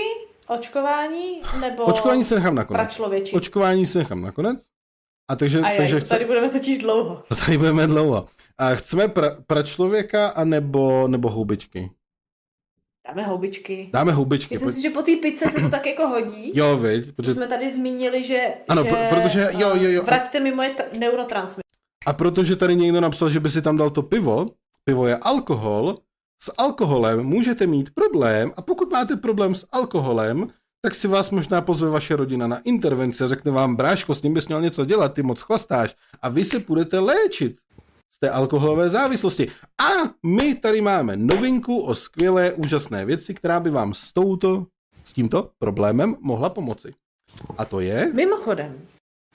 [0.48, 2.82] očkování, nebo Očkování se nechám nakonec.
[2.82, 3.36] pračlověči?
[3.36, 4.60] Očkování se nechám nakonec.
[5.32, 7.24] A takže, A takže já, to tady budeme totiž dlouho.
[7.30, 8.26] To tady budeme dlouho.
[8.58, 11.92] A chceme pra, pračlověka a nebo, nebo houbičky?
[13.08, 13.90] Dáme houbičky.
[13.94, 14.56] Dáme houbičky.
[14.56, 16.52] Myslím pojď- si, že po té pice se to tak jako hodí.
[16.56, 17.06] Jo, viď?
[17.06, 20.02] Že Protože, jsme tady zmínili, že, Ano, že pro- protože- jo, jo, jo.
[20.02, 20.90] eh, vraťte mi moje t-
[22.06, 24.46] a protože tady někdo napsal, že by si tam dal to pivo,
[24.86, 25.98] pivo je alkohol,
[26.44, 30.48] s alkoholem můžete mít problém a pokud máte problém s alkoholem,
[30.82, 34.34] tak si vás možná pozve vaše rodina na intervenci a řekne vám, bráško, s ním
[34.34, 37.58] bys měl něco dělat, ty moc chlastáš a vy se budete léčit
[38.14, 39.52] z té alkoholové závislosti.
[39.82, 44.68] A my tady máme novinku o skvělé, úžasné věci, která by vám s touto,
[45.04, 46.94] s tímto problémem mohla pomoci.
[47.58, 48.12] A to je...
[48.14, 48.88] Mimochodem,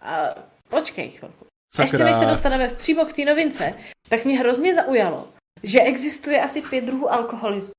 [0.03, 0.35] a
[0.69, 1.47] počkej chvilku.
[1.73, 3.75] Sakra, Ještě než se dostaneme přímo k té novince,
[4.09, 5.29] tak mě hrozně zaujalo,
[5.63, 7.73] že existuje asi pět druhů alkoholismu.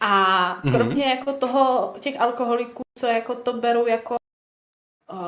[0.00, 0.74] A Mhm.
[0.74, 4.16] kromě jako toho, těch alkoholiků, co jako to berou jako
[5.12, 5.18] uh,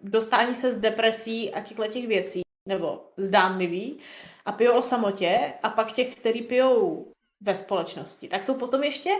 [0.00, 3.98] dostání se z depresí a těchto těch věcí, nebo zdánlivý,
[4.44, 9.10] a pijou o samotě, a pak těch, který pijou ve společnosti, tak jsou potom ještě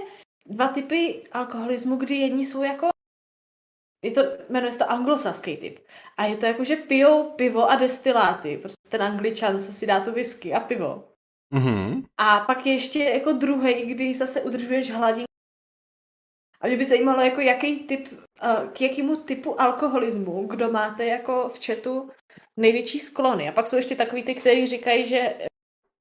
[0.47, 2.89] dva typy alkoholismu, kdy jedni jsou jako
[4.05, 5.79] je to, jmenuje se to anglosaský typ.
[6.17, 8.59] A je to jako, že pijou pivo a destiláty.
[8.59, 11.12] Prostě ten angličan, co si dá tu whisky a pivo.
[11.53, 12.05] Mhm.
[12.17, 15.25] A pak je ještě jako druhý, kdy zase udržuješ hladinu.
[16.61, 18.09] A mě by zajímalo, jako jaký typ,
[18.73, 22.11] k jakému typu alkoholismu, kdo máte jako v chatu
[22.57, 23.49] největší sklony.
[23.49, 25.35] A pak jsou ještě takový ty, kteří říkají, že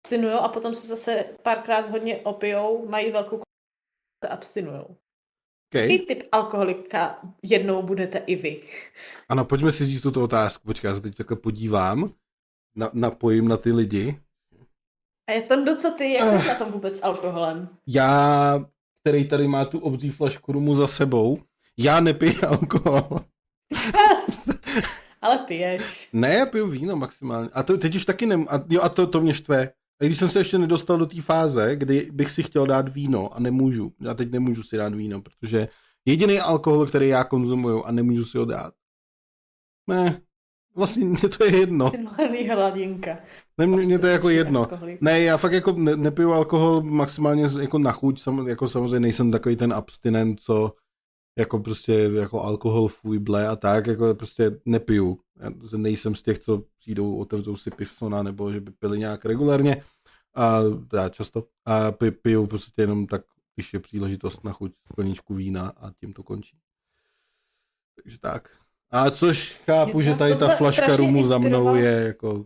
[0.04, 3.42] abstinujou a potom se zase párkrát hodně opijou, mají velkou
[4.26, 4.98] se abstinujou.
[5.72, 5.82] Okay.
[5.82, 8.64] Jaký typ alkoholika jednou budete i vy?
[9.30, 10.64] Ano, pojďme si říct tuto otázku.
[10.66, 12.14] Počkej, já se teď takhle podívám,
[12.76, 14.20] na, napojím na ty lidi.
[15.32, 17.70] A je to co ty, jak jsi na tom vůbec s alkoholem?
[17.88, 18.66] Já,
[19.04, 21.40] který tady má tu obří flašku rumu za sebou,
[21.78, 23.20] já nepiju alkohol.
[25.22, 26.10] Ale piješ.
[26.14, 27.50] Ne, já piju víno maximálně.
[27.54, 28.46] A to teď už taky nem...
[28.50, 29.72] A, jo, a to, to mě štve.
[30.02, 33.34] A když jsem se ještě nedostal do té fáze, kdy bych si chtěl dát víno
[33.34, 33.94] a nemůžu.
[34.02, 35.68] Já teď nemůžu si dát víno, protože
[36.06, 38.74] jediný alkohol, který já konzumuju a nemůžu si ho dát.
[39.90, 40.22] Ne,
[40.76, 41.92] vlastně mě to je jedno.
[41.92, 43.18] Ty malý hladinka.
[43.58, 44.60] Ne, mě, mě to je jako Prostě jedno.
[44.60, 45.02] alkoholik.
[45.02, 49.32] Ne, já fakt jako ne, nepiju alkohol maximálně jako na chuť, sam, jako samozřejmě nejsem
[49.32, 50.74] takový ten abstinent, co
[51.38, 55.20] jako prostě jako alkohol, fuj, ble a tak, jako prostě nepiju.
[55.40, 59.26] Já prostě nejsem z těch, co přijdou, otevřou si pivsona, nebo že by pili nějak
[59.26, 59.84] regulárně,
[60.36, 60.60] a
[60.94, 63.22] já často, a pi, piju prostě jenom tak,
[63.56, 66.58] když je příležitost na chuť skleničku vína a tím to končí.
[68.04, 68.50] Takže tak.
[68.92, 72.46] A což chápu, Je že tady ta flaška rumu za mnou je jako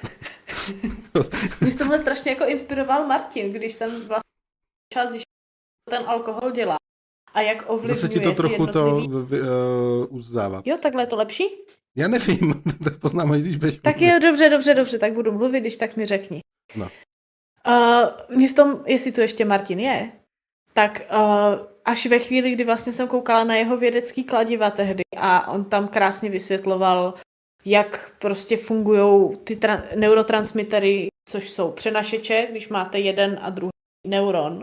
[1.60, 4.30] Mě tomhle strašně jako inspiroval Martin, když jsem vlastně
[4.92, 5.14] čas
[5.90, 6.76] ten alkohol dělá.
[7.34, 9.06] A jak ovlivňuje Zase ti to trochu to uh,
[10.08, 10.62] uzává.
[10.64, 11.44] Jo, takhle je to lepší?
[11.96, 15.76] Já nevím, tak poznám, když budeš Tak jo, dobře, dobře, dobře, tak budu mluvit, když
[15.76, 16.40] tak mi řekni.
[16.76, 16.88] No.
[17.68, 20.12] Uh, mě v tom, jestli tu ještě Martin je,
[20.72, 25.52] tak uh, až ve chvíli, kdy vlastně jsem koukala na jeho vědecký kladiva tehdy a
[25.52, 27.14] on tam krásně vysvětloval,
[27.64, 33.70] jak prostě fungují ty tra- neurotransmitery, což jsou přenašeče, když máte jeden a druhý
[34.06, 34.60] neuron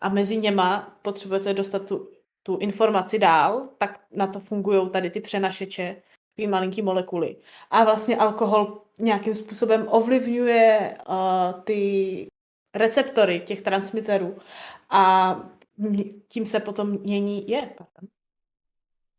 [0.00, 2.08] a mezi něma potřebujete dostat tu,
[2.42, 6.02] tu informaci dál, tak na to fungují tady ty přenašeče,
[6.36, 7.36] ty malinký molekuly.
[7.70, 12.26] A vlastně alkohol nějakým způsobem ovlivňuje uh, ty
[12.74, 14.38] receptory těch transmiterů
[14.90, 15.34] a
[16.28, 18.08] tím se potom mění, je, pardon.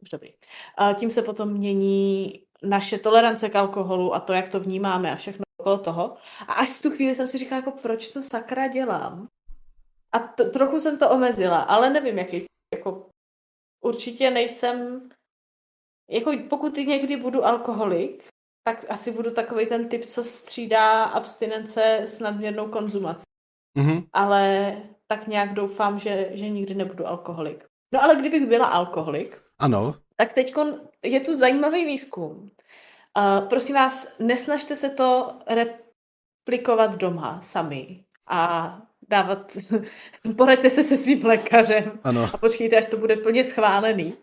[0.01, 0.33] už dobrý,
[0.77, 5.15] a tím se potom mění naše tolerance k alkoholu a to, jak to vnímáme a
[5.15, 6.17] všechno okolo toho.
[6.47, 9.27] A až v tu chvíli jsem si říkala, jako proč to sakra dělám?
[10.11, 13.09] A t- trochu jsem to omezila, ale nevím, jaký, jako
[13.81, 15.09] určitě nejsem,
[16.09, 18.27] jako pokud někdy budu alkoholik,
[18.63, 23.28] tak asi budu takový ten typ, co střídá abstinence s nadměrnou konzumací.
[24.13, 24.73] Ale
[25.07, 27.65] tak nějak doufám, že, že nikdy nebudu alkoholik.
[27.93, 30.53] No ale kdybych byla alkoholik, Ano, Tak teď
[31.03, 32.51] je tu zajímavý výzkum.
[33.17, 39.57] Uh, prosím vás, nesnažte se to replikovat doma sami a dávat,
[40.37, 42.29] poraďte se se svým lékařem ano.
[42.33, 44.13] a počkejte, až to bude plně schválený.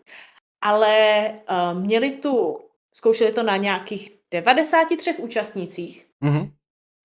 [0.61, 2.59] Ale uh, měli tu,
[2.93, 6.51] zkoušeli to na nějakých 93 účastnících, mm-hmm.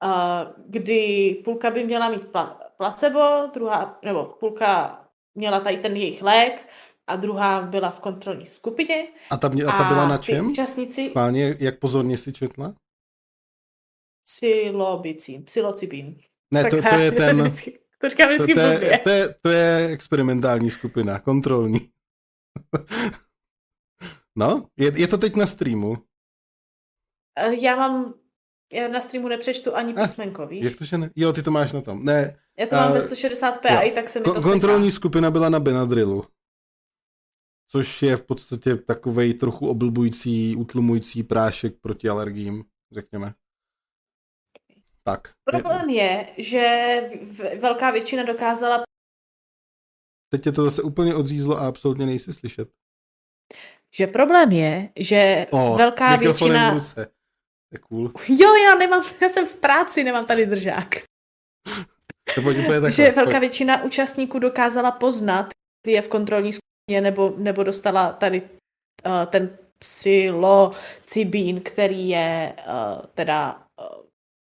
[0.04, 5.00] uh, kdy půlka by měla mít pla- placebo, druhá, nebo půlka
[5.34, 6.68] měla tady ten jejich lék
[7.06, 9.08] a druhá byla v kontrolní skupině.
[9.30, 10.50] A ta, mě, a ta byla na čem?
[10.50, 11.08] účastníci...
[11.08, 12.74] Schválně, jak pozorně si četla?
[14.24, 16.20] Psilobicin, psilocibin.
[16.50, 17.42] Ne, to, to je ten...
[17.42, 21.90] Vždycky, to říkám vždycky to, to, je, to, je, to je experimentální skupina, kontrolní.
[24.36, 25.96] no, je, je to teď na streamu.
[27.38, 28.14] Eh, já mám,
[28.72, 30.64] já na streamu nepřečtu ani eh, písmenko, víš?
[30.64, 31.10] Jak to, že ne?
[31.16, 32.04] Jo, ty to máš na tom.
[32.04, 32.36] Ne.
[32.58, 33.78] Já to mám uh, ve 160p jo.
[33.78, 34.96] a i tak se mi to Kontrolní seká.
[34.96, 36.24] skupina byla na Benadrylu.
[37.68, 43.34] Což je v podstatě takovej trochu oblbující, utlumující prášek proti alergím, řekněme.
[45.04, 45.32] Tak.
[45.44, 47.00] Problém je, že
[47.60, 48.82] velká většina dokázala...
[50.28, 52.68] Teď je to zase úplně odřízlo a absolutně nejsi slyšet.
[53.94, 56.70] Že problém je, že o, velká většina...
[56.70, 57.12] V ruce.
[57.72, 58.12] Je cool.
[58.28, 60.94] Jo, já nemám, já jsem v práci, nemám tady držák.
[62.34, 62.92] To takhle.
[62.92, 65.48] že velká většina účastníků dokázala poznat,
[65.86, 73.66] je v kontrolní skupině nebo, nebo dostala tady uh, ten psilocibín, který je uh, teda
[73.80, 74.04] uh,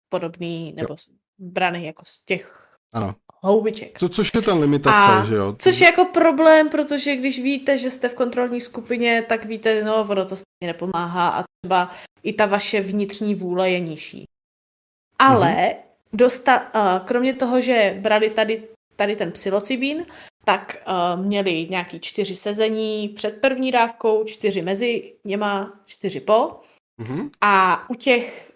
[0.09, 1.15] podobný nebo jo.
[1.39, 3.15] braný jako z těch ano.
[3.43, 3.99] houbiček.
[3.99, 5.55] Co, což je ta limitace, a, že jo?
[5.59, 10.07] Což je jako problém, protože když víte, že jste v kontrolní skupině, tak víte, no,
[10.09, 11.91] ono to stejně nepomáhá a třeba
[12.23, 14.25] i ta vaše vnitřní vůle je nižší.
[15.19, 15.75] Ale mm-hmm.
[16.13, 20.05] dosta, uh, kromě toho, že brali tady, tady ten psilocibín,
[20.45, 26.61] tak uh, měli nějaký čtyři sezení před první dávkou, čtyři mezi něma, čtyři po.
[26.99, 27.29] Mm-hmm.
[27.41, 28.51] A u těch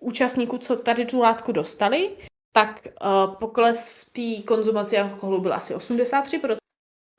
[0.00, 2.10] účastníků, co tady tu látku dostali,
[2.52, 6.56] tak uh, pokles v té konzumaci alkoholu byl asi 83%.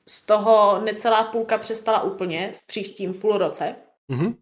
[0.08, 3.89] Z toho necelá půlka přestala úplně v příštím půlroce.
[4.10, 4.36] Mm-hmm.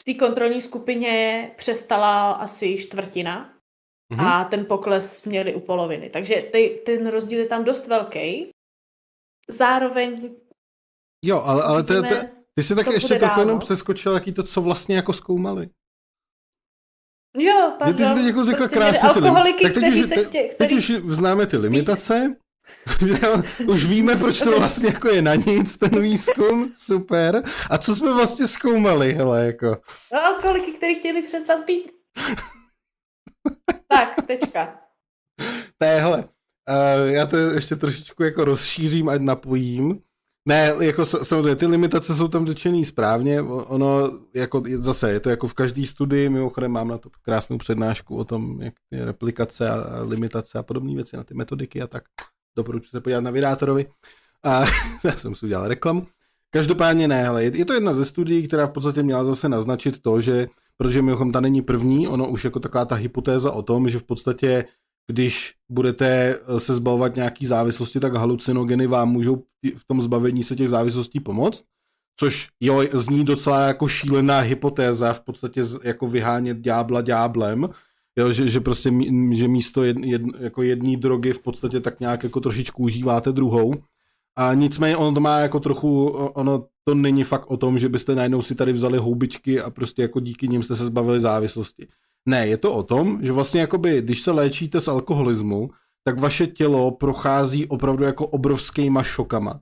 [0.00, 3.54] V té kontrolní skupině přestala asi čtvrtina
[4.12, 4.26] mm-hmm.
[4.26, 6.10] a ten pokles měli u poloviny.
[6.10, 8.50] Takže ty, ten rozdíl je tam dost velký.
[9.48, 10.34] Zároveň
[11.24, 14.42] Jo, ale, ale vidíme, ty, ty, ty jsi tak ještě trochu jenom přeskočil, jaký to,
[14.42, 15.68] co vlastně jako zkoumali.
[17.38, 17.96] Jo, pardon.
[17.96, 19.62] Ty jsi teď jako řekla prostě krásně ty limitace.
[19.62, 20.10] Tak teď, už,
[20.54, 20.56] který...
[20.56, 22.36] teď už známe ty limitace.
[23.68, 27.42] už víme, proč to vlastně jako je na nic, ten výzkum, super.
[27.70, 29.76] A co jsme vlastně zkoumali, hele, jako?
[30.12, 31.92] No, alkoholiky, který chtěli přestat pít.
[33.88, 34.78] tak, tečka.
[35.82, 40.02] Ne, hele, uh, já to ještě trošičku jako rozšířím, ať napojím.
[40.48, 45.48] Ne, jako samozřejmě ty limitace jsou tam řečený správně, ono jako zase je to jako
[45.48, 50.02] v každé studii, mimochodem mám na to krásnou přednášku o tom, jak ty replikace a
[50.02, 52.04] limitace a podobné věci na ty metodiky a tak
[52.56, 53.86] doporučuji se podívat na Vydátorovi.
[54.42, 54.64] A
[55.04, 56.06] já jsem si udělal reklamu.
[56.50, 60.20] Každopádně ne, ale je, to jedna ze studií, která v podstatě měla zase naznačit to,
[60.20, 63.98] že protože mimochodem ta není první, ono už jako taková ta hypotéza o tom, že
[63.98, 64.64] v podstatě
[65.06, 69.42] když budete eh, se zbavovat nějaký závislosti, tak halucinogeny vám můžou
[69.76, 71.64] v tom zbavení se těch závislostí pomoct.
[72.16, 77.68] Což jo, zní docela jako šílená hypotéza, v podstatě jako vyhánět ďábla ďáblem,
[78.18, 78.92] jo, že, že prostě
[79.32, 83.74] že místo jed, jed, jako jedné drogy v podstatě tak nějak jako trošičku užíváte druhou.
[84.36, 88.14] A nicméně ono to má jako trochu, ono to není fakt o tom, že byste
[88.14, 91.88] najednou si tady vzali houbičky a prostě jako díky nim jste se zbavili závislosti.
[92.28, 95.70] Ne, je to o tom, že vlastně jakoby, když se léčíte z alkoholismu,
[96.04, 99.60] tak vaše tělo prochází opravdu jako obrovskýma šokama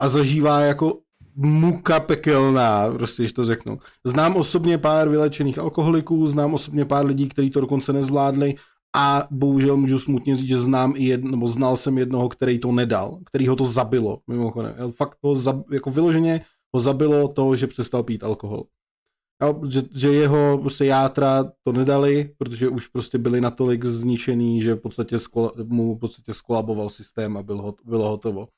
[0.00, 0.98] a zažívá jako
[1.36, 3.78] muka pekelná, prostě, když to řeknu.
[4.04, 8.54] Znám osobně pár vylečených alkoholiků, znám osobně pár lidí, kteří to dokonce nezvládli
[8.96, 12.72] a bohužel můžu smutně říct, že znám i jedno, nebo znal jsem jednoho, který to
[12.72, 14.74] nedal, který ho to zabilo, mimochodem.
[14.96, 15.34] Fakt to
[15.72, 16.44] jako vyloženě
[16.74, 18.64] ho zabilo to, že přestal pít alkohol.
[19.42, 24.74] Jo, že, že jeho prostě játra to nedali, protože už prostě byli natolik zničený, že
[24.74, 28.48] v podstatě skola, mu v podstatě skolaboval systém a byl hot, bylo hotovo.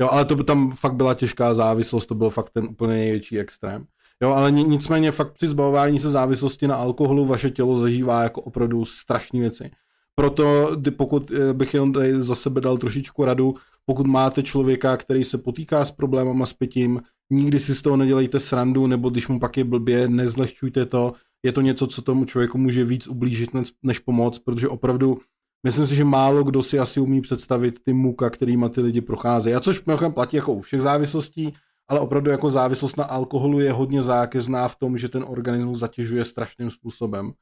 [0.00, 3.38] Jo, ale to by tam fakt byla těžká závislost, to byl fakt ten úplně největší
[3.38, 3.86] extrém.
[4.22, 8.84] Jo, ale nicméně fakt při zbavování se závislosti na alkoholu vaše tělo zažívá jako opravdu
[8.84, 9.70] strašné věci.
[10.14, 13.54] Proto pokud eh, bych jen tady za sebe dal trošičku radu,
[13.86, 17.00] pokud máte člověka, který se potýká s problémama s pitím,
[17.30, 21.12] nikdy si z toho nedělejte srandu, nebo když mu pak je blbě, nezlehčujte to.
[21.42, 23.50] Je to něco, co tomu člověku může víc ublížit
[23.82, 25.18] než pomoct, protože opravdu
[25.62, 29.54] myslím si, že málo kdo si asi umí představit ty muka, kterýma ty lidi procházejí.
[29.54, 31.54] A což mimochodem platí jako u všech závislostí,
[31.88, 36.24] ale opravdu jako závislost na alkoholu je hodně zákeřná v tom, že ten organismus zatěžuje
[36.24, 37.32] strašným způsobem.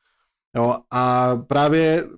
[0.57, 2.09] Jo, a právě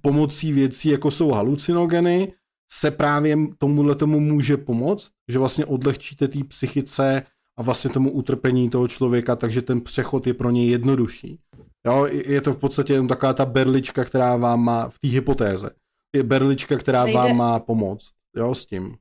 [0.00, 2.32] pomocí věcí, jako jsou halucinogeny,
[2.72, 7.22] se právě tomuhle tomu může pomoct, že vlastně odlehčíte té psychice
[7.56, 11.38] a vlastně tomu utrpení toho člověka, takže ten přechod je pro něj jednodušší.
[11.86, 15.70] Jo, je to v podstatě jen taková ta berlička, která vám má v té hypotéze.
[16.16, 18.10] Je berlička, která nejde, vám má pomoct.
[18.36, 18.96] Jo, s tím.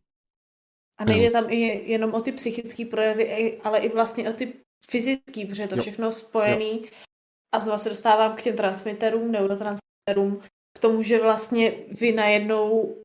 [1.00, 4.54] A nejde tam i jenom o ty psychické projevy, ale i vlastně o ty
[4.90, 5.82] fyzické, protože je to jo.
[5.82, 6.82] všechno spojený.
[6.82, 6.88] Jo.
[7.56, 10.42] A znovu se dostávám k těm transmiterům, neurotransmiterům,
[10.78, 12.98] k tomu, že vlastně vy najednou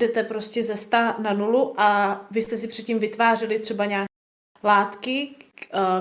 [0.00, 4.14] jdete prostě ze 100 na nulu a vy jste si předtím vytvářeli třeba nějaké
[4.64, 5.34] látky,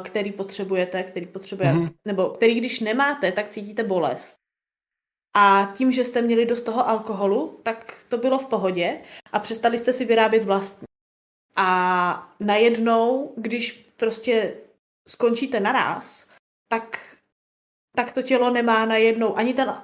[0.03, 1.93] který potřebujete, který potřebujete, mm-hmm.
[2.05, 4.35] nebo který když nemáte, tak cítíte bolest.
[5.35, 9.01] A tím, že jste měli dost toho alkoholu, tak to bylo v pohodě
[9.31, 10.85] a přestali jste si vyrábět vlastní.
[11.55, 14.57] A najednou, když prostě
[15.07, 16.29] skončíte naraz,
[16.67, 17.17] tak,
[17.95, 19.81] tak to tělo nemá najednou ani ten,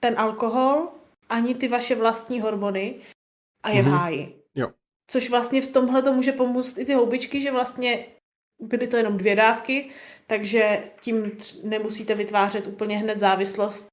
[0.00, 0.88] ten alkohol,
[1.28, 3.00] ani ty vaše vlastní hormony
[3.62, 3.84] a je mm-hmm.
[3.84, 3.96] v mhm.
[3.96, 4.42] háji.
[4.54, 4.72] Jo.
[5.10, 8.06] Což vlastně v tomhle to může pomoct i ty houbičky, že vlastně
[8.58, 9.90] byly to jenom dvě dávky,
[10.26, 13.88] takže tím nemusíte vytvářet úplně hned závislost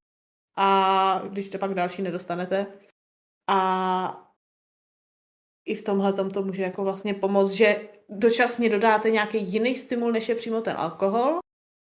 [0.58, 2.68] a když to pak další nedostanete.
[3.50, 4.30] A
[5.66, 10.30] i v tomhle to může jako vlastně pomoct, že dočasně dodáte nějaký jiný stimul, než
[10.30, 11.40] je přímo ten alkohol,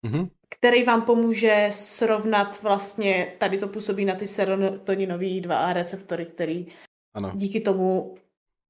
[0.06, 0.30] mm-hmm.
[0.50, 6.66] který vám pomůže srovnat vlastně, tady to působí na ty serotoninový 2A receptory, který
[7.14, 7.32] ano.
[7.34, 8.14] díky tomu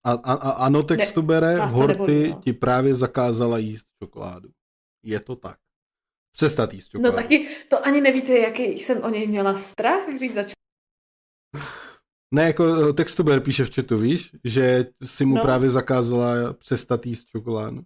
[0.05, 2.40] a, a, a ano, textu bere, Horty no.
[2.44, 4.48] ti právě zakázala jíst čokoládu.
[5.05, 5.56] Je to tak.
[6.32, 7.16] Přestat jíst no čokoládu.
[7.16, 10.55] No taky, to ani nevíte, jaký jsem o něj měla strach, když začal.
[12.35, 15.43] Ne, jako textuber píše v chatu, víš, že si mu no.
[15.43, 17.82] právě zakázala přestat jíst čokoládu.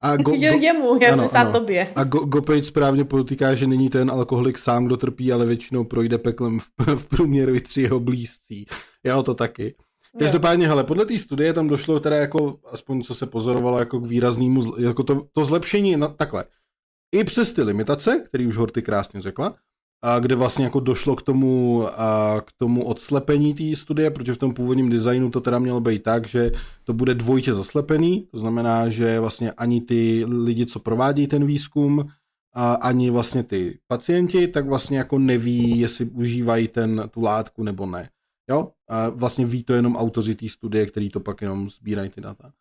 [0.00, 1.92] A go, go, jemu, já ano, jsem tobě.
[1.96, 6.18] A go, Gopage správně podotýká, že není ten alkoholik sám, kdo trpí, ale většinou projde
[6.18, 8.66] peklem v, v průměru i tři jeho blízcí.
[9.04, 9.74] Já to taky.
[10.18, 14.06] Každopádně, hele, podle té studie tam došlo teda jako, aspoň co se pozorovalo, jako k
[14.06, 16.44] výraznému, jako to, to zlepšení, no, takhle.
[17.14, 19.54] I přes ty limitace, který už Horty krásně řekla,
[20.02, 24.38] a kde vlastně jako došlo k tomu, a k tomu odslepení té studie, protože v
[24.38, 26.52] tom původním designu to teda mělo být tak, že
[26.84, 32.08] to bude dvojitě zaslepený, to znamená, že vlastně ani ty lidi, co provádí ten výzkum,
[32.54, 37.86] a ani vlastně ty pacienti, tak vlastně jako neví, jestli užívají ten, tu látku nebo
[37.86, 38.08] ne.
[38.52, 38.70] Jo?
[38.88, 42.52] A vlastně ví to jenom autoři té studie, který to pak jenom sbírají ty data.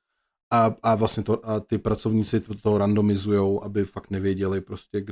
[0.54, 5.06] A, a vlastně to, a ty pracovníci to, to randomizují, aby fakt nevěděli prostě,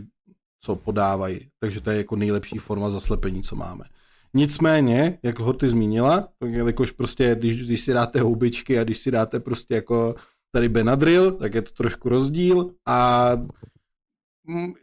[0.62, 1.40] co podávají.
[1.60, 3.86] Takže to je jako nejlepší forma zaslepení, co máme.
[4.34, 6.28] Nicméně, jak ho ty zmínila,
[6.66, 10.16] jakož prostě, když, když si dáte houbičky a když si dáte prostě jako
[10.52, 13.32] tady Benadryl, tak je to trošku rozdíl a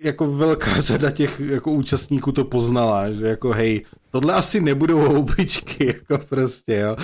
[0.00, 5.86] jako velká řada těch jako účastníků to poznala, že jako hej, tohle asi nebudou houbičky,
[5.86, 6.96] jako prostě, jo.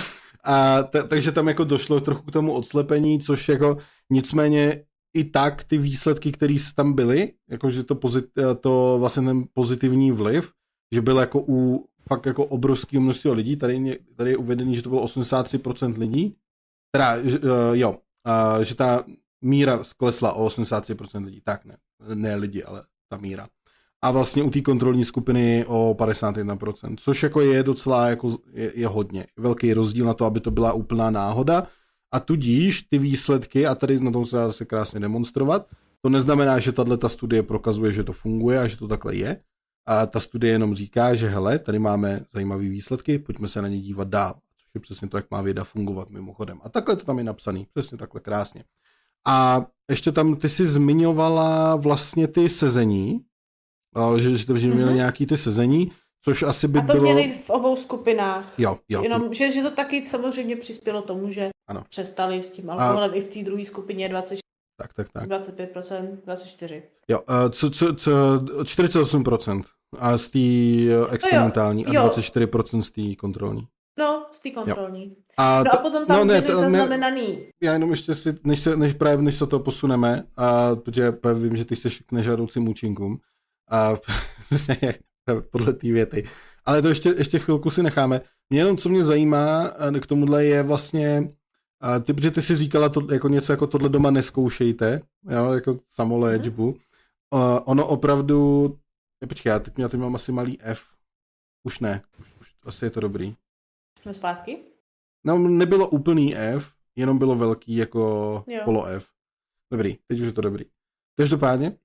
[0.43, 3.77] A t- takže tam jako došlo trochu k tomu odslepení, což jako
[4.09, 4.83] nicméně
[5.13, 10.51] i tak ty výsledky, které tam byly, jakože to, pozit- to vlastně ten pozitivní vliv,
[10.93, 14.89] že byl jako u fakt jako obrovského množství lidí, tady, tady je uvedený, že to
[14.89, 16.35] bylo 83% lidí,
[16.95, 17.29] teda, uh,
[17.71, 19.05] jo, uh, že ta
[19.41, 21.77] míra sklesla o 83% lidí, tak ne,
[22.13, 23.47] ne lidi, ale ta míra.
[24.01, 28.87] A vlastně u té kontrolní skupiny o 51%, což jako je docela jako je, je
[28.87, 29.25] hodně.
[29.37, 31.67] Velký rozdíl na to, aby to byla úplná náhoda.
[32.11, 35.67] A tudíž ty výsledky, a tady na tom se dá zase krásně demonstrovat,
[36.01, 39.37] to neznamená, že tahle ta studie prokazuje, že to funguje a že to takhle je.
[39.85, 43.79] A ta studie jenom říká, že hele, tady máme zajímavé výsledky, pojďme se na ně
[43.79, 44.33] dívat dál.
[44.33, 46.59] Což je přesně to, jak má věda fungovat mimochodem.
[46.63, 48.63] A takhle to tam je napsaný, přesně takhle krásně.
[49.27, 53.25] A ještě tam ty si zmiňovala vlastně ty sezení,
[54.17, 54.95] že, že, že měli mm-hmm.
[54.95, 55.91] nějaký ty sezení,
[56.23, 56.83] což asi by bylo...
[56.83, 57.13] A to bylo...
[57.13, 58.53] měli v obou skupinách.
[58.57, 59.03] Jo, jo.
[59.03, 61.83] Jenom, že, že to taky samozřejmě přispělo tomu, že ano.
[61.89, 63.13] přestali s tím alkoholem a...
[63.13, 64.39] i v té druhé skupině 20,
[64.77, 65.29] tak, tak, tak.
[65.29, 66.81] 25%, 24%.
[67.07, 67.19] Jo,
[67.49, 68.11] co, co, co,
[68.63, 69.63] 48%
[69.99, 72.07] a z té eh, experimentální no jo, jo.
[72.07, 73.67] a 24% z té kontrolní.
[73.99, 75.15] No, z té kontrolní.
[75.37, 77.27] A no a potom tam no, ne, to, zaznamenaný.
[77.27, 81.13] Ne, já jenom ještě si, než se, než právě než se to posuneme, a, protože
[81.33, 83.19] vím, že ty jsi k nežádoucím účinkům,
[83.69, 83.93] a
[85.51, 86.27] podle té věty.
[86.65, 88.21] Ale to ještě, ještě chvilku si necháme.
[88.49, 91.27] Mě jenom, co mě zajímá k tomuhle je vlastně,
[91.81, 95.79] a ty, protože ty si říkala to, jako něco jako tohle doma neskoušejte, jo, jako
[95.87, 96.65] samoléčbu.
[96.65, 96.73] Mm.
[97.41, 98.65] Uh, ono opravdu,
[99.21, 100.81] je, počkej, já teď, já teď mám asi malý F.
[101.63, 103.35] Už ne, už, už asi je to dobrý.
[104.03, 104.57] Jsme zpátky?
[105.25, 107.99] No, nebylo úplný F, jenom bylo velký jako
[108.47, 108.61] jo.
[108.65, 109.07] polo F.
[109.71, 110.65] Dobrý, teď už je to dobrý.
[111.17, 111.77] Každopádně,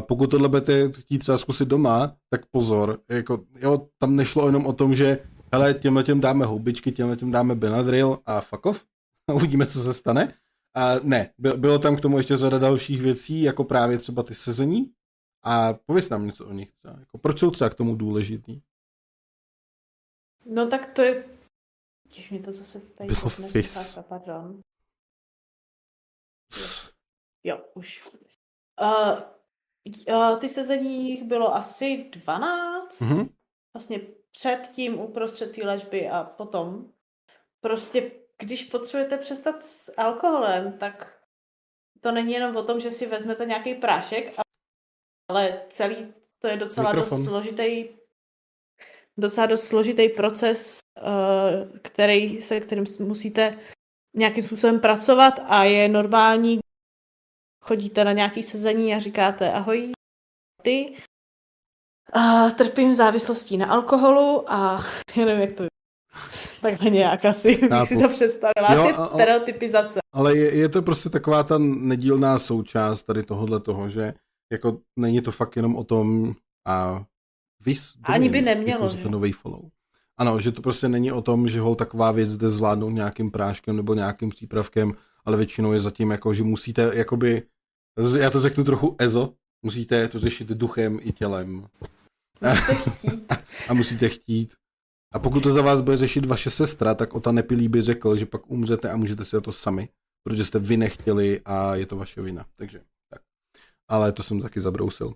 [0.00, 4.72] pokud tohle budete chtít třeba zkusit doma, tak pozor, jako, jo, tam nešlo jenom o
[4.72, 5.18] tom, že
[5.52, 8.84] hele, těmhle těm dáme houbičky, těmhle těm dáme Benadryl a fuck off,
[9.30, 10.34] a uvidíme, co se stane.
[10.76, 14.92] A ne, bylo tam k tomu ještě řada dalších věcí, jako právě třeba ty sezení.
[15.44, 16.96] A pověs nám něco o nich třeba.
[16.98, 18.60] Jako proč jsou třeba k tomu důležitý?
[20.48, 21.24] No tak to je...
[22.10, 24.60] Těž mi to zase tady Bylo pardon.
[27.44, 28.08] Jo, už.
[28.80, 29.20] Uh,
[30.08, 33.00] uh, ty sezení jich bylo asi 12.
[33.00, 33.28] Mm-hmm.
[33.74, 34.00] Vlastně
[34.30, 36.92] před tím, uprostřed té léčby a potom.
[37.60, 41.22] Prostě, když potřebujete přestat s alkoholem, tak
[42.00, 44.36] to není jenom o tom, že si vezmete nějaký prášek,
[45.30, 47.18] ale celý to je docela Mikrofon.
[47.18, 47.97] dost složitý
[49.18, 53.58] docela dost složitý proces, uh, který, se kterým musíte
[54.16, 56.58] nějakým způsobem pracovat a je normální,
[57.64, 59.92] chodíte na nějaký sezení a říkáte ahoj,
[60.62, 60.96] ty,
[62.12, 64.84] a trpím závislostí na alkoholu a
[65.16, 65.68] já nevím, jak to je.
[66.60, 68.74] Takhle nějak asi bych si to představila.
[68.74, 69.98] Jo, asi a, stereotypizace.
[70.12, 74.14] Ale je, je to prostě taková ta nedílná součást tady tohohle toho, že
[74.52, 76.34] jako není to fakt jenom o tom
[76.66, 77.04] a
[77.66, 79.08] vys, Ani by nemělo, že?
[79.08, 79.62] nový follow.
[80.18, 83.76] Ano, že to prostě není o tom, že hol taková věc jde zvládnout nějakým práškem
[83.76, 84.94] nebo nějakým přípravkem,
[85.24, 87.42] ale většinou je zatím jako, že musíte jakoby,
[88.18, 91.66] já to řeknu trochu ezo, musíte to řešit duchem i tělem.
[92.42, 93.32] Musíte chtít.
[93.68, 94.54] a musíte chtít.
[95.14, 98.26] A pokud to za vás bude řešit vaše sestra, tak Ota Nepilý by řekl, že
[98.26, 99.88] pak umřete a můžete si to sami,
[100.22, 102.46] protože jste vy nechtěli a je to vaše vina.
[102.56, 102.80] Takže
[103.10, 103.22] tak.
[103.88, 105.14] Ale to jsem taky zabrousil.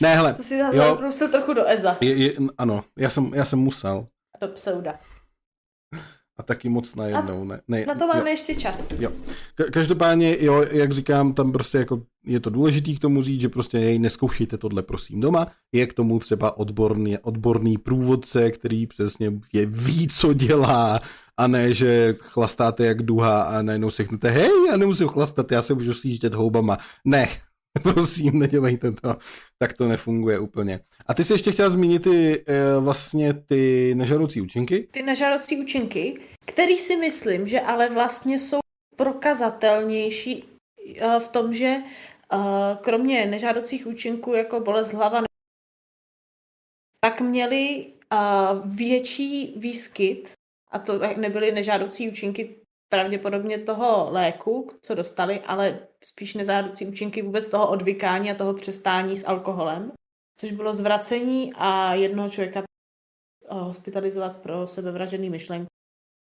[0.00, 0.34] Ne, hele.
[0.34, 1.96] To si zabrousil trochu do Eza.
[2.00, 4.06] Je, je, ano, já jsem, já jsem musel.
[4.40, 4.94] Do pseuda.
[6.36, 7.44] A taky moc najednou.
[7.44, 8.26] Ne, ne, na to máme jo.
[8.26, 8.90] ještě čas.
[8.90, 9.12] Jo.
[9.72, 13.78] Každopádně, jo, jak říkám, tam prostě jako je to důležitý k tomu říct, že prostě
[13.78, 15.46] jej neskoušejte tohle prosím doma.
[15.72, 21.00] Je k tomu třeba odborný, odborný průvodce, který přesně je, ví, co dělá
[21.36, 25.62] a ne, že chlastáte jak duha a najednou si řeknete, hej, já nemusím chlastat, já
[25.62, 26.78] se můžu slíždět houbama.
[27.04, 27.28] Ne,
[27.82, 29.16] prosím, nedělejte to.
[29.58, 30.80] Tak to nefunguje úplně.
[31.06, 34.88] A ty jsi ještě chtěla zmínit ty, e, vlastně ty nežádoucí účinky?
[34.90, 36.14] Ty nežádoucí účinky,
[36.46, 38.58] který si myslím, že ale vlastně jsou
[38.96, 40.44] prokazatelnější
[40.96, 41.82] e, v tom, že e,
[42.80, 45.22] kromě nežádoucích účinků jako bolest hlava,
[47.00, 47.92] tak měli
[48.64, 50.32] větší výskyt,
[50.70, 52.61] a to nebyly nežádoucí účinky
[52.92, 59.16] pravděpodobně toho léku, co dostali, ale spíš nezádoucí účinky vůbec toho odvykání a toho přestání
[59.16, 59.92] s alkoholem,
[60.38, 65.66] což bylo zvracení a jednoho člověka eh, hospitalizovat pro sebevražený myšlenky.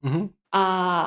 [0.04, 0.28] Mm-hmm.
[0.54, 1.04] A,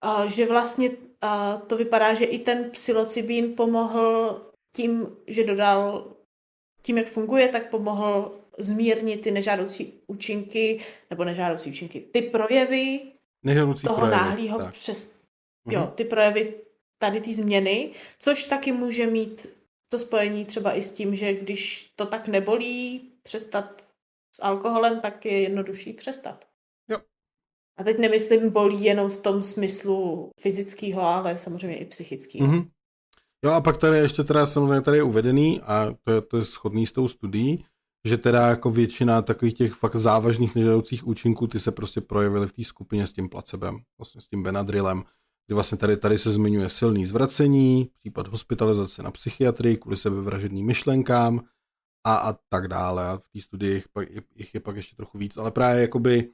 [0.00, 0.90] a že vlastně
[1.20, 4.40] a to vypadá, že i ten psilocybín pomohl
[4.76, 6.12] tím, že dodal
[6.82, 13.15] tím, jak funguje, tak pomohl zmírnit ty nežádoucí účinky, nebo nežádoucí účinky, ty projevy
[13.46, 15.10] Nežádoucí toho projevy, náhlého přes...
[15.10, 15.72] Mm-hmm.
[15.72, 16.54] Jo, ty projevy
[16.98, 19.46] tady ty změny, což taky může mít
[19.88, 23.82] to spojení třeba i s tím, že když to tak nebolí přestat
[24.34, 26.44] s alkoholem, tak je jednodušší přestat.
[26.90, 26.98] Jo.
[27.78, 32.48] A teď nemyslím bolí jenom v tom smyslu fyzického, ale samozřejmě i psychického.
[32.48, 32.68] Mm-hmm.
[33.44, 36.42] Jo a pak tady ještě teda samozřejmě tady je uvedený a to je, to je
[36.42, 37.64] shodný s tou studií,
[38.06, 42.52] že teda jako většina takových těch fakt závažných nežadoucích účinků, ty se prostě projevily v
[42.52, 45.04] té skupině s tím placebem, vlastně s tím Benadrylem,
[45.46, 51.40] kdy vlastně tady, tady se zmiňuje silný zvracení, případ hospitalizace na psychiatrii kvůli sebevražedným myšlenkám
[52.04, 53.08] a, a tak dále.
[53.08, 53.86] A v té studii jich,
[54.34, 56.30] jich je pak ještě trochu víc, ale právě jakoby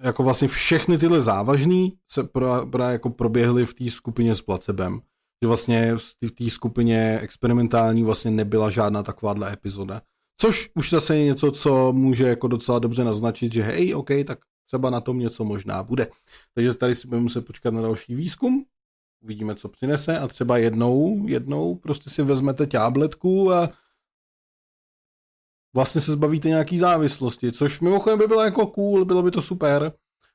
[0.00, 2.24] jako vlastně všechny tyhle závažný se
[2.70, 5.00] právě jako proběhly v té skupině s placebem.
[5.42, 10.02] Že vlastně v té skupině experimentální vlastně nebyla žádná takováhle epizoda.
[10.40, 14.38] Což už zase je něco, co může jako docela dobře naznačit, že hej, OK, tak
[14.66, 16.08] třeba na tom něco možná bude.
[16.54, 18.64] Takže tady si budeme muset počkat na další výzkum,
[19.22, 20.18] uvidíme, co přinese.
[20.18, 23.70] A třeba jednou, jednou prostě si vezmete ťábletku a
[25.74, 29.92] vlastně se zbavíte nějaký závislosti, což mimochodem by bylo jako cool, bylo by to super.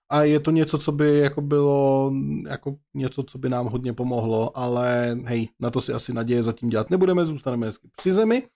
[0.10, 2.12] A je to něco, co by jako bylo
[2.48, 6.70] jako něco, co by nám hodně pomohlo, ale hej, na to si asi naděje zatím
[6.70, 8.50] dělat nebudeme, zůstaneme hezky při zemi,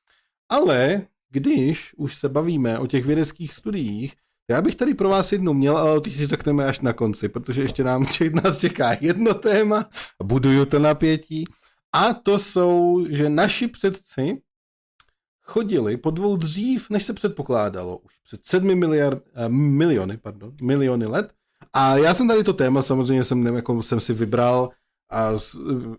[0.49, 4.13] ale když už se bavíme o těch vědeckých studiích,
[4.49, 7.61] já bych tady pro vás jednu měl, ale ty si řekneme až na konci, protože
[7.61, 8.05] ještě nám
[8.43, 9.89] nás čeká jedno téma
[10.23, 11.45] buduju to napětí.
[11.93, 14.41] A to jsou, že naši předci
[15.41, 21.05] chodili po dvou dřív, než se předpokládalo, už před sedmi miliard, uh, miliony, pardon, miliony
[21.05, 21.33] let.
[21.73, 24.69] A já jsem tady to téma, samozřejmě jsem, jako jsem si vybral
[25.11, 25.31] a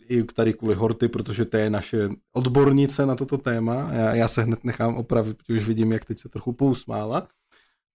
[0.09, 3.89] i tady kvůli Horty, protože to je naše odbornice na toto téma.
[3.93, 7.29] Já, já se hned nechám opravit, protože už vidím, jak teď se trochu pousmála.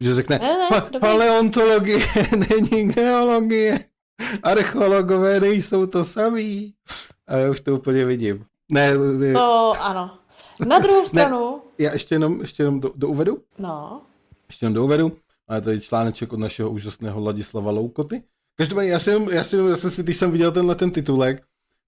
[0.02, 2.06] Že řekne, Ne, ne, pa- paleontologie
[2.38, 3.80] není geologie,
[4.44, 6.74] archeologové nejsou to samý.
[7.28, 8.46] A já už to úplně vidím.
[8.72, 10.18] Ne, ne To ano.
[10.68, 13.38] Na druhou stranu, já ještě jenom, ještě jenom do, do uvedu.
[13.58, 14.02] no,
[14.48, 15.12] ještě jenom douvedu.
[15.50, 18.24] Máme tady článeček od našeho úžasného Ladislava Loukoty.
[18.58, 21.44] Každopádně já jsem, já jsem, já jsem si, když jsem viděl tenhle ten titulek,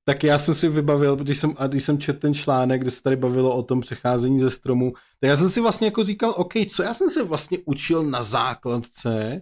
[0.06, 3.04] tak já jsem si vybavil, když jsem, a když jsem četl ten článek, kde se
[3.04, 6.54] tady bavilo o tom přecházení ze stromu, tak já jsem si vlastně jako říkal, OK,
[6.70, 9.42] co já jsem se vlastně učil na základce,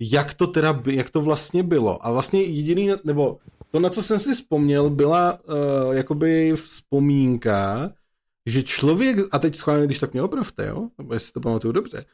[0.00, 2.06] jak to teda, jak to vlastně bylo.
[2.06, 3.38] A vlastně jediný, nebo
[3.70, 7.92] to, na co jsem si vzpomněl, byla uh, jakoby vzpomínka,
[8.46, 12.04] že člověk, a teď schválně, když tak mě opravte, jo, nebo jestli to pamatuju dobře,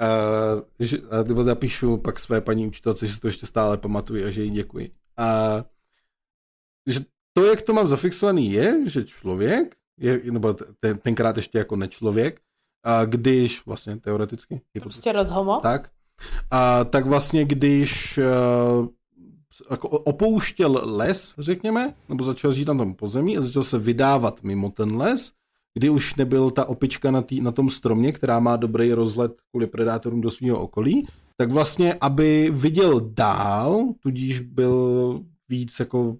[0.00, 4.26] uh, že, a nebo napíšu pak své paní učitelce, že si to ještě stále pamatuju
[4.26, 4.90] a že jí děkuji.
[5.16, 5.64] A
[6.86, 7.00] že
[7.32, 12.40] to, jak to mám zafixovaný, je, že člověk, je, nebo ten, tenkrát ještě jako nečlověk,
[12.84, 15.60] a když vlastně teoreticky, prostě rozhomo.
[15.62, 15.90] tak,
[16.50, 18.88] a tak vlastně když uh,
[19.70, 24.70] jako opouštěl les, řekněme, nebo začal žít na tom pozemí a začal se vydávat mimo
[24.70, 25.32] ten les,
[25.76, 29.66] kdy už nebyl ta opička na, tý, na tom stromě, která má dobrý rozhled kvůli
[29.66, 36.16] predátorům do svého okolí, tak vlastně, aby viděl dál, tudíž byl víc jako uh,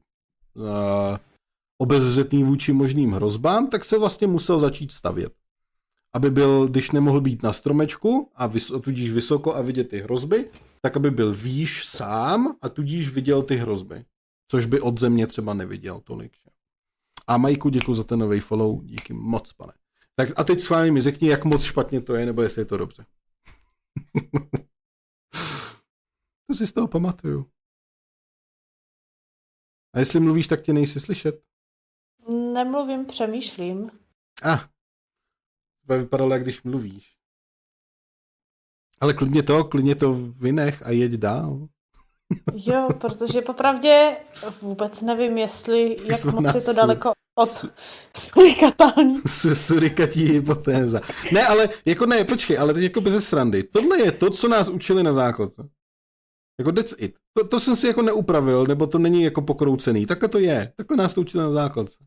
[1.78, 5.32] obezřetný vůči možným hrozbám, tak se vlastně musel začít stavět.
[6.12, 10.50] Aby byl, když nemohl být na stromečku a vys, tudíž vysoko a vidět ty hrozby,
[10.82, 14.04] tak aby byl výš sám a tudíž viděl ty hrozby.
[14.50, 16.32] Což by od země třeba neviděl tolik.
[16.44, 16.55] Že?
[17.26, 19.72] A Majku, děkuji za ten nový follow, díky moc, pane.
[20.14, 22.66] Tak a teď s vámi mi řekni, jak moc špatně to je, nebo jestli je
[22.66, 23.06] to dobře.
[26.46, 27.50] to si z toho pamatuju.
[29.94, 31.42] A jestli mluvíš, tak tě nejsi slyšet.
[32.28, 33.90] Nemluvím, přemýšlím.
[34.42, 34.68] A, ah,
[35.86, 37.16] to vypadalo, jak když mluvíš.
[39.00, 41.68] Ale klidně to, klidně to vynech a jeď dál.
[42.54, 44.16] Jo, protože popravdě
[44.62, 47.70] vůbec nevím, jestli, jak moc je to daleko od su-
[48.16, 49.20] surikatální.
[49.26, 51.00] Su- Surikatí hypotéza.
[51.32, 53.62] Ne, ale jako ne, počkej, ale teď jako bez srandy.
[53.62, 55.68] Tohle je to, co nás učili na základce.
[56.60, 57.14] Jako that's it.
[57.38, 60.06] To, to jsem si jako neupravil, nebo to není jako pokroucený.
[60.06, 60.72] Takhle to je.
[60.76, 61.98] Takhle nás to učili na základce.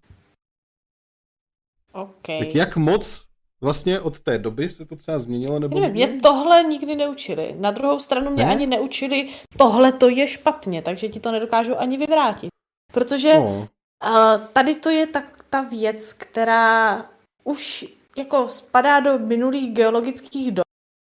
[1.94, 2.28] OK.
[2.40, 3.29] Tak jak moc
[3.62, 5.60] vlastně od té doby se to třeba změnilo?
[5.60, 7.56] Nebo Nevím, mě tohle nikdy neučili.
[7.60, 8.52] Na druhou stranu mě Ne?
[8.52, 12.50] ani neučili, tohle to je špatně, takže ti to nedokážu ani vyvrátit.
[12.94, 13.46] Protože No.
[13.50, 17.06] uh, tady to je tak ta věc, která
[17.44, 17.86] už
[18.18, 20.64] jako spadá do minulých geologických dob.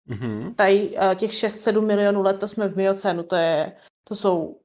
[0.08, 0.54] Mhm.
[0.54, 3.76] Tady uh, těch 6-7 milionů let, to jsme v miocénu, to, je,
[4.08, 4.60] to jsou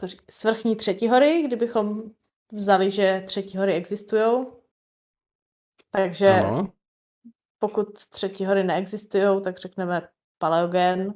[0.00, 2.02] to řík- svrchní třetí hory, kdybychom
[2.52, 4.46] vzali, že třetí hory existují.
[5.90, 6.68] Takže Ano.
[7.68, 10.08] Pokud třetí hory neexistují, tak řekneme
[10.38, 11.14] paleogen.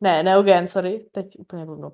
[0.00, 1.92] Ne, neogen, sorry, teď úplně blbnu.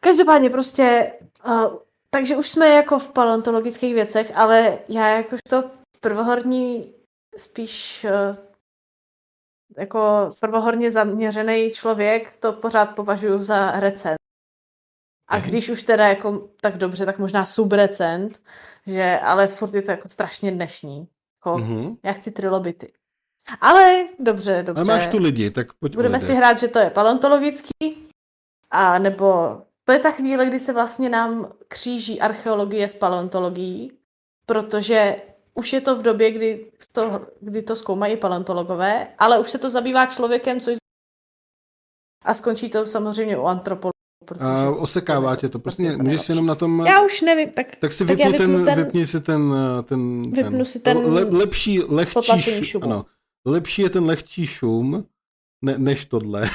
[0.00, 1.12] Každopádně prostě,
[1.46, 1.76] uh,
[2.10, 6.94] takže už jsme jako v paleontologických věcech, ale já jakožto prvohorní
[7.36, 8.36] spíš uh,
[9.78, 14.16] jako prvohorně zaměřený člověk to pořád považuji za recent.
[15.28, 15.48] A Mhm.
[15.48, 18.42] když už teda jako tak dobře, tak možná subrecent,
[18.86, 21.08] že, ale furt je to jako strašně dnešní.
[21.46, 21.96] Jako, Mhm.
[22.04, 22.92] já chci trilobity.
[23.60, 24.80] Ale dobře, dobře.
[24.92, 26.26] Ale máš tu lidi, tak pojď Budeme lidech.
[26.30, 28.08] si hrát, že to je paleontologický,
[28.70, 33.92] a nebo to je ta chvíle, kdy se vlastně nám kříží archeologie s paleontologií,
[34.46, 35.16] protože
[35.54, 39.70] už je to v době, kdy to, kdy to zkoumají paleontologové, ale už se to
[39.70, 40.76] zabývá člověkem, což
[42.24, 43.99] a skončí to samozřejmě u antropologů.
[44.24, 44.44] Protože...
[44.44, 46.80] A osekává tě to, prostě můžeš si jenom na tom...
[46.86, 49.82] Já už nevím, tak, Tak si tak vypni ten, vypnu ten- vypni si ten, eh,
[49.82, 52.82] ten, Vypnu ten, si ten le, lepší, lehčí, šum.
[52.84, 53.06] ano,
[53.44, 55.06] lepší je ten lehčí šum,
[55.62, 56.50] ne, než tohle.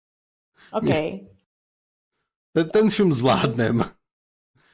[0.72, 0.84] OK.
[2.52, 3.84] Ten, ten šum zvládnem.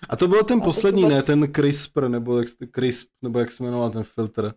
[0.08, 3.62] A to byl ten poslední, vůbec- ne, ten CRISPR, nebo jak, CRISP, nebo jak se
[3.64, 4.54] jmenoval ten filtr.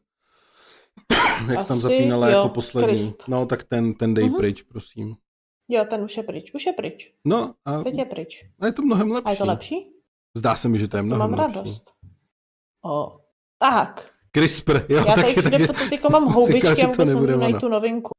[1.49, 2.99] jak jsi tam Asi zapínala jo, jako poslední.
[2.99, 3.21] CRISP.
[3.27, 4.37] No, tak ten, ten dej Mhm.
[4.37, 5.15] pryč, prosím.
[5.69, 6.53] Jo, ten už je pryč.
[6.53, 7.13] Už je pryč.
[7.25, 8.45] No, a, Teď je pryč.
[8.59, 9.25] a je to mnohem lepší.
[9.27, 9.91] A je to lepší?
[10.37, 11.55] Zdá se mi, že to je To mnohem mám lepší.
[11.55, 11.93] radost.
[12.85, 13.19] O,
[13.59, 14.13] tak.
[14.35, 15.67] CRISPR, jo, Já tady taky, všude taky.
[15.67, 18.09] potom jako mám Říkal, houbičky že a to vůbec nemůžu najít tu novinku.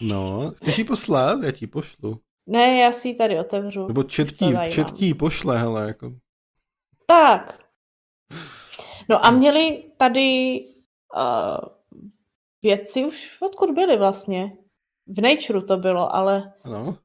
[0.00, 1.42] No, chceš ji poslat?
[1.42, 2.20] Já ti pošlu.
[2.46, 3.86] Ne, já si ji tady otevřu.
[3.88, 4.70] Nebo to četký, mám.
[4.70, 6.12] četký pošle, hele, jako.
[7.06, 7.62] Tak.
[9.08, 10.60] No a měli tady
[11.16, 11.68] uh,
[12.62, 14.52] věci už odkud byly vlastně.
[15.12, 16.98] V Nature to bylo, ale Ano.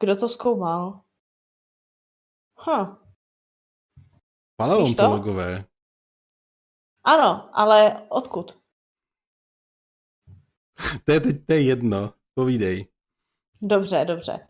[0.00, 1.00] kdo to zkoumal?
[2.58, 2.98] Ha.
[4.56, 5.64] Paleontologové.
[7.04, 8.58] Ano, ale odkud?
[11.04, 12.88] To je, to je jedno, povídej.
[13.62, 14.46] Dobře, dobře.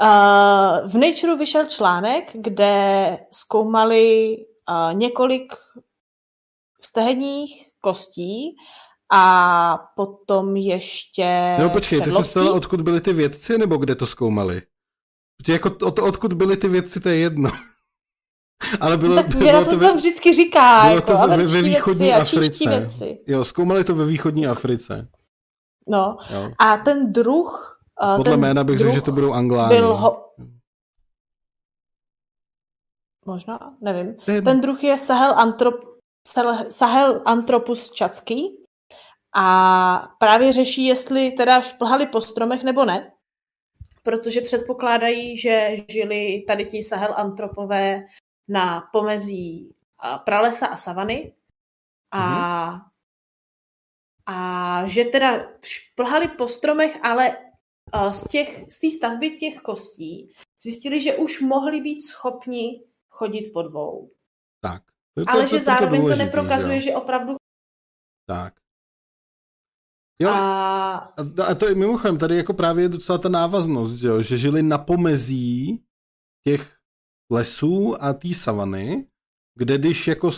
[0.00, 2.72] Uh, v Nature vyšel článek, kde
[3.32, 5.52] zkoumali uh, několik
[6.84, 8.56] stehenních kostí
[9.12, 14.06] a potom ještě No počkej, ty jsi ptala, odkud byli ty vědci, nebo kde to
[14.06, 14.62] zkoumali?
[15.36, 17.50] Protože jako od, odkud byli ty vědci, to je jedno.
[18.80, 22.12] Ale bylo, tak bylo to, to ve, vždycky říká, bylo jako, to ve, ve východní
[22.12, 22.68] Africe.
[22.68, 23.18] Věci.
[23.26, 25.08] Jo, zkoumali to ve východní Africe.
[25.88, 26.50] No, jo.
[26.58, 27.76] a ten druh...
[28.16, 29.76] Podle ten jména bych řekl, že to budou angláni.
[29.76, 30.24] Byl ho...
[33.26, 34.14] Možná, nevím.
[34.26, 35.74] Ten, ten druh je Sahel, Antrop...
[36.68, 38.59] Sahel Anthropus čacký
[39.34, 43.12] a právě řeší, jestli teda šplhali po stromech nebo ne,
[44.02, 48.06] protože předpokládají, že žili tady ti Sahel Antropové
[48.48, 49.74] na pomezí
[50.24, 51.34] pralesa a savany
[52.10, 52.20] a,
[52.72, 52.82] mm-hmm.
[54.26, 57.36] a že teda šplhali po stromech, ale
[58.10, 63.62] z těch, z té stavby těch kostí zjistili, že už mohli být schopni chodit po
[63.62, 64.10] dvou.
[64.60, 64.82] Tak.
[65.14, 66.80] To, to, ale to, že to, zároveň to neprokazuje, jo.
[66.80, 67.36] že opravdu
[68.26, 68.59] tak.
[70.20, 71.12] Jo, a...
[71.46, 74.22] a to je mimochodem, tady jako právě je docela ta návaznost, že, jo?
[74.22, 75.82] že žili na pomezí
[76.44, 76.72] těch
[77.30, 79.06] lesů a té savany,
[79.54, 80.30] kde když jako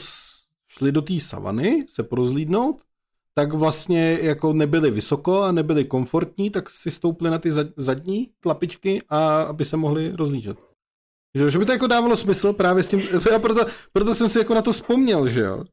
[0.69, 2.83] šli do té savany se porozlídnout,
[3.35, 9.03] tak vlastně jako nebyli vysoko a nebyli komfortní, tak si stoupli na ty zadní tlapičky
[9.09, 10.59] a aby se mohli rozlížet.
[11.35, 13.03] Že, že by to jako dávalo smysl právě s tím,
[13.43, 15.65] proto, proto jsem si jako na to vzpomněl, že jo.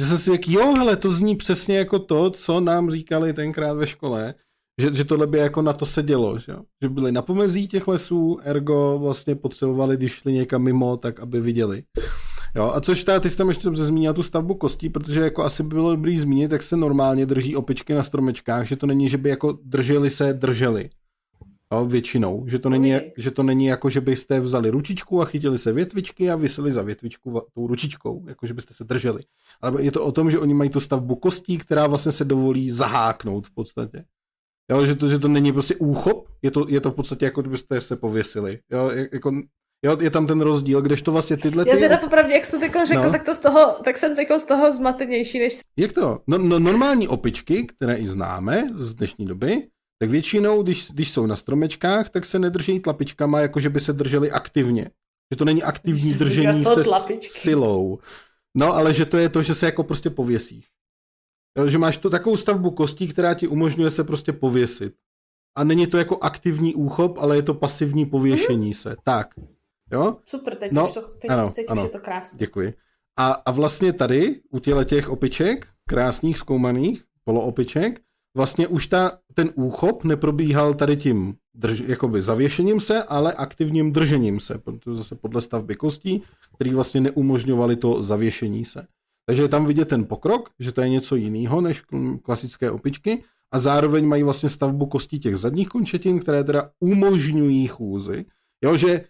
[0.00, 3.72] Že jsem si jak jo, hele, to zní přesně jako to, co nám říkali tenkrát
[3.72, 4.34] ve škole,
[4.80, 8.38] že, že tohle by jako na to sedělo, že, že byli na pomezí těch lesů,
[8.42, 11.82] ergo vlastně potřebovali, když šli někam mimo, tak aby viděli.
[12.56, 15.62] Jo, a což ta, ty jsi tam ještě zmínil tu stavbu kostí, protože jako asi
[15.62, 19.18] by bylo dobrý zmínit, jak se normálně drží opičky na stromečkách, že to není, že
[19.18, 20.90] by jako drželi se, drželi.
[21.86, 22.44] Většinou.
[22.48, 26.30] Že to, není, že to není jako, že byste vzali ručičku a chytili se větvičky
[26.30, 29.22] a vyseli za větvičku tou ručičkou, jako že byste se drželi.
[29.60, 32.70] Ale je to o tom, že oni mají tu stavbu kostí, která vlastně se dovolí
[32.70, 34.04] zaháknout v podstatě.
[34.70, 37.40] Jo, že to, že to není prostě úchop, je to, je to v podstatě jako
[37.40, 38.58] kdybyste se pověsili.
[38.70, 39.32] Jo, jako,
[39.84, 41.64] jo, je tam ten rozdíl, když to vlastně tyhle...
[41.64, 41.70] Ty...
[41.70, 43.10] Já teda popravdě, jak jsi to řekl, no.
[43.10, 45.60] tak, to z toho, tak jsem teď z toho zmatenější než...
[45.76, 46.20] Jak to?
[46.26, 49.68] No, no, normální opičky, které i známe z dnešní doby,
[49.98, 53.92] tak většinou, když, když jsou na stromečkách, tak se nedrží tlapičkama, jako že by se
[53.92, 54.90] drželi aktivně.
[55.32, 57.40] Že to není aktivní držení se tlapičky.
[57.40, 57.98] silou.
[58.54, 60.68] No, ale že to je to, že se jako prostě pověsíš.
[61.66, 64.94] Že máš tu takovou stavbu kostí, která ti umožňuje se prostě pověsit.
[65.56, 68.82] A není to jako aktivní úchop, ale je to pasivní pověšení mm-hmm.
[68.82, 68.96] se.
[69.04, 69.28] Tak.
[69.92, 70.16] Jo?
[70.26, 72.38] Super, teď, no, už, to, teď, ano, teď ano, už je to krásné.
[72.38, 72.74] Děkuji.
[73.18, 78.00] A, a vlastně tady, u těle těch opiček, krásných, zkoumaných, poloopiček,
[78.36, 84.40] vlastně už ta, ten úchop neprobíhal tady tím drž, jakoby zavěšením se, ale aktivním držením
[84.40, 86.22] se, protože zase podle stavby kostí,
[86.54, 88.86] který vlastně neumožňovali to zavěšení se.
[89.26, 91.82] Takže je tam vidět ten pokrok, že to je něco jiného než
[92.22, 93.22] klasické opičky
[93.52, 98.24] a zároveň mají vlastně stavbu kostí těch zadních končetin, které teda umožňují chůzi.
[98.64, 99.04] Jo, že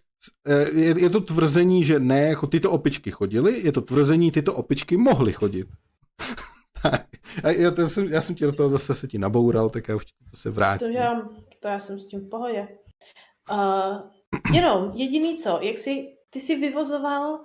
[0.47, 4.55] eh, je, je to tvrzení, že ne, jako tyto opičky chodily, je to tvrzení, tyto
[4.55, 5.67] opičky mohly chodit.
[7.45, 9.97] A já, to jsem, já jsem ti do toho zase se ti naboural, tak já
[9.97, 10.89] už to se vrátím.
[10.89, 11.29] To já,
[11.61, 12.69] to já jsem s tím v pohodě.
[13.51, 14.11] Uh,
[14.55, 17.41] jenom, jediný co, jak jsi, ty jsi vyvozoval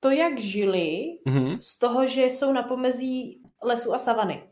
[0.00, 1.58] to, jak žili, mm-hmm.
[1.58, 4.50] z toho, že jsou na pomezí lesu a savany.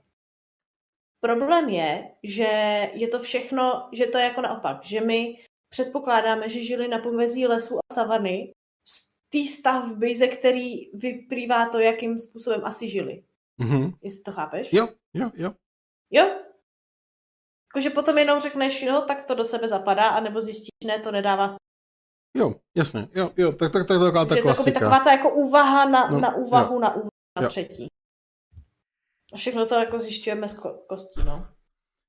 [1.20, 2.50] Problém je, že
[2.94, 5.38] je to všechno, že to je jako naopak, že my
[5.68, 8.52] předpokládáme, že žili na pomezí lesu a savany
[8.88, 13.24] z té stavby, ze který vyplývá to, jakým způsobem asi žili.
[13.60, 13.94] Mm-hmm.
[14.02, 14.72] Jestli to chápeš?
[14.72, 15.54] Jo, jo, jo.
[16.10, 16.24] Jo?
[17.74, 21.48] Jakože potom jenom řekneš, no, tak to do sebe zapadá, anebo zjistíš, ne, to nedává
[21.48, 21.58] smysl.
[22.36, 24.70] Jo, jasně, jo, jo, tak, tak, tak taková ta klasika.
[24.70, 26.80] Je taková ta jako úvaha na, no, na úvahu, jo.
[26.80, 27.48] na úvahu na jo.
[27.48, 27.86] třetí.
[29.32, 31.48] A všechno to jako zjišťujeme z ko- kostí, no.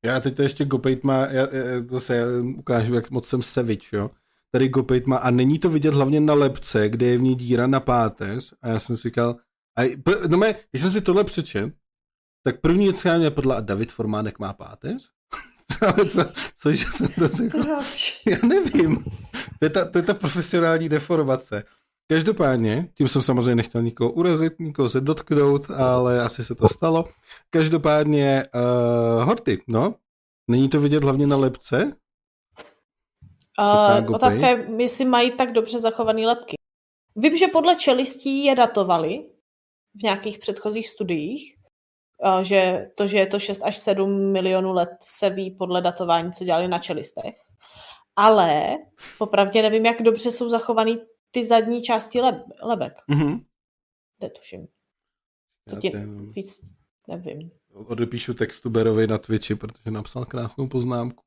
[0.06, 2.26] Já teď to ještě Gopejt má, já, já, zase já
[2.58, 4.12] ukážu, jak moc jsem sevič, jo.
[4.52, 7.68] Tady Gopejt má, a není to vidět hlavně na lepce, kde je v ní díra
[7.68, 9.36] na páteř, a já jsem si říkal,
[9.78, 9.98] a,
[10.28, 11.74] no mé, když jsem si tohle přečet,
[12.44, 15.10] tak první věc, která mě podla, a David Formánek má páteř?
[16.10, 16.26] Co,
[16.62, 17.62] cože jsem to řekl?
[17.62, 18.22] Proč?
[18.30, 19.04] Já nevím.
[19.60, 21.64] To je, ta, to je ta profesionální deformace.
[22.08, 27.06] Každopádně, tím jsem samozřejmě nechtěl nikoho urazit, nikoho se dotknout, ale asi se to stalo.
[27.50, 29.96] Každopádně, uh, Horty, no,
[30.48, 31.94] není to vidět hlavně na lepce?
[33.60, 36.56] Uh, otázka je, jestli mají tak dobře zachované lepky.
[37.16, 39.26] vím, že podle čelistí je datovali
[40.00, 41.56] v nějakých předchozích studiích,
[42.42, 46.44] že to, že je to 6 až 7 milionů let, se ví podle datování, co
[46.44, 47.36] dělali na čelistech.
[48.16, 48.78] Ale
[49.18, 50.98] popravdě nevím, jak dobře jsou zachovaný
[51.32, 52.94] ty zadní části leb, lebek.
[53.10, 53.46] Mm-hmm.
[54.22, 54.68] Netuším.
[55.70, 55.92] To ti
[56.36, 56.60] víc
[57.08, 57.52] nevím.
[57.74, 61.25] Odepíšu textu Berovi na Twitchi, protože napsal krásnou poznámku.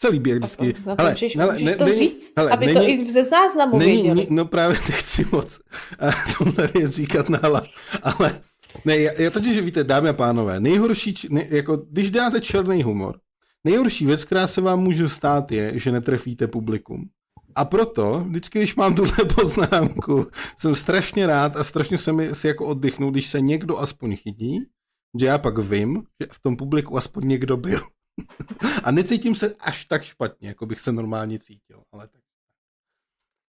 [0.00, 0.74] Se líbí, jak vždycky...
[0.86, 3.12] Na to Hele, můžeš, hele, můžeš ne- to není- říct, hele, aby není- to i
[3.12, 4.26] ze záznamu Není, věděli.
[4.30, 5.60] no právě nechci moc
[5.98, 7.64] a tohle věc říkat nahlas,
[8.02, 8.40] ale
[8.84, 13.18] ne, já, já totiž, víte, dámy a pánové, nejhorší, ne, jako, když děláte černý humor,
[13.64, 17.08] nejhorší věc, která se vám může stát, je, že netrefíte publikum.
[17.54, 20.26] A proto, vždycky, když mám tuhle poznámku,
[20.58, 24.60] jsem strašně rád a strašně se mi si jako oddychnu, když se někdo aspoň chytí,
[25.20, 27.80] že já pak vím, že v tom publiku aspoň někdo byl.
[28.84, 32.20] A necítím se až tak špatně, jako bych se normálně cítil, ale tak.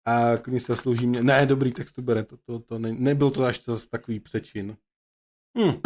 [0.06, 1.24] A klidně se slouží mě.
[1.24, 4.78] Ne, dobrý, tak to bere, to, to, to ne, nebyl to až zase takový přečin.
[5.58, 5.82] Hm.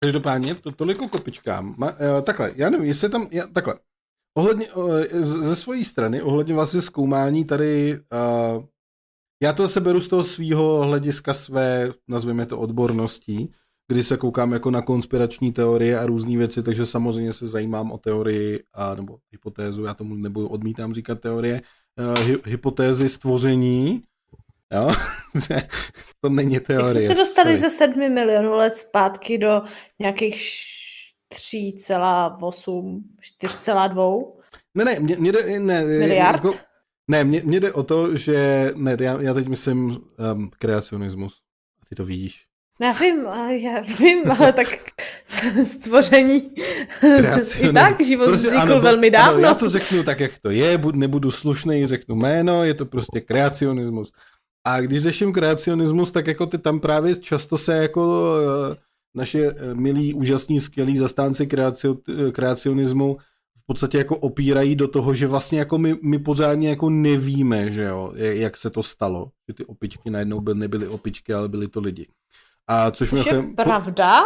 [0.00, 1.74] Každopádně, to toliko kopičkám.
[1.78, 3.74] Ma, uh, takhle, já nevím, jestli tam, já, takhle.
[4.34, 8.00] Ohledně, uh, ze své strany, ohledně vlastně zkoumání tady,
[8.56, 8.64] uh,
[9.42, 13.54] já to zase beru z toho svého hlediska své, nazvěme to odborností,
[13.90, 17.98] kdy se koukám jako na konspirační teorie a různé věci, takže samozřejmě se zajímám o
[17.98, 21.62] teorii, a, nebo hypotézu, já tomu nebudu odmítám říkat teorie,
[22.18, 24.02] uh, hy, hypotézy stvoření,
[24.74, 24.92] jo,
[26.20, 26.88] to není Jak teorie.
[26.88, 27.70] jsme se dostali sorry.
[27.70, 29.62] ze 7 milionů let zpátky do
[29.98, 33.00] nějakých š- 3,8,
[33.40, 34.32] 4,2
[34.74, 36.44] Ne, ne, mě, mě jde, ne, miliard?
[36.44, 36.56] Jako,
[37.10, 39.98] ne, mě, mě jde o to, že, ne, já, já teď myslím
[40.34, 41.40] um, kreacionismus.
[41.82, 42.04] A ty to
[42.80, 42.86] víš.
[42.86, 43.24] Já vím,
[43.64, 44.68] já vím, ale tak
[45.64, 46.52] stvoření
[47.60, 49.40] i tak život Prostě vznikl bo- velmi Ano, dávno.
[49.40, 53.20] já to řeknu tak, jak to je, bud, nebudu slušný, řeknu jméno, je to prostě
[53.20, 54.12] kreacionismus.
[54.66, 58.34] A když řeším kreacionismus, tak jako ty tam právě často se jako
[58.72, 58.76] eh,
[59.14, 61.96] naše eh, milí, úžasní, skvělí zastánci kreacio,
[62.28, 63.16] eh, kreacionismu
[63.62, 67.82] v podstatě jako opírají do toho, že vlastně jako my, my pořádně jako nevíme, že
[67.82, 69.30] jo, jak se to stalo.
[69.48, 72.06] Že ty opičky najednou by, nebyly opičky, ale byly to lidi.
[72.68, 74.20] A což Což je mimochodem- pravda,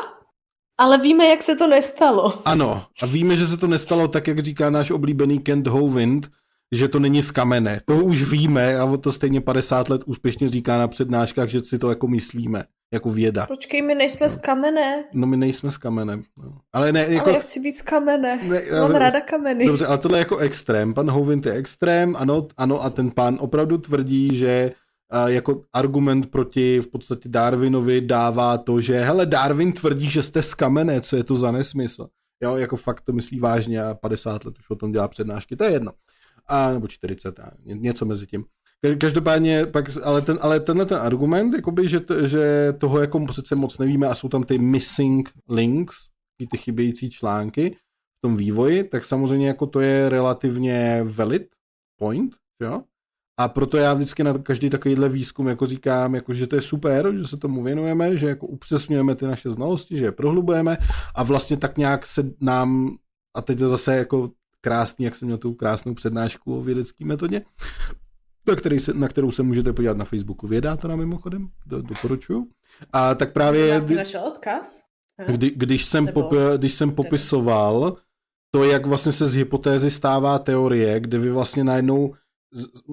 [0.79, 2.43] ale víme, jak se to nestalo.
[2.45, 6.31] ano, a víme, že se to nestalo tak, jak říká náš oblíbený Kent Hovind,
[6.73, 7.81] že to není z kamene.
[7.85, 11.79] To už víme a on to stejně 50 let úspěšně říká na přednáškách, že si
[11.79, 13.47] to jako myslíme, jako věda.
[13.47, 15.05] Počkej, my nejsme z kamene.
[15.13, 16.23] No my nejsme s kamenem.
[16.37, 16.59] No.
[16.73, 17.25] Ale ne, jako...
[17.27, 18.41] Ale já chci být z kamene.
[18.43, 19.67] Ne, Mám ale- ráda kameny.
[19.67, 20.95] Dobře, ale tohle je jako extrém.
[20.95, 24.73] Pan Hovind je extrém, ano, ano, a ten pán opravdu tvrdí, že
[25.27, 30.55] jako argument proti v podstatě Darwinovi dává to, že hele, Darwin tvrdí, že jste z
[30.55, 32.07] kamene, co je to za nesmysl.
[32.43, 35.65] Jo, jako fakt to myslí vážně a 50 let už o tom dělá přednášky, to
[35.65, 35.93] je jedno.
[36.47, 38.45] A, nebo 40, a ně- něco mezi tím.
[38.87, 43.27] Ka- Každopádně, pak, ale, ten, ale tenhle ten argument, jakoby, že, to, že toho jako
[43.27, 45.97] přece moc nevíme a jsou tam ty missing links,
[46.37, 47.77] ty, ty chybějící články
[48.19, 51.47] v tom vývoji, tak samozřejmě jako to je relativně valid
[51.99, 52.83] point, jo?
[53.37, 57.13] A proto já vždycky na každý takovýhle výzkum jako říkám, jako, že to je super,
[57.17, 60.79] že se tomu věnujeme, že jako upřesňujeme ty naše znalosti, že je prohlubujeme
[61.15, 62.97] a vlastně tak nějak se nám,
[63.35, 64.31] a teď je zase jako
[64.61, 67.43] krásný, jak jsem měl tu krásnou přednášku o vědecké metodě,
[68.49, 72.49] na, který se, na kterou se můžete podívat na Facebooku Vědátora mimochodem, do, doporučuju.
[72.93, 73.83] A tak právě...
[73.89, 74.83] Ti našel odkaz?
[75.27, 77.97] Kdy, když, jsem Nebo- popi, když jsem popisoval
[78.51, 82.15] to, jak vlastně se z hypotézy stává teorie, kde vy vlastně najednou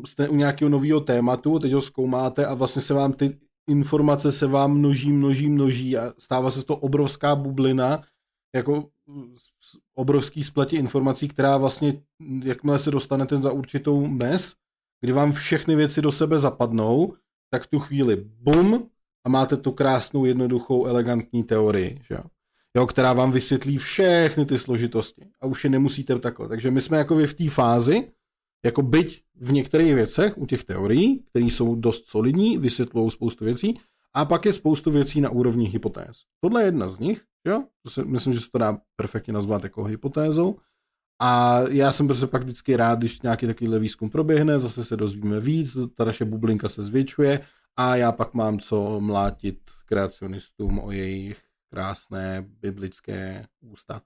[0.05, 3.37] jste u nějakého nového tématu, teď ho zkoumáte a vlastně se vám ty
[3.69, 8.03] informace se vám množí, množí, množí a stává se toho obrovská bublina,
[8.55, 8.89] jako
[9.95, 12.01] obrovský spletě informací, která vlastně,
[12.43, 14.53] jakmile se dostanete za určitou mez,
[15.01, 17.13] kdy vám všechny věci do sebe zapadnou,
[17.49, 18.89] tak v tu chvíli bum
[19.25, 22.17] a máte tu krásnou, jednoduchou, elegantní teorii, že?
[22.75, 26.47] jo, která vám vysvětlí všechny ty složitosti a už je nemusíte takhle.
[26.47, 28.11] Takže my jsme jako v té fázi,
[28.65, 33.79] jako byť v některých věcech u těch teorií, které jsou dost solidní, vysvětlují spoustu věcí,
[34.13, 36.23] a pak je spoustu věcí na úrovni hypotéz.
[36.39, 37.63] Tohle je jedna z nich, jo?
[37.83, 40.57] To se, myslím, že se to dá perfektně nazvat jako hypotézou.
[41.21, 45.39] A já jsem prostě pak vždycky rád, když nějaký takovýhle výzkum proběhne, zase se dozvíme
[45.39, 47.45] víc, ta naše bublinka se zvětšuje
[47.77, 54.01] a já pak mám co mlátit kreacionistům o jejich krásné biblické ústa.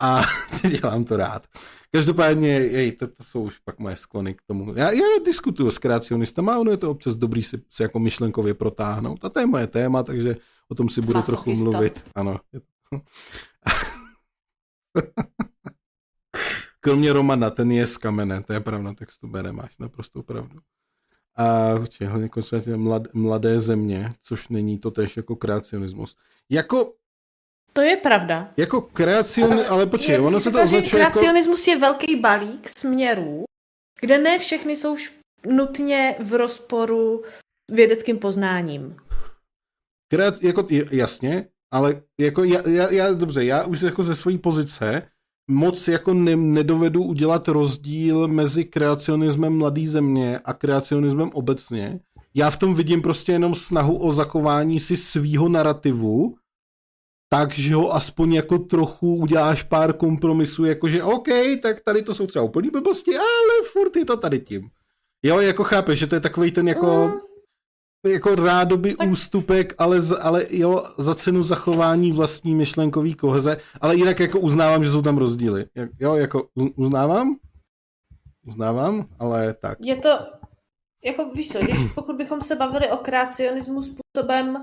[0.00, 0.22] A
[0.80, 1.46] dělám to rád.
[1.92, 4.74] Každopádně, jej, to, to jsou už pak moje sklony k tomu.
[4.76, 9.24] Já, já diskutuju s kreacionistama, ono je to občas dobrý si, si jako myšlenkově protáhnout.
[9.24, 10.36] A to je moje téma, takže
[10.68, 12.04] o tom si budu trochu mluvit.
[12.14, 12.40] Ano.
[16.80, 20.60] Kromě Romana, ten je z kamene, to je pravda, tak to bere, máš naprosto pravdu.
[21.36, 21.74] a
[22.06, 26.16] hlavně koncentrace mlad, mladé země, což není to tež jako kreacionismus.
[26.50, 26.94] Jako
[27.78, 28.50] to je pravda.
[28.56, 31.12] Jako kreacion, ale, počkej, ono se to označuje jako...
[31.18, 33.44] Kreacionismus je velký balík směrů,
[34.00, 34.96] kde ne všechny jsou
[35.46, 37.22] nutně v rozporu
[37.70, 38.96] s vědeckým poznáním.
[40.12, 45.02] Kreat, jako, jasně, ale jako já, já, já, dobře, já už jako ze své pozice
[45.50, 52.00] moc jako ne, nedovedu udělat rozdíl mezi kreacionismem mladý země a kreacionismem obecně.
[52.34, 56.36] Já v tom vidím prostě jenom snahu o zachování si svýho narrativu,
[57.28, 61.28] takže ho aspoň jako trochu uděláš pár kompromisů, jakože OK,
[61.62, 64.70] tak tady to jsou třeba úplný blbosti, ale furt je to tady tím.
[65.22, 67.08] Jo, jako chápeš, že to je takový ten jako,
[68.04, 68.12] mm.
[68.12, 69.08] jako rádoby tak...
[69.08, 74.84] ústupek, ale, z, ale jo, za cenu zachování vlastní myšlenkový koheze, ale jinak jako uznávám,
[74.84, 75.66] že jsou tam rozdíly.
[76.00, 77.36] Jo, jako uznávám,
[78.46, 79.78] uznávám, ale tak.
[79.80, 80.18] Je to,
[81.04, 84.56] jako víš co, když pokud bychom se bavili o kreacionismu způsobem,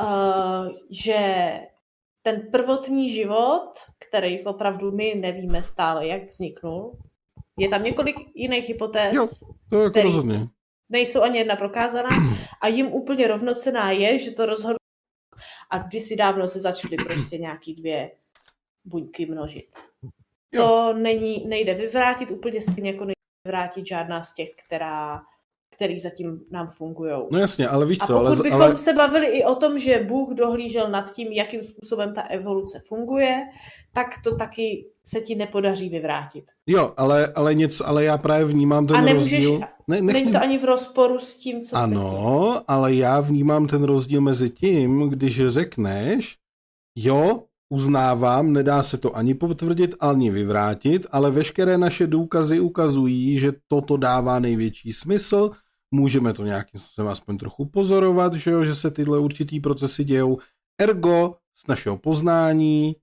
[0.00, 1.50] uh, že
[2.22, 6.98] ten prvotní život, který opravdu my nevíme stále, jak vzniknul,
[7.58, 9.26] je tam několik jiných hypotéz, jo,
[9.70, 10.48] to je jako rozhodně.
[10.88, 12.08] nejsou ani jedna prokázaná
[12.60, 14.76] a jim úplně rovnocená je, že to rozhodl
[15.70, 18.10] a kdysi dávno se začaly prostě nějaký dvě
[18.84, 19.76] buňky množit.
[20.52, 20.66] Jo.
[20.66, 23.14] To není, nejde vyvrátit úplně stejně jako nejde
[23.44, 25.22] vyvrátit žádná z těch, která
[25.80, 27.12] který zatím nám fungují.
[27.30, 28.76] No jasně, ale víš co, A pokud ale, bychom ale...
[28.76, 33.42] se bavili i o tom, že Bůh dohlížel nad tím, jakým způsobem ta evoluce funguje,
[33.92, 36.44] tak to taky se ti nepodaří vyvrátit.
[36.66, 39.60] Jo, ale, ale něco, ale já právě vnímám ten A nemůžeš, rozdíl.
[39.88, 40.14] Ne, nech...
[40.14, 42.64] Není to ani v rozporu s tím, co Ano, ty.
[42.68, 46.36] ale já vnímám ten rozdíl mezi tím, když řekneš,
[46.96, 47.42] jo,
[47.72, 53.96] uznávám, nedá se to ani potvrdit, ani vyvrátit, ale veškeré naše důkazy ukazují, že toto
[53.96, 55.50] dává největší smysl,
[55.90, 60.38] můžeme to nějakým způsobem aspoň trochu pozorovat, že, jo, že se tyhle určitý procesy dějou.
[60.80, 62.96] Ergo, z našeho poznání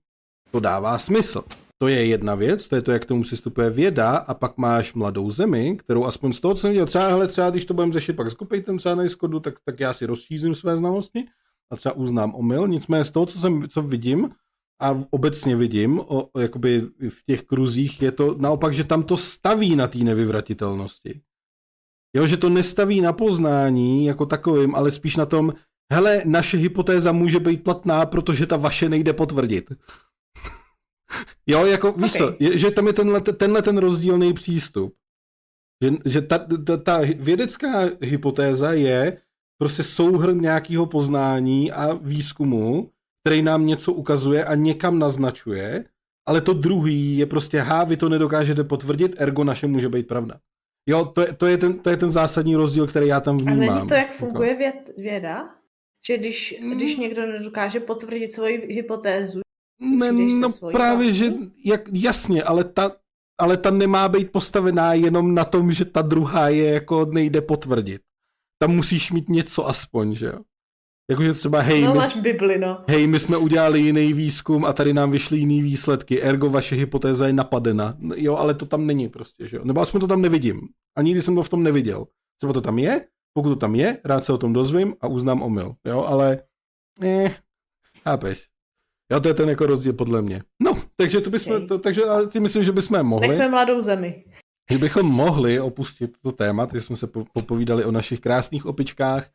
[0.50, 1.42] to dává smysl.
[1.78, 5.30] To je jedna věc, to je to, jak tomu přistupuje věda a pak máš mladou
[5.30, 8.12] zemi, kterou aspoň z toho, co jsem viděl, třeba, hele, třeba když to budeme řešit,
[8.12, 11.24] pak skupej ten třeba na skodu, tak, tak já si rozšířím své znalosti
[11.70, 12.68] a třeba uznám omyl.
[12.68, 14.30] Nicméně z toho, co, jsem, co vidím
[14.80, 19.16] a obecně vidím, o, o, jakoby v těch kruzích, je to naopak, že tam to
[19.16, 21.20] staví na té nevyvratitelnosti.
[22.16, 25.54] Jo, že to nestaví na poznání jako takovým, ale spíš na tom,
[25.92, 29.72] hele, naše hypotéza může být platná, protože ta vaše nejde potvrdit.
[31.46, 32.18] jo, jako, víš okay.
[32.18, 34.94] co, je, že tam je tenhle, tenhle ten rozdílný přístup.
[35.84, 39.20] Že, že ta, ta, ta vědecká hypotéza je
[39.58, 42.90] prostě souhrn nějakého poznání a výzkumu,
[43.24, 45.84] který nám něco ukazuje a někam naznačuje,
[46.28, 50.40] ale to druhý je prostě, há, vy to nedokážete potvrdit, ergo naše může být pravda.
[50.88, 53.70] Jo, to je, to, je ten, to je ten zásadní rozdíl, který já tam vnímám.
[53.70, 55.54] A není to, jak funguje věd, věda?
[56.06, 56.76] Že když, hmm.
[56.76, 59.40] když někdo nedokáže potvrdit svoji hypotézu,
[59.80, 61.14] ne, no právě, vlastní?
[61.14, 61.32] že
[61.64, 62.96] jak, jasně, ale ta,
[63.40, 68.02] ale ta nemá být postavená jenom na tom, že ta druhá je jako nejde potvrdit.
[68.62, 70.38] Tam musíš mít něco aspoň, že jo?
[71.10, 72.84] Jakože třeba, hej, no, my, máš Bibli, no.
[72.88, 77.26] hej, my jsme udělali jiný výzkum a tady nám vyšly jiný výsledky, ergo vaše hypotéza
[77.26, 77.96] je napadena.
[78.14, 79.64] Jo, ale to tam není prostě, že jo.
[79.64, 80.68] Nebo aspoň to tam nevidím.
[80.96, 82.06] A nikdy jsem to v tom neviděl.
[82.36, 83.04] Třeba to tam je,
[83.34, 85.74] pokud to tam je, rád se o tom dozvím a uznám omyl.
[85.84, 86.42] Jo, ale
[87.02, 87.34] eh,
[88.02, 88.46] chápeš.
[89.12, 90.42] Jo, to je ten jako rozdíl podle mě.
[90.62, 91.66] No, takže to bychom, okay.
[91.66, 93.28] to, takže ale ty myslím, že bychom mohli.
[93.28, 94.24] Nechme mladou zemi.
[94.72, 99.30] Že bychom mohli opustit to téma, když jsme se popovídali o našich krásných opičkách,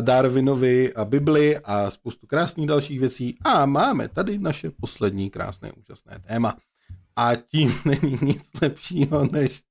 [0.00, 3.36] Darwinovi a Bibli a spoustu krásných dalších věcí.
[3.44, 6.56] A máme tady naše poslední krásné, úžasné téma.
[7.16, 9.62] A tím není nic lepšího než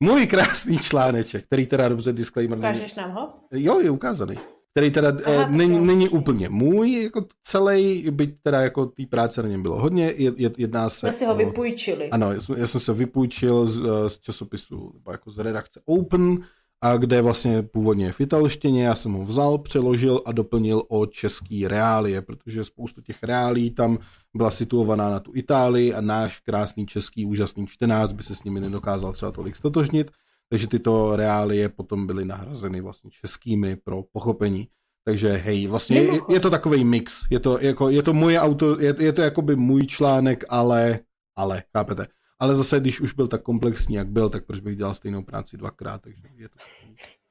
[0.00, 3.28] můj krásný článeček, který teda dobře disclaimer Ukážeš nám ho?
[3.52, 4.38] Jo, je ukázaný.
[4.70, 9.42] Který teda Aha, eh, není, není úplně můj, jako celý, byť teda jako té práce
[9.42, 10.98] na něm bylo hodně, je, jedná se...
[10.98, 12.10] Jsme si ho vypůjčili.
[12.10, 16.38] Ano, já jsem se vypůjčil z, eh, z časopisu, nebo jako z redakce Open,
[16.82, 21.68] a kde vlastně původně v italštině, já jsem ho vzal, přeložil a doplnil o český
[21.68, 23.98] reálie, protože spoustu těch reálí tam
[24.34, 28.60] byla situovaná na tu Itálii a náš krásný český úžasný čtenář by se s nimi
[28.60, 30.10] nedokázal třeba tolik stotožnit,
[30.48, 34.68] takže tyto reálie potom byly nahrazeny vlastně českými pro pochopení.
[35.04, 38.80] Takže hej, vlastně je, je to takový mix, je to, jako, je to moje auto,
[38.80, 40.98] je, je to jakoby můj článek, ale,
[41.36, 42.06] ale, chápete
[42.42, 45.56] ale zase, když už byl tak komplexní, jak byl, tak proč bych dělal stejnou práci
[45.56, 46.58] dvakrát, takže je to,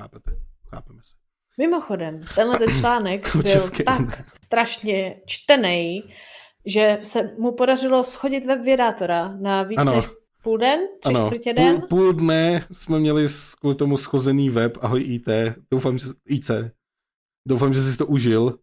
[0.01, 0.31] chápete,
[0.69, 1.15] chápeme se.
[1.57, 6.03] Mimochodem, tenhle ten článek byl České, tak strašně čtený,
[6.65, 9.95] že se mu podařilo schodit web vědátora na víc ano.
[9.95, 10.05] než
[10.43, 10.79] Půl den?
[11.01, 11.79] Tři ano, čtvrtě den?
[11.79, 13.27] Půl, půl dne jsme měli
[13.59, 15.27] kvůli tomu schozený web, ahoj IT,
[15.71, 16.51] doufám, že IC.
[17.47, 18.59] Doufám, že jsi to užil.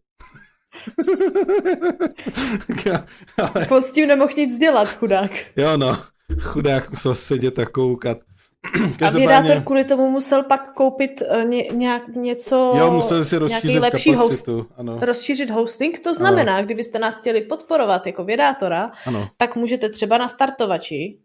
[3.37, 3.51] ale...
[3.55, 5.31] On jako s tím nemohl nic dělat, chudák.
[5.55, 5.97] Jo no,
[6.39, 8.17] chudák musel sedět a koukat.
[9.07, 13.81] A vědátor kvůli tomu musel pak koupit uh, ně, nějak něco, jo, musel si rozšířit
[13.81, 14.99] lepší kapacitu, host, ano.
[15.01, 15.99] rozšířit hosting.
[15.99, 16.65] To znamená, ano.
[16.65, 19.29] kdybyste nás chtěli podporovat jako vědátora, ano.
[19.37, 21.19] tak můžete třeba na startovači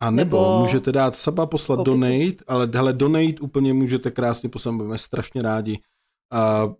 [0.00, 4.48] a nebo, nebo můžete dát saba poslat koupit donate, ale hele, donate úplně můžete krásně
[4.48, 5.78] poslat, budeme strašně rádi.
[6.30, 6.68] A,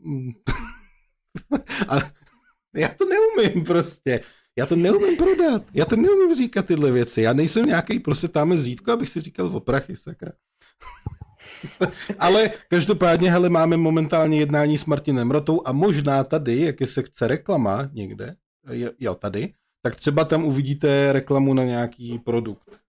[1.89, 2.11] ale
[2.75, 4.21] já to neumím prostě.
[4.61, 5.63] Já to neumím prodat.
[5.75, 7.23] Já to neumím říkat tyhle věci.
[7.23, 10.33] Já nejsem nějaký prostě tam zítko, abych si říkal o prachy, sakra.
[12.19, 17.29] Ale každopádně, hele, máme momentálně jednání s Martinem Rotou a možná tady, jak je sekce
[17.29, 18.37] reklama někde,
[18.99, 22.81] jo, tady, tak třeba tam uvidíte reklamu na nějaký produkt.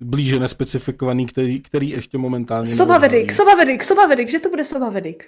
[0.00, 2.70] Blíže nespecifikovaný, který, který ještě momentálně...
[2.70, 5.24] Sobavedik, Sobavedik, Sobavedik, že to bude Sobavedik?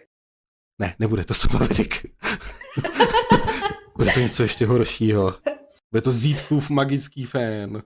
[0.78, 2.06] Ne, nebude to Sobavedik.
[3.98, 5.34] bude to něco ještě horšího.
[5.92, 7.82] Bude to Zítkův magický fén.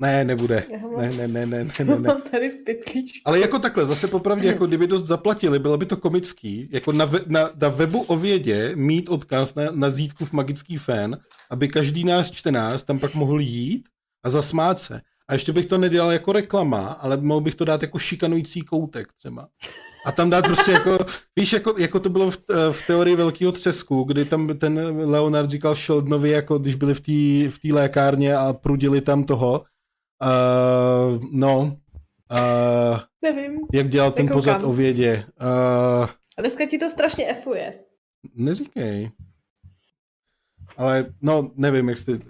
[0.00, 0.64] Ne, nebude.
[0.98, 1.98] Ne, ne, ne, ne, ne, ne.
[1.98, 3.20] Mám tady v pitlíčku.
[3.24, 7.10] Ale jako takhle, zase popravdě, jako kdyby dost zaplatili, bylo by to komický, jako na,
[7.26, 11.18] na, na webu o vědě mít odkaz na, na Zítkův magický fén,
[11.50, 13.88] aby každý náš čtenář tam pak mohl jít
[14.24, 15.00] a zasmát se.
[15.28, 19.12] A ještě bych to nedělal jako reklama, ale mohl bych to dát jako šikanující koutek
[19.12, 19.48] třeba.
[20.04, 20.98] A tam dát prostě jako,
[21.36, 22.38] víš, jako, jako to bylo v,
[22.72, 24.78] v teorii velkého třesku, kdy tam ten
[25.10, 29.64] Leonard říkal Sheldnovi, jako když byli v té v lékárně a prudili tam toho.
[30.22, 31.76] Uh, no.
[32.32, 33.60] Uh, Nevím.
[33.72, 35.24] Jak dělal ten pozad o vědě.
[35.40, 36.06] Uh,
[36.38, 37.74] a dneska ti to strašně efuje.
[38.34, 39.10] Neříkej.
[40.76, 42.12] Ale no, nevím, jak jste...
[42.12, 42.20] Uh,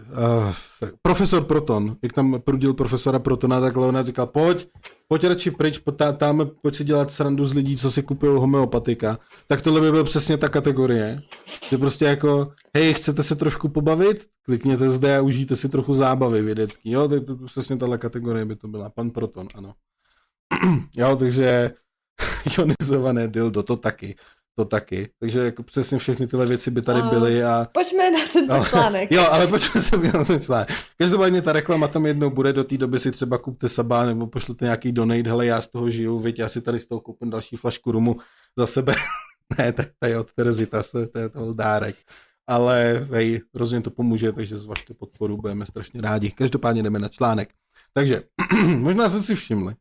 [1.02, 4.68] profesor Proton, jak tam prudil profesora Protona, tak Leonard říkal, pojď,
[5.12, 5.80] pojď radši pryč,
[6.16, 9.18] tam, pojď si dělat srandu z lidí, co si kupují homeopatika.
[9.46, 11.20] Tak tohle by byl přesně ta kategorie.
[11.68, 14.26] Že prostě jako, hej, chcete se trošku pobavit?
[14.42, 16.90] Klikněte zde a užijte si trochu zábavy vědecký.
[16.90, 18.90] Jo, to, to přesně tahle kategorie by to byla.
[18.90, 19.74] Pan Proton, ano.
[20.96, 21.70] jo, takže
[22.58, 24.16] ionizované dildo, to taky
[24.54, 25.08] to taky.
[25.18, 27.68] Takže jako přesně všechny tyhle věci by tady byly a...
[27.72, 29.12] Pojďme na ten článek.
[29.12, 30.68] Jo, ale pojďme se na ten článek.
[30.98, 34.64] Každopádně ta reklama tam jednou bude, do té doby si třeba kupte saba nebo pošlete
[34.64, 37.56] nějaký donate, hele, já z toho žiju, viď, já si tady z toho koupím další
[37.56, 38.16] flašku rumu
[38.56, 38.94] za sebe.
[39.58, 41.96] ne, to je od Terezy, to, to je to dárek.
[42.46, 46.30] Ale hej, rozhodně to pomůže, takže zvažte podporu, budeme strašně rádi.
[46.30, 47.48] Každopádně jdeme na článek.
[47.94, 48.22] Takže,
[48.76, 49.74] možná jste si všimli,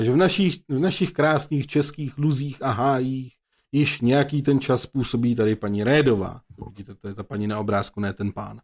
[0.00, 3.32] že v našich, v našich krásných českých luzích a hájích
[3.72, 6.40] již nějaký ten čas působí tady paní Rédová.
[6.68, 8.60] Vidíte, to je ta paní na obrázku, ne ten pán.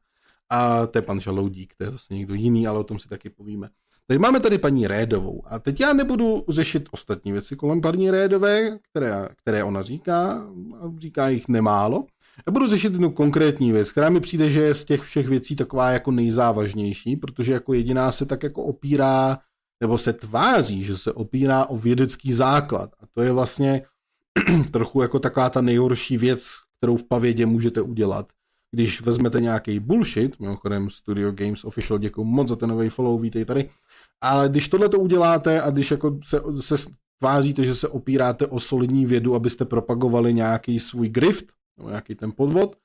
[0.50, 3.30] A to je pan Žaloudík, to je zase někdo jiný, ale o tom si taky
[3.30, 3.68] povíme.
[4.06, 5.42] Teď máme tady paní Rédovou.
[5.46, 10.46] A teď já nebudu řešit ostatní věci kolem paní Rédové, které, které ona říká,
[10.80, 12.06] a říká jich nemálo.
[12.46, 15.56] Já budu řešit jednu konkrétní věc, která mi přijde, že je z těch všech věcí
[15.56, 19.38] taková jako nejzávažnější, protože jako jediná se tak jako opírá,
[19.80, 22.90] nebo se tváří, že se opírá o vědecký základ.
[23.00, 23.82] A to je vlastně
[24.70, 26.46] trochu jako taková ta nejhorší věc,
[26.78, 28.26] kterou v pavědě můžete udělat.
[28.74, 33.44] Když vezmete nějaký bullshit, mimochodem Studio Games Official, děkuji moc za ten nový follow, vítej
[33.44, 33.70] tady,
[34.20, 36.76] ale když tohle to uděláte a když jako se, se
[37.18, 41.46] tváříte, že se opíráte o solidní vědu, abyste propagovali nějaký svůj grift,
[41.76, 42.76] nebo nějaký ten podvod,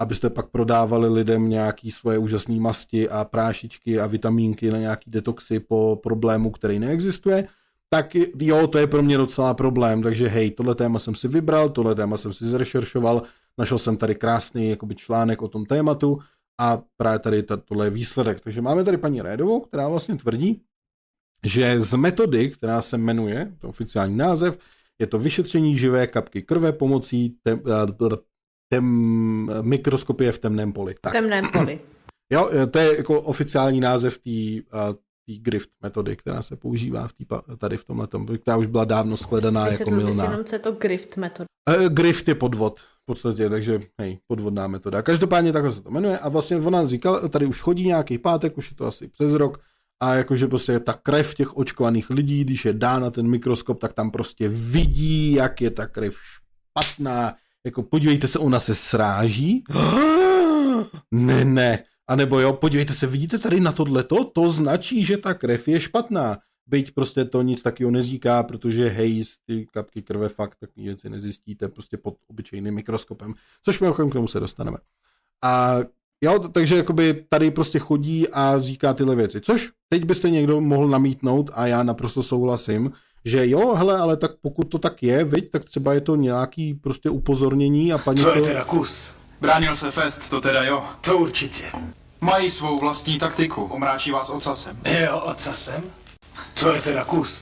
[0.00, 5.60] abyste pak prodávali lidem nějaký svoje úžasné masti a prášičky a vitamínky na nějaký detoxy
[5.60, 7.48] po problému, který neexistuje,
[7.92, 11.68] tak jo, to je pro mě docela problém, takže hej, tohle téma jsem si vybral,
[11.68, 13.22] tohle téma jsem si zrešeršoval,
[13.58, 16.18] našel jsem tady krásný jakoby článek o tom tématu
[16.60, 18.40] a právě tady tohle je výsledek.
[18.40, 20.62] Takže máme tady paní Rédovou, která vlastně tvrdí,
[21.44, 24.58] že z metody, která se jmenuje, to oficiální název,
[24.98, 27.62] je to vyšetření živé kapky krve pomocí tem,
[28.68, 30.94] tem, mikroskopie v temném poli.
[31.00, 31.12] Tak.
[31.12, 31.80] Temném poli.
[32.32, 34.30] Jo, to je jako oficiální název té
[35.26, 37.26] té grift metody, která se používá v tý,
[37.58, 40.24] tady v tomhle tom, která už byla dávno shledaná jako milná.
[40.24, 41.46] jenom, co je to grift metoda.
[41.78, 45.02] Uh, grift je podvod v podstatě, takže hej, podvodná metoda.
[45.02, 48.70] Každopádně takhle se to jmenuje a vlastně ona říkal, tady už chodí nějaký pátek, už
[48.70, 49.60] je to asi přes rok,
[50.00, 53.92] a jakože prostě ta krev těch očkovaných lidí, když je dá na ten mikroskop, tak
[53.92, 57.34] tam prostě vidí, jak je ta krev špatná.
[57.64, 59.64] Jako podívejte se, ona se sráží.
[61.10, 61.84] ne, ne.
[62.08, 64.24] A nebo jo, podívejte se, vidíte tady na tohleto?
[64.24, 66.38] To značí, že ta krev je špatná.
[66.66, 71.68] Byť prostě to nic takového neříká, protože hej, ty kapky krve fakt takové věci nezjistíte
[71.68, 73.34] prostě pod obyčejným mikroskopem.
[73.62, 74.76] Což my k tomu se dostaneme.
[75.44, 75.78] A
[76.20, 79.40] Jo, takže jakoby tady prostě chodí a říká tyhle věci.
[79.40, 82.92] Což teď byste někdo mohl namítnout a já naprosto souhlasím,
[83.24, 86.74] že jo, hele, ale tak pokud to tak je, viď, tak třeba je to nějaký
[86.74, 88.38] prostě upozornění a paní Co to...
[88.38, 89.12] je teda kus?
[89.40, 90.84] Bránil se Fest, to teda jo.
[91.00, 91.72] To určitě.
[92.20, 94.80] Mají svou vlastní taktiku, omráčí vás ocasem.
[94.84, 95.84] Jo, ocasem?
[96.54, 97.38] Co je teda kus?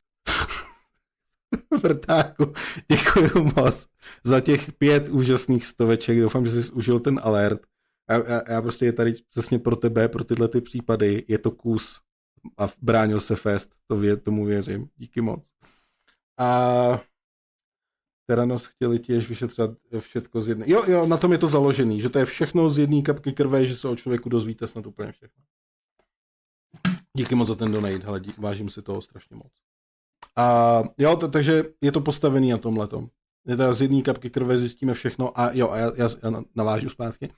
[1.82, 2.52] Vrtáku,
[2.92, 3.86] děkuji moc
[4.24, 6.20] za těch pět úžasných stoveček.
[6.20, 7.60] Doufám, že jsi užil ten alert.
[8.10, 11.24] Já, já, já prostě je tady přesně pro tebe, pro tyhle ty případy.
[11.28, 12.00] Je to kus
[12.58, 13.70] a bránil se fest.
[13.86, 14.88] To vě, tomu věřím.
[14.96, 15.48] Díky moc.
[16.38, 17.00] A
[18.26, 20.64] Teranos chtěli těž vyšetřovat všetko z jedné.
[20.68, 23.66] Jo, jo, na tom je to založený, že to je všechno z jedné kapky krve,
[23.66, 25.44] že se o člověku dozvíte snad úplně všechno.
[27.16, 29.52] Díky moc za ten donate, hele, dík, vážím si toho strašně moc.
[30.36, 33.09] A jo, takže je to postavený na tomhletom.
[33.46, 36.88] Je to z jedné kapky krve zjistíme všechno a jo, a já, já, já navážu
[36.88, 37.32] zpátky.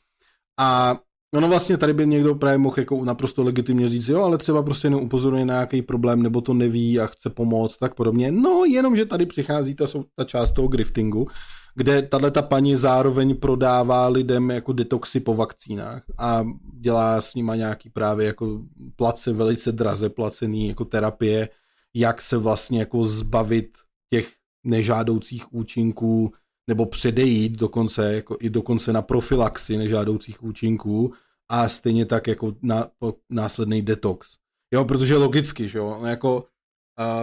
[0.58, 0.98] A
[1.34, 4.86] ono vlastně tady by někdo právě mohl jako naprosto legitimně říct, jo, ale třeba prostě
[4.86, 8.32] jenom upozorňuje na nějaký problém, nebo to neví a chce pomoct, tak podobně.
[8.32, 9.84] No, jenom, že tady přichází ta,
[10.14, 11.28] ta část toho griftingu,
[11.74, 16.44] kde tahle ta paní zároveň prodává lidem jako detoxy po vakcínách a
[16.80, 18.62] dělá s nima nějaký právě jako
[18.96, 21.48] place, velice draze placený jako terapie,
[21.94, 23.68] jak se vlastně jako zbavit
[24.10, 24.32] těch
[24.64, 26.32] nežádoucích účinků
[26.68, 31.12] nebo předejít dokonce, jako i dokonce na profilaxi nežádoucích účinků
[31.48, 32.88] a stejně tak jako na,
[33.30, 34.36] následný detox.
[34.74, 36.44] Jo, protože logicky, že jo, no jako uh,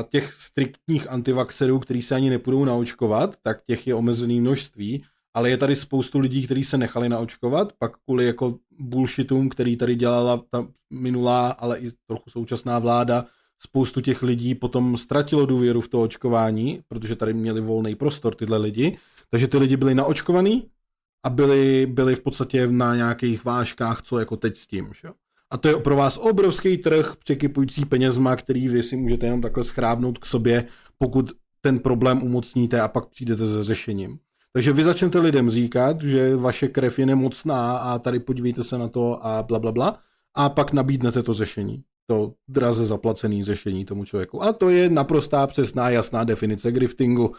[0.09, 5.03] těch striktních antivaxerů, kteří se ani nepůjdou naočkovat, tak těch je omezený množství,
[5.33, 9.95] ale je tady spoustu lidí, kteří se nechali naočkovat, pak kvůli jako bullshitům, který tady
[9.95, 13.25] dělala ta minulá, ale i trochu současná vláda,
[13.59, 18.57] spoustu těch lidí potom ztratilo důvěru v to očkování, protože tady měli volný prostor tyhle
[18.57, 18.97] lidi,
[19.33, 20.67] takže ty lidi byli naočkovaný
[21.23, 24.91] a byli, byli v podstatě na nějakých vážkách, co jako teď s tím.
[25.01, 25.09] Že?
[25.49, 29.63] A to je pro vás obrovský trh překypující penězma, který vy si můžete jenom takhle
[29.63, 30.65] schrábnout k sobě,
[30.97, 31.31] pokud
[31.61, 34.19] ten problém umocníte a pak přijdete se řešením.
[34.51, 38.87] Takže vy začnete lidem říkat, že vaše krev je nemocná a tady podívejte se na
[38.87, 39.99] to a bla, bla, bla.
[40.35, 41.83] A pak nabídnete to řešení.
[42.07, 44.43] To draze zaplacený řešení tomu člověku.
[44.43, 47.35] A to je naprostá přesná, jasná definice griftingu.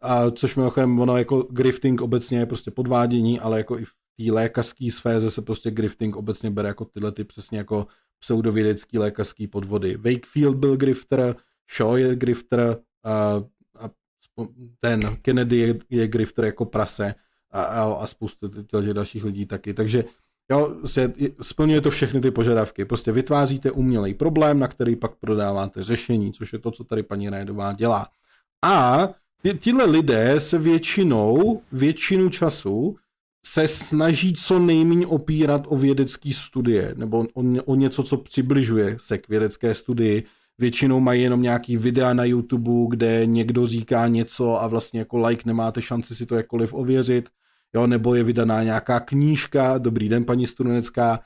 [0.00, 4.32] A což mimochodem, ono jako grifting obecně je prostě podvádění, ale jako i v té
[4.32, 7.86] lékařské sféře se prostě grifting obecně bere jako tyhle ty přesně jako
[8.18, 9.96] pseudovědecký lékařský podvody.
[9.96, 11.36] Wakefield byl grifter,
[11.76, 13.42] Shaw je grifter a,
[13.78, 13.90] a
[14.80, 17.14] ten Kennedy je, je grifter jako prase
[17.50, 19.74] a, a, a spoustu těch dalších lidí taky.
[19.74, 20.04] Takže
[20.50, 21.12] jo, se,
[21.42, 22.84] splňuje to všechny ty požadavky.
[22.84, 27.28] Prostě vytváříte umělej problém, na který pak prodáváte řešení, což je to, co tady paní
[27.30, 28.06] Rajdová dělá.
[28.64, 29.08] A
[29.58, 32.96] Tihle lidé se většinou, většinu času
[33.46, 39.18] se snaží co nejméně opírat o vědecké studie nebo o, o něco, co přibližuje se
[39.18, 40.24] k vědecké studii.
[40.58, 45.42] Většinou mají jenom nějaký videa na YouTube, kde někdo říká něco a vlastně jako like
[45.46, 47.28] nemáte šanci si to jakkoliv ověřit.
[47.74, 51.20] Jo, nebo je vydaná nějaká knížka, dobrý den paní Studunecká,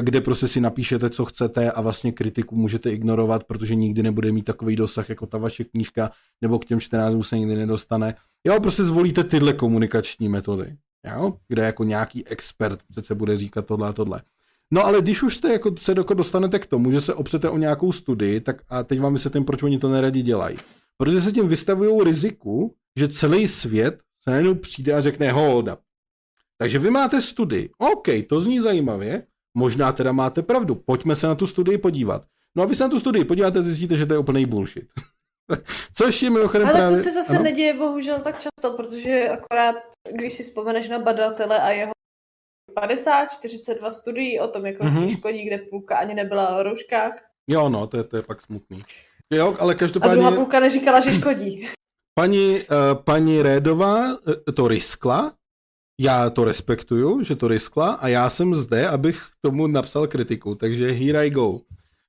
[0.00, 4.44] kde prostě si napíšete, co chcete a vlastně kritiku můžete ignorovat, protože nikdy nebude mít
[4.44, 6.10] takový dosah jako ta vaše knížka,
[6.40, 8.14] nebo k těm čtenářům se nikdy nedostane.
[8.46, 10.76] Jo, prostě zvolíte tyhle komunikační metody,
[11.14, 11.36] jo?
[11.48, 14.22] kde jako nějaký expert přece bude říkat tohle a tohle.
[14.70, 17.92] No ale když už jste jako se dostanete k tomu, že se opřete o nějakou
[17.92, 20.56] studii, tak a teď vám vysvětlím, proč oni to neradi dělají.
[20.96, 25.78] Protože se tím vystavují riziku, že celý svět se najednou přijde a řekne hold up.
[26.58, 27.70] Takže vy máte studii.
[27.78, 29.22] OK, to zní zajímavě,
[29.56, 30.74] Možná teda máte pravdu.
[30.74, 32.22] Pojďme se na tu studii podívat.
[32.56, 34.88] No a vy se na tu studii podíváte zjistíte, že to je úplný bullshit.
[35.94, 36.96] Což je mimochodem Ale právě...
[36.96, 37.42] to se zase ano?
[37.42, 39.76] neděje bohužel tak často, protože akorát,
[40.12, 41.92] když si vzpomeneš na badatele a jeho
[42.74, 45.16] 50, 42 studií o tom, jak mm-hmm.
[45.16, 47.12] škodí, kde půlka ani nebyla o rouškách.
[47.50, 48.82] Jo, no, to je, to je pak smutný.
[49.32, 50.12] Jo, ale každopádně...
[50.12, 51.68] A druhá půlka neříkala, že škodí.
[52.18, 55.32] Paní, uh, paní Rédová uh, to riskla,
[56.00, 60.92] já to respektuju, že to riskla a já jsem zde, abych tomu napsal kritiku, takže
[60.92, 61.60] here I go.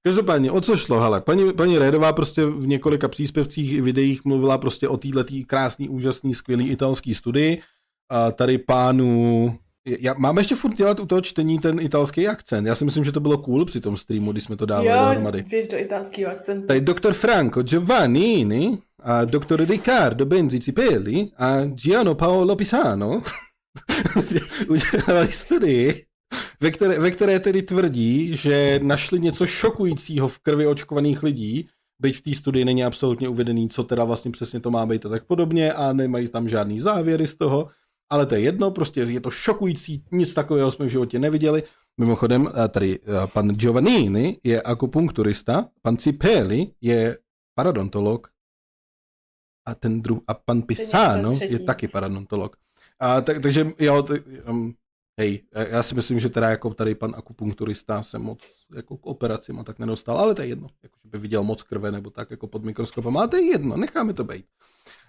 [0.04, 4.88] Každopádně, o co šlo, hele, paní, paní Rédová prostě v několika příspěvcích, videích mluvila prostě
[4.88, 7.62] o této krásný, úžasný, skvělý italský studii.
[8.10, 9.56] A tady pánu...
[10.00, 12.68] Já, máme ještě furt dělat u toho čtení ten italský akcent.
[12.68, 15.06] Já si myslím, že to bylo cool při tom streamu, když jsme to dávali jo,
[15.06, 15.46] dohromady.
[15.52, 16.68] Jo, do italského akcentu.
[16.68, 23.22] Tady doktor Franco Giovannini a doktor Riccardo Benzi Cipelli a Giano Paolo Pisano
[24.70, 26.06] udělali studii,
[26.60, 32.18] ve které, ve které tedy tvrdí, že našli něco šokujícího v krvi očkovaných lidí, byť
[32.18, 35.26] v té studii není absolutně uvedený, co teda vlastně přesně to má být a tak
[35.26, 37.70] podobně a nemají tam žádný závěry z toho,
[38.10, 41.64] ale to je jedno, prostě je to šokující, nic takového jsme v životě neviděli.
[42.00, 47.18] Mimochodem, a tady a pan Giovannini je akupunkturista, pan Cipelli je
[47.56, 48.28] paradontolog
[49.68, 52.56] a ten druh, a pan Pisano je taky paradontolog.
[53.00, 54.20] A tak, takže jo, t,
[54.50, 54.74] um,
[55.20, 58.40] hej, já si myslím, že teda jako tady pan akupunkturista se moc
[58.76, 61.64] jako k operacím a tak nedostal, ale to je jedno, jako že by viděl moc
[61.64, 64.46] krve nebo tak jako pod mikroskopem, ale to je jedno, necháme to být.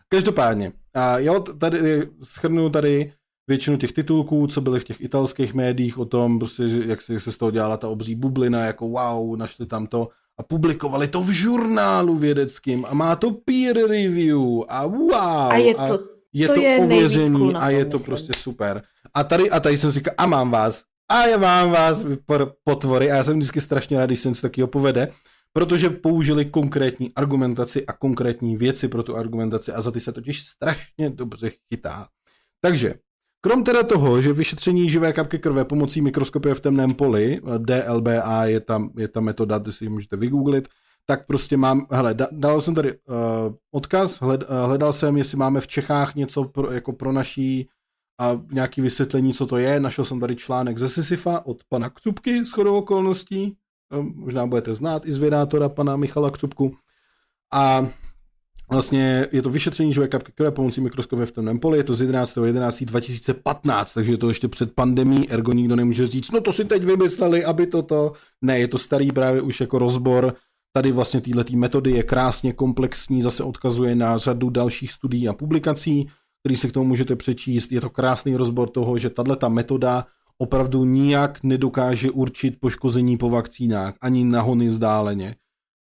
[0.08, 3.12] Každopádně, a jo, tady schrnu tady
[3.48, 7.12] většinu těch titulků, co byly v těch italských médiích o tom, prostě, že jak se,
[7.12, 10.08] jak se z toho dělala ta obří bublina, jako wow, našli tam to
[10.38, 15.52] a publikovali to v žurnálu vědeckým a má to peer review a wow.
[15.52, 16.78] A je to, je to to, je
[17.56, 18.06] a je to myslím.
[18.06, 18.82] prostě super.
[19.14, 22.04] A tady, a tady jsem říkal, a mám vás, a já mám vás,
[22.64, 25.12] potvory, a já jsem vždycky strašně rád, když se něco takového povede,
[25.52, 30.42] protože použili konkrétní argumentaci a konkrétní věci pro tu argumentaci a za ty se totiž
[30.42, 32.06] strašně dobře chytá.
[32.60, 32.94] Takže,
[33.40, 38.60] krom teda toho, že vyšetření živé kapky krve pomocí mikroskopie v temném poli, DLBA je
[38.60, 40.68] tam, je ta metoda, kde si ji můžete vygooglit,
[41.10, 42.96] tak prostě mám, hele, da, dal jsem tady uh,
[43.70, 47.68] odkaz, hled, uh, hledal jsem, jestli máme v Čechách něco pro, jako pro naší
[48.20, 49.80] a nějaký vysvětlení, co to je.
[49.80, 53.56] Našel jsem tady článek ze Sisyfa od pana Kcupky s chodou okolností.
[53.98, 56.76] Um, možná budete znát i z vědátora pana Michala Kcupku.
[57.52, 57.88] A
[58.70, 62.02] vlastně je to vyšetření živé kapky krve pomocí mikroskopie v temném poli, je to z
[62.02, 66.84] 11.11.2015, takže je to ještě před pandemí, ergo nikdo nemůže říct, no to si teď
[66.84, 68.12] vymysleli, aby toto...
[68.42, 70.34] Ne, je to starý právě už jako rozbor
[70.72, 76.08] tady vlastně této metody je krásně komplexní, zase odkazuje na řadu dalších studií a publikací,
[76.42, 77.72] který si k tomu můžete přečíst.
[77.72, 80.06] Je to krásný rozbor toho, že tato metoda
[80.38, 85.36] opravdu nijak nedokáže určit poškození po vakcínách, ani nahony vzdáleně.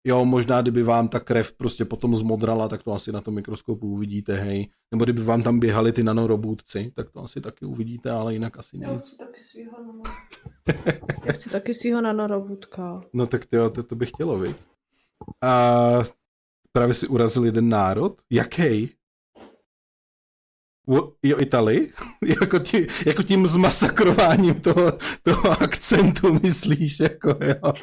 [0.07, 3.87] Jo, možná kdyby vám ta krev prostě potom zmodrala, tak to asi na tom mikroskopu
[3.87, 4.69] uvidíte, hej.
[4.91, 8.77] Nebo kdyby vám tam běhali ty nanorobůtci, tak to asi taky uvidíte, ale jinak asi
[8.77, 9.17] nic.
[9.17, 9.71] taky svýho
[11.25, 13.01] Já chci taky svýho nanorobotka.
[13.13, 14.55] No tak to, to, to bych chtělo, vy.
[15.43, 15.81] A
[16.71, 18.21] právě si urazil jeden národ.
[18.31, 18.91] Jaký?
[21.23, 21.89] Jo, Itali?
[22.41, 24.91] jako, tí, jako tím zmasakrováním toho,
[25.23, 27.73] toho akcentu myslíš, jako jo.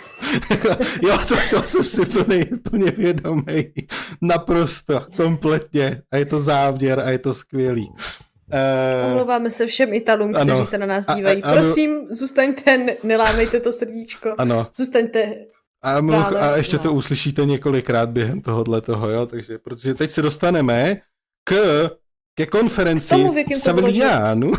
[1.02, 3.72] jo, to, to jsem si plně, plně vědomý.
[4.20, 6.02] Naprosto, kompletně.
[6.12, 7.88] A je to záměr a je to skvělý.
[7.88, 10.66] Uh, Omlouváme se všem Italům, kteří ano.
[10.66, 11.42] se na nás A- a- dívají.
[11.42, 11.54] ano.
[11.54, 14.34] Prosím, zůstaňte, ne- nelámejte to srdíčko.
[14.38, 14.66] ano.
[14.76, 15.34] Zůstaňte.
[15.82, 16.96] A, mluv, a ještě to nás.
[16.98, 20.96] uslyšíte několikrát během tohohle toho, jo, takže, protože teď se dostaneme
[21.44, 21.54] k,
[22.34, 23.14] ke konferenci
[23.56, 24.52] Savillánu.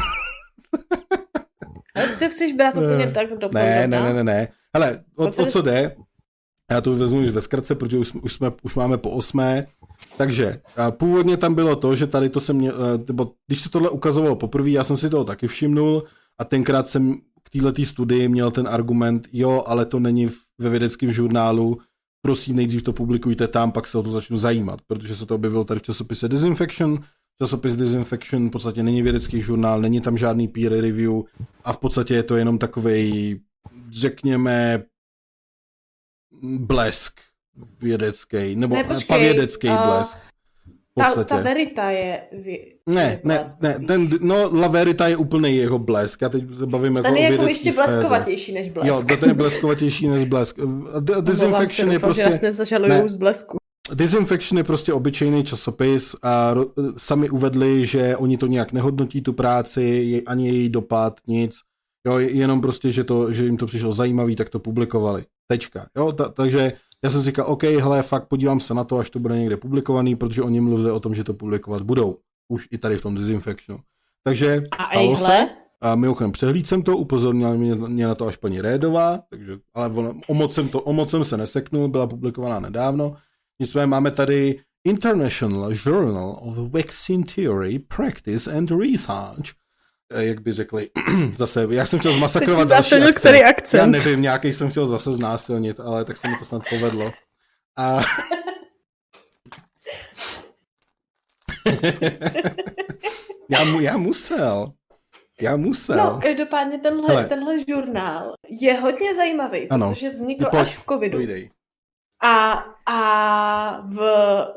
[1.96, 3.12] Ale ty chceš brát úplně Ne.
[3.12, 4.48] tak do Ne, ne, ne, ne, ne.
[4.76, 5.96] Hele, o, o co jde?
[6.72, 9.66] Já to vezmu už ve zkratce, protože už, jsme- už, jsme, už máme po osmé.
[10.18, 13.90] Takže původně tam bylo to, že tady to se mě, eh, nebo když se tohle
[13.90, 16.04] ukazovalo poprvé, já jsem si toho taky všimnul
[16.40, 17.16] a tenkrát jsem
[17.62, 21.78] této studii měl ten argument, jo, ale to není ve vědeckém žurnálu,
[22.22, 25.64] prosím, nejdřív to publikujte tam, pak se o to začnu zajímat, protože se to objevilo
[25.64, 27.04] tady v časopise Disinfection,
[27.42, 31.12] časopis Disinfection v podstatě není vědecký žurnál, není tam žádný peer review
[31.64, 33.40] a v podstatě je to jenom takovej,
[33.90, 34.84] řekněme,
[36.44, 37.20] blesk
[37.80, 40.18] vědecký, nebo Ne, počkej, pavědecký a blesk.
[40.98, 42.22] Ta, ta verita je...
[42.90, 46.96] Ne, ne, ne, ten, no, La Verita je úplný jeho blesk, já teď se bavím
[46.96, 48.88] jako Ten o je jako ještě bleskovatější než blesk.
[48.88, 50.58] Jo, to je bleskovatější než blesk.
[51.00, 52.40] D- Disinfection je že prostě...
[52.88, 53.10] ne.
[53.10, 53.58] z blesku.
[53.94, 59.34] Disinfection je prostě obyčejný časopis a ro- sami uvedli, že oni to nějak nehodnotí tu
[59.34, 61.56] práci, je- ani její dopad, nic.
[62.08, 65.26] Jo, je- jenom prostě, že, to, že jim to přišlo zajímavý, tak to publikovali.
[65.52, 65.86] Tečka.
[65.98, 66.72] Jo, ta, takže
[67.04, 69.58] já jsem si říkal, OK, hele, fakt podívám se na to, až to bude někde
[69.58, 72.18] publikovaný, protože oni mluvili o tom, že to publikovat budou.
[72.48, 73.84] Už i tady v tom Disinfectionu.
[74.24, 75.34] Takže A stalo se.
[75.34, 75.50] ejhle,
[75.82, 79.90] A mimochodem přehlíd jsem to, upozornila mě, mě na to až paní Rédová, takže, ale
[79.90, 83.16] ono, o, moc jsem to, o moc jsem se neseknul, byla publikovaná nedávno.
[83.60, 89.63] Nicméně máme tady International Journal of Vaccine Theory, Practice and Research.
[90.12, 90.90] Eh, Jak by řekli,
[91.38, 93.18] zase, já jsem chtěl zmasakrovat další akcent.
[93.20, 93.92] který Já akcent.
[93.92, 97.12] nevím, nějaký jsem chtěl zase znásilnit, ale tak se mi to snad povedlo.
[97.78, 98.00] A...
[103.50, 104.72] já, mu, já musel.
[105.42, 105.98] Já musel.
[105.98, 107.26] No, každopádně tenhle, Hele.
[107.26, 109.90] tenhle žurnál je hodně zajímavý, Ano.
[109.90, 111.18] protože vznikl Pojď, až v covidu.
[111.18, 111.50] Povídej.
[112.24, 112.54] A,
[112.86, 114.00] a v,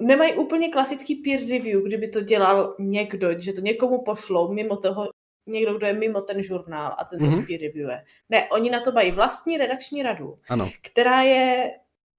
[0.01, 5.09] nemají úplně klasický peer review, kdyby to dělal někdo, že to někomu pošlou mimo toho,
[5.47, 7.35] někdo, kdo je mimo ten žurnál a ten to Mhm.
[7.35, 7.47] mm-hmm.
[7.47, 8.03] peer reviewuje.
[8.31, 10.71] Ne, oni na to mají vlastní redakční radu, Ano.
[10.83, 11.71] která je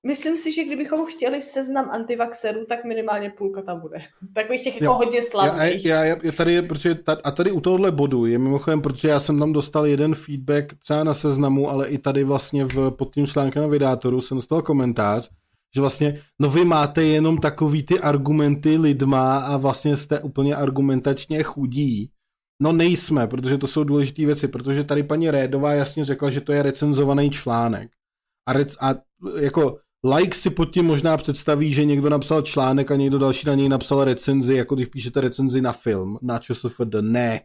[0.07, 3.97] Myslím si, že kdybychom chtěli seznam antivaxerů, tak minimálně půlka tam bude.
[4.35, 4.93] Takových těch jako Jo.
[4.93, 5.85] hodně Já, slavných.
[5.85, 9.19] já, já, já tady, protože ta, a tady u tohohle bodu je mimochodem, protože já
[9.19, 13.27] jsem tam dostal jeden feedback třeba na seznamu, ale i tady vlastně v, pod tím
[13.27, 15.29] článkem na vydátoru jsem dostal komentář,
[15.75, 21.43] že vlastně, no vy máte jenom takový ty argumenty lidma a vlastně jste úplně argumentačně
[21.43, 22.09] chudí.
[22.61, 26.51] No nejsme, protože to jsou důležité věci, protože tady paní Rédová jasně řekla, že to
[26.53, 27.91] je recenzovaný článek.
[28.47, 28.95] A, rec, a
[29.39, 29.77] jako
[30.15, 33.69] like si pod tím možná představí, že někdo napsal článek a někdo další na něj
[33.69, 36.95] napsal recenzi, jako když píšete recenzi na film, na ČSFD.
[37.01, 37.41] Ne.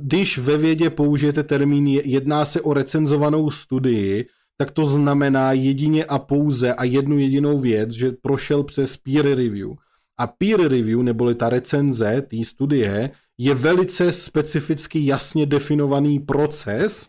[0.00, 4.26] Když ve vědě použijete termín je- jedná se o recenzovanou studii,
[4.58, 9.70] tak to znamená jedině a pouze a jednu jedinou věc, že prošel přes peer review.
[10.18, 17.08] A peer review, neboli ta recenze té studie, je velice specificky jasně definovaný proces,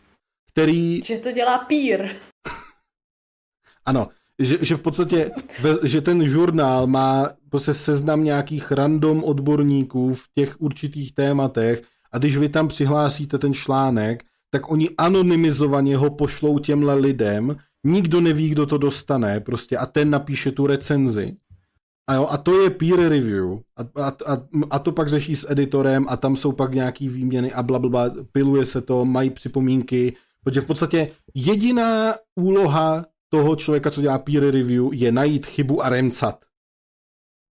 [0.52, 2.10] který Že to dělá pír.
[3.86, 4.08] ano,
[4.40, 5.32] že, že v podstatě,
[5.62, 12.18] ve, že ten žurnál má prostě seznam nějakých random odborníků v těch určitých tématech a
[12.18, 18.50] když vy tam přihlásíte ten článek, tak oni anonymizovaně ho pošlou těmhle lidem, nikdo neví,
[18.50, 21.36] kdo to dostane prostě a ten napíše tu recenzi.
[22.08, 23.60] A, jo, a to je peer review.
[23.78, 24.38] A, a, a,
[24.70, 27.90] a to pak řeší s editorem a tam jsou pak nějaký výměny a bla, bla,
[27.90, 34.18] bla piluje se to, mají připomínky, protože v podstatě jediná úloha toho člověka, co dělá
[34.18, 36.46] peer review, je najít chybu a remcat.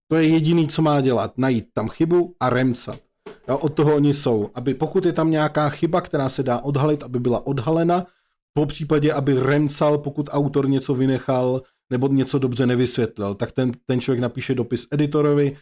[0.09, 1.37] To je jediný, co má dělat.
[1.37, 2.99] Najít tam chybu a remcat.
[3.47, 4.49] Jo, od toho oni jsou.
[4.53, 8.05] Aby pokud je tam nějaká chyba, která se dá odhalit, aby byla odhalena,
[8.53, 14.01] po případě, aby remcal, pokud autor něco vynechal nebo něco dobře nevysvětlil, tak ten, ten
[14.01, 15.57] člověk napíše dopis editorovi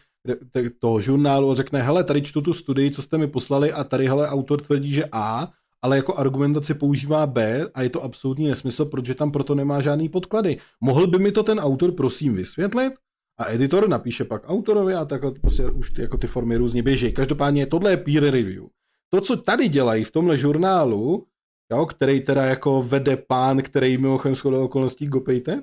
[0.78, 4.06] toho žurnálu a řekne, hele, tady čtu tu studii, co jste mi poslali a tady,
[4.08, 5.48] hele, autor tvrdí, že A,
[5.82, 10.08] ale jako argumentaci používá B a je to absolutní nesmysl, protože tam proto nemá žádný
[10.08, 10.58] podklady.
[10.80, 12.92] Mohl by mi to ten autor prosím vysvětlit?
[13.38, 17.12] A editor napíše pak autorovi a takhle prostě už ty, jako ty formy různě běží.
[17.12, 18.64] Každopádně tohle je peer review.
[19.10, 21.26] To, co tady dělají v tomhle žurnálu,
[21.72, 25.62] jo, který teda jako vede pán, který mimochodem shodou okolností gopejte,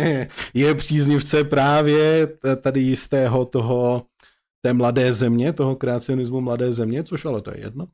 [0.54, 2.28] je příznivce právě
[2.62, 4.02] tady jistého toho
[4.62, 7.86] té mladé země, toho kreacionismu mladé země, což ale to je jedno.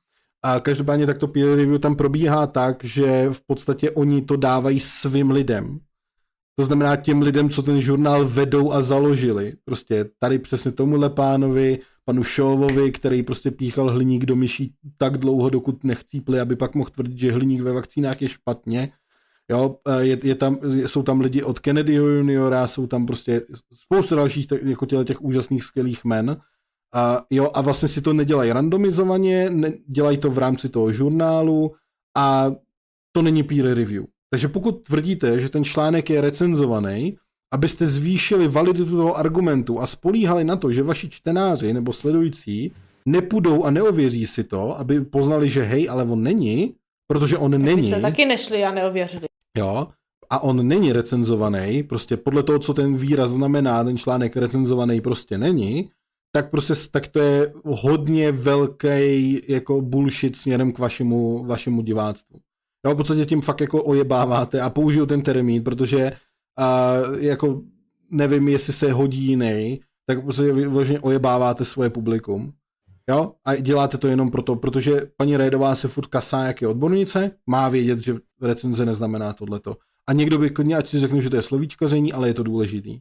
[0.43, 5.31] A každopádně takto peer review tam probíhá tak, že v podstatě oni to dávají svým
[5.31, 5.81] lidem.
[6.59, 9.52] To znamená těm lidem, co ten žurnál vedou a založili.
[9.64, 15.51] Prostě tady přesně tomuhle pánovi, panu Šovovi, který prostě píchal hliník do myší tak dlouho,
[15.51, 18.93] dokud nechcípli, aby pak mohl tvrdit, že hliník ve vakcínách je špatně.
[19.51, 24.47] Jo, je, je tam, jsou tam lidi od Kennedyho juniora, jsou tam prostě spoustu dalších
[24.62, 26.36] jako těle těch úžasných skvělých men.
[26.94, 31.72] A, jo, a vlastně si to nedělají randomizovaně, ne, dělají to v rámci toho žurnálu
[32.16, 32.52] a
[33.12, 34.05] to není peer review.
[34.31, 37.16] Takže pokud tvrdíte, že ten článek je recenzovaný,
[37.53, 42.73] abyste zvýšili validitu toho argumentu a spolíhali na to, že vaši čtenáři nebo sledující
[43.09, 46.75] nepůjdou a neověří si to, aby poznali, že hej, ale on není,
[47.07, 47.77] protože on Tak není.
[47.77, 49.27] byste taky nešli a neověřili.
[49.59, 49.89] Jo,
[50.31, 55.39] a on není recenzovaný, prostě podle toho, co ten výraz znamená, ten článek recenzovaný prostě
[55.39, 55.91] není,
[56.33, 62.39] tak prostě tak to je hodně velký jako bullshit směrem k vašemu, vašemu diváctvu.
[62.87, 66.12] Jo, v podstatě tím fakt jako ojebáváte a použiju ten termín, protože
[66.59, 67.62] uh, jako
[68.10, 72.52] nevím, jestli se hodí jiný, tak prostě vy vyloženě ojebáváte svoje publikum.
[73.09, 73.32] Jo?
[73.44, 77.68] A děláte to jenom proto, protože paní Rédová se furt kasá, jak je odbornice, má
[77.68, 79.76] vědět, že recenze neznamená tohleto.
[80.06, 83.01] A někdo by klidně, ať si řekne, že to je slovíčkaření, ale je to důležitý.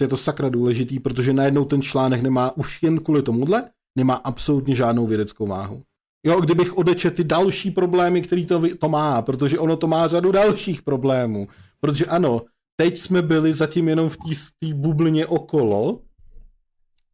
[0.00, 4.74] Je to sakra důležitý, protože najednou ten článek nemá už jen kvůli tomuhle, nemá absolutně
[4.74, 5.82] žádnou vědeckou váhu.
[6.26, 10.32] Jo, kdybych odečet ty další problémy, který to, to má, protože ono to má řadu
[10.32, 11.48] dalších problémů.
[11.80, 12.42] Protože ano,
[12.80, 14.16] teď jsme byli zatím jenom v
[14.58, 16.00] té bublině okolo,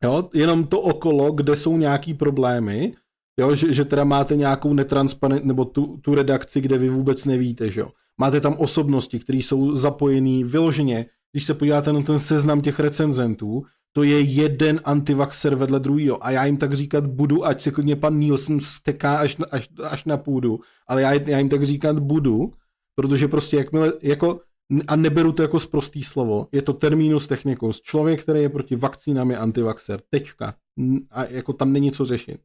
[0.02, 2.94] jo, jenom to okolo, kde jsou nějaký problémy,
[3.40, 7.70] jo, že, že teda máte nějakou netransparent, nebo tu, tu redakci, kde vy vůbec nevíte,
[7.70, 7.88] že jo.
[8.20, 13.62] Máte tam osobnosti, které jsou zapojený vyloženě, když se podíváte na ten seznam těch recenzentů,
[13.92, 16.26] to je jeden antivaxer vedle druhého.
[16.26, 20.04] A já jim tak říkat budu, ať si klidně pan Nielsen vsteká až, až, až
[20.04, 22.52] na půdu, ale já, já jim tak říkat budu,
[22.94, 24.40] protože prostě jakmile, jako,
[24.88, 27.80] a neberu to jako sprostý slovo, je to terminus technicus.
[27.80, 30.00] Člověk, který je proti vakcínám, je antivaxer.
[30.10, 30.54] Tečka.
[31.10, 32.40] A jako tam není co řešit.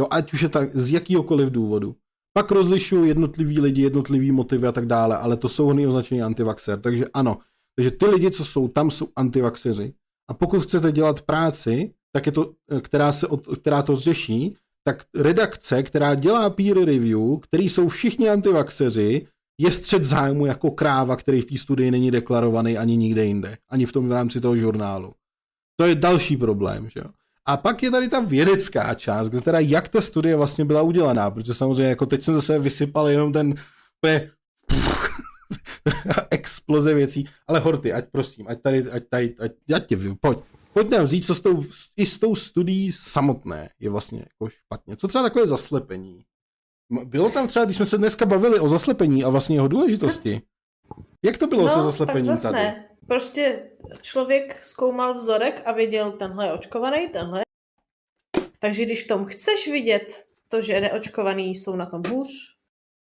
[0.00, 1.96] Jo, ať už je tak z jakýhokoliv důvodu.
[2.34, 6.80] Pak rozlišují jednotlivý lidi, jednotlivý motivy a tak dále, ale to jsou hny označení antivaxer.
[6.80, 7.38] Takže ano,
[7.76, 9.94] takže ty lidi, co jsou tam, jsou antivaxeři.
[10.30, 13.26] A pokud chcete dělat práci, tak je to, eh, která, se,
[13.60, 19.26] která to řeší, tak redakce, která dělá peer review, který jsou všichni antivaxeři,
[19.62, 23.86] je střed zájmu jako kráva, který v té studii není deklarovaný ani nikde jinde, ani
[23.86, 25.14] v tom v rámci toho žurnálu.
[25.76, 27.06] To je další problém, že jo.
[27.46, 31.30] A pak je tady ta vědecká část, kde teda jak ta studie vlastně byla udělaná,
[31.30, 33.54] protože samozřejmě jako teď jsem zase vysypal jenom ten
[36.30, 40.38] exploze věcí, ale Horty, ať prosím, ať tady, ať tady, ať, ať tě, pojď,
[40.72, 41.64] pojď nám říct, co s tou,
[41.96, 44.96] i s tou studií samotné je vlastně jako špatně.
[44.96, 46.24] Co třeba takové zaslepení?
[47.04, 50.42] Bylo tam třeba, když jsme se dneska bavili o zaslepení a vlastně jeho důležitosti.
[51.24, 52.64] Jak to bylo no, se zaslepením tak zas tady?
[52.64, 52.88] Ne.
[53.06, 53.70] Prostě
[54.00, 57.42] člověk zkoumal vzorek a viděl, tenhle je očkovaný, tenhle.
[58.58, 62.28] Takže když v tom chceš vidět to, že neočkovaný jsou na tom hůř,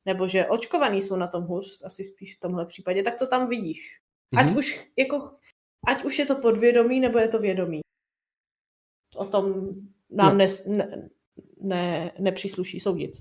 [0.06, 3.48] nebo že očkovaný jsou na tom hůř, asi spíš v tomhle případě, tak to tam
[3.48, 4.00] vidíš.
[4.36, 4.56] Ať Mhm.
[4.56, 5.36] už jako,
[5.86, 7.80] ať už je to podvědomí, nebo je to vědomí.
[9.16, 9.68] O tom
[10.10, 10.38] nám No.
[10.38, 11.08] ne, ne,
[11.60, 13.12] ne, nepřísluší soudit.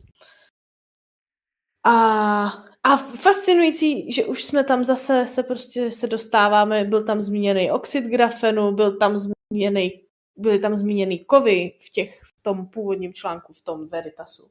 [1.90, 2.46] A,
[2.84, 8.02] a fascinující, že už jsme tam zase se prostě se dostáváme, byl tam zmíněný oxid
[8.06, 10.02] grafenu, byl tam zmíněný,
[10.38, 14.50] byly tam zmíněný kovy v, těch, v tom původním článku, v tom Veritasu.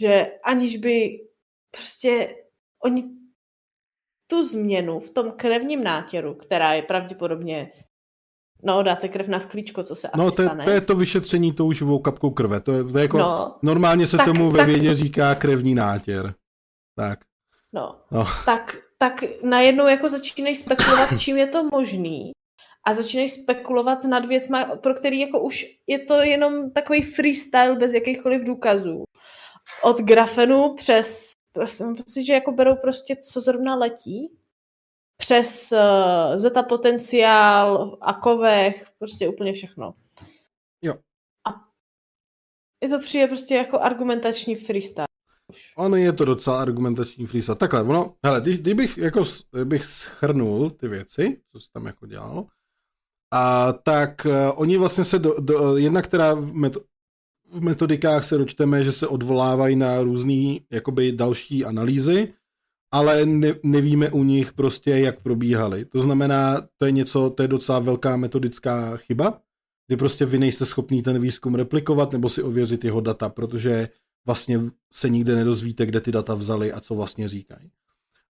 [0.00, 1.20] Že aniž by
[1.70, 2.36] prostě
[2.84, 3.04] oni
[4.26, 7.72] tu změnu v tom krevním nátěru, která je pravděpodobně
[8.64, 10.64] No, dáte krev na sklíčko, co se No, asi to, stane.
[10.64, 12.60] to je to vyšetření tou živou kapkou krve.
[12.60, 13.54] To je, to je jako, No.
[13.62, 16.34] normálně se Tak- tomu ve tak- vědě říká krevní nátěr.
[16.96, 17.18] Tak.
[17.72, 18.24] No, No.
[18.44, 22.32] tak, tak najednou jako začínají spekulovat, čím je to možný
[22.86, 27.92] a začínají spekulovat nad věcma, pro který jako už je to jenom takový freestyle bez
[27.92, 29.04] jakýchkoliv důkazů.
[29.82, 34.38] Od grafenu přes, prostě mám pocit, že jako berou prostě, co zrovna letí,
[35.16, 39.94] přes uh, zeta potenciál a kovech, prostě úplně všechno.
[40.82, 40.94] Jo.
[41.48, 41.50] A
[42.82, 45.06] je to přijde prostě jako argumentační freestyle.
[45.76, 47.56] Ono je to docela argumentační freestyle.
[47.56, 52.46] Takhle, ono, hele, když, kdybych jako kdybych schrnul ty věci, co se tam jako dělalo,
[53.34, 56.80] a tak uh, oni vlastně se do, do jedna, která v, meto,
[57.52, 62.34] v metodikách se dočteme, že se odvolávají na různé jakoby další analýzy,
[62.92, 65.84] ale ne, nevíme u nich prostě, jak probíhaly.
[65.84, 69.40] To znamená, to je něco, to je docela velká metodická chyba,
[69.86, 73.88] kdy prostě vy nejste schopný ten výzkum replikovat nebo si ověřit jeho data, protože
[74.26, 74.60] vlastně
[74.92, 77.70] se nikde nedozvíte, kde ty data vzali a co vlastně říkají.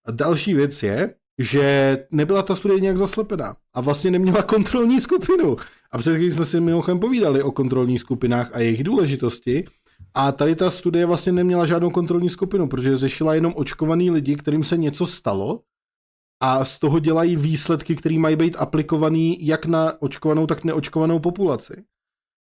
[0.05, 5.57] A další věc je, že nebyla ta studie nějak zaslepená a vlastně neměla kontrolní skupinu.
[5.91, 9.65] A před jsme si mimochodem povídali o kontrolních skupinách a jejich důležitosti.
[10.13, 14.63] A tady ta studie vlastně neměla žádnou kontrolní skupinu, protože řešila jenom očkovaný lidi, kterým
[14.63, 15.61] se něco stalo
[16.39, 21.83] a z toho dělají výsledky, které mají být aplikovaný jak na očkovanou, tak neočkovanou populaci.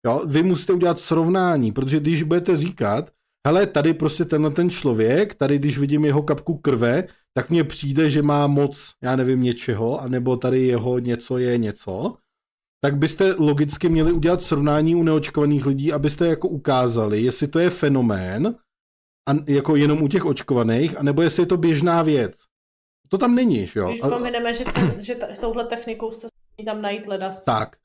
[0.06, 3.12] Jo, vy musíte udělat srovnání, protože když budete říkat,
[3.50, 7.04] hele, tady prostě tenhle ten člověk, tady když vidím jeho kapku krve,
[7.34, 12.16] tak mně přijde, že má moc, já nevím, něčeho, anebo tady jeho něco je něco,
[12.82, 17.70] tak byste logicky měli udělat srovnání u neočkovaných lidí, abyste jako ukázali, jestli to je
[17.70, 18.56] fenomén,
[19.30, 22.44] a jako jenom u těch očkovaných, anebo jestli je to běžná věc.
[23.10, 23.90] To tam není, že jo?
[23.90, 26.28] Když pomineme, že, ten, že ta, s touhle technikou jste
[26.66, 27.76] tam najít leda, tak.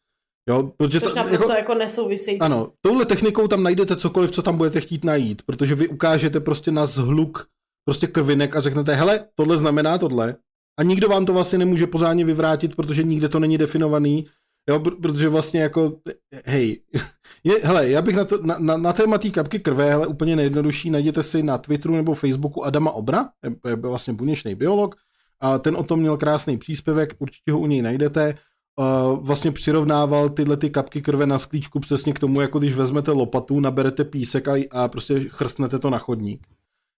[0.48, 2.40] Jo, protože což ta- naprosto jako, jako nesouvisející.
[2.40, 6.70] Ano, touhle technikou tam najdete cokoliv, co tam budete chtít najít, protože vy ukážete prostě
[6.70, 7.47] na zhluk
[7.84, 10.36] prostě krvinek a řeknete, hele, tohle znamená tohle.
[10.78, 14.26] A nikdo vám to vlastně nemůže pořádně vyvrátit, protože nikde to není definovaný,
[14.70, 15.97] jo, pr- protože vlastně jako,
[16.44, 16.81] hej,
[17.44, 20.36] je, hele, já bych na, to, na, na, na téma té kapky krve, hele, úplně
[20.36, 24.94] nejjednodušší, najděte si na Twitteru nebo Facebooku Adama Obra, je, je vlastně buněčný biolog,
[25.40, 28.34] a ten o tom měl krásný příspěvek, určitě ho u něj najdete,
[28.77, 33.11] uh, vlastně přirovnával tyhle ty kapky krve na sklíčku přesně k tomu, jako když vezmete
[33.11, 36.47] lopatu, naberete písek a, a prostě chrstnete to na chodník.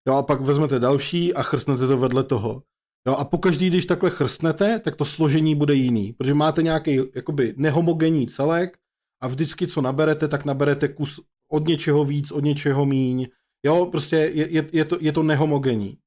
[0.09, 2.63] Jo, a pak vezmete další a chrstnete to vedle toho.
[3.07, 7.55] Jo, a pokaždý, když takhle chrstnete, tak to složení bude jiný, protože máte nějaký jakoby
[7.57, 8.79] nehomogenní celek
[9.23, 11.21] a vždycky, co naberete, tak naberete kus
[11.53, 13.27] od něčeho víc, od něčeho míň.
[13.67, 15.99] Jo, prostě je, je, je, to, je to nehomogenní.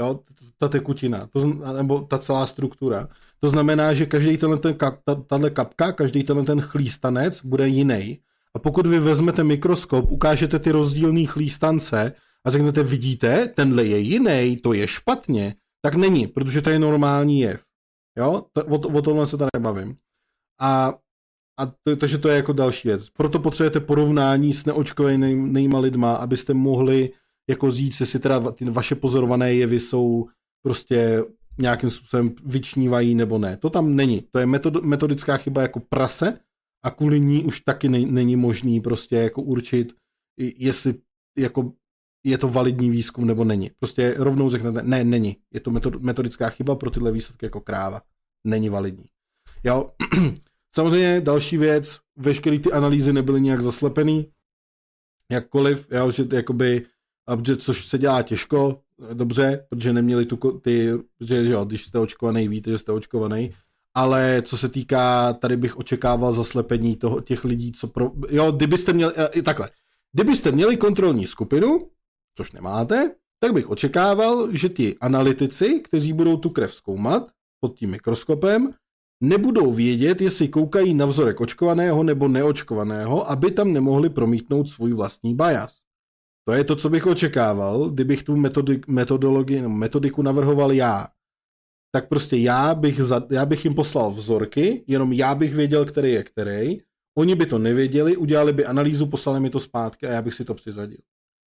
[0.00, 0.20] Jo,
[0.58, 3.08] ta tekutina, to, nebo ta celá struktura.
[3.44, 8.18] To znamená, že každý tenhle ten kap, ta, kapka, každý tenhle ten chlístanec bude jiný.
[8.54, 12.12] A pokud vy vezmete mikroskop, ukážete ty rozdílné chlístance
[12.46, 17.40] a řeknete, vidíte, tenhle je jiný, to je špatně, tak není, protože to je normální
[17.40, 17.62] jev.
[18.18, 19.96] Jo, to, o, o tomhle se tady nebavím.
[20.60, 20.94] A,
[21.60, 23.10] a to, takže to je jako další věc.
[23.10, 27.10] Proto potřebujete porovnání s neočkovanýma lidma, abyste mohli
[27.50, 30.28] jako říct, jestli teda ty vaše pozorované jevy jsou
[30.62, 31.24] prostě
[31.58, 33.56] nějakým způsobem vyčnívají nebo ne.
[33.56, 34.24] To tam není.
[34.30, 36.38] To je metod, metodická chyba jako prase
[36.84, 39.92] a kvůli ní už taky ne, není možný prostě jako určit,
[40.38, 40.94] jestli
[41.38, 41.72] jako
[42.24, 43.70] je to validní výzkum nebo není.
[43.78, 45.36] Prostě rovnou řeknete, ne, není.
[45.54, 48.02] Je to metodická chyba pro tyhle výsledky jako kráva.
[48.46, 49.04] Není validní.
[49.64, 49.90] Jo?
[50.74, 54.32] Samozřejmě další věc, veškeré ty analýzy nebyly nějak zaslepený,
[55.30, 56.86] jakkoliv, jo, že jakoby,
[57.56, 58.80] což se dělá těžko,
[59.12, 63.54] dobře, protože neměli tu, ty, že, že jo, když jste očkovaný, víte, že jste očkovaný,
[63.94, 68.92] ale co se týká, tady bych očekával zaslepení toho, těch lidí, co pro, jo, kdybyste
[68.92, 69.70] měli, e, takhle,
[70.12, 71.88] kdybyste měli kontrolní skupinu,
[72.36, 77.90] což nemáte, tak bych očekával, že ti analytici, kteří budou tu krev zkoumat pod tím
[77.90, 78.70] mikroskopem,
[79.20, 85.34] nebudou vědět, jestli koukají na vzorek očkovaného nebo neočkovaného, aby tam nemohli promítnout svůj vlastní
[85.34, 85.78] bias.
[86.48, 88.36] To je to, co bych očekával, kdybych tu
[88.86, 91.08] metodologii, metodiku navrhoval já.
[91.94, 96.12] Tak prostě já bych, za, já bych jim poslal vzorky, jenom já bych věděl, který
[96.12, 96.80] je který,
[97.18, 100.44] oni by to nevěděli, udělali by analýzu, poslali mi to zpátky a já bych si
[100.44, 100.98] to přizadil.